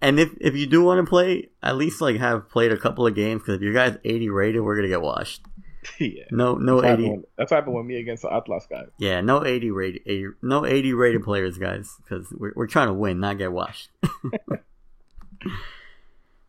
[0.00, 3.06] And if if you do want to play, at least like have played a couple
[3.06, 5.42] of games because if you guys 80 rated, we're gonna get washed.
[5.98, 6.24] yeah.
[6.30, 7.04] No, no That's 80.
[7.04, 8.88] happened, that's happened with me against the Atlas guys.
[8.98, 10.02] Yeah, no 80 rated.
[10.06, 13.88] 80, no 80 rated players, guys, because we're we're trying to win, not get washed.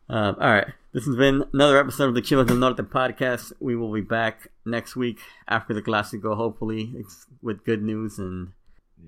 [0.10, 3.54] um, all right, this has been another episode of the Chivas del Norte podcast.
[3.60, 8.52] We will be back next week after the Clásico, hopefully it's with good news and.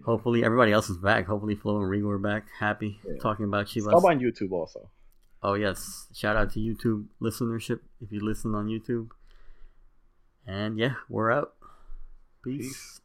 [0.04, 1.26] Hopefully everybody else is back.
[1.26, 3.14] Hopefully Flo and Rigo are back, happy, Yeah.
[3.22, 3.84] talking about Chivas.
[3.92, 4.90] Stop on YouTube also.
[5.42, 9.12] Oh yes, shout out to YouTube listenership if you listen on YouTube.
[10.48, 11.54] And yeah, we're out.
[12.44, 12.68] Peace.
[12.68, 13.02] Peace.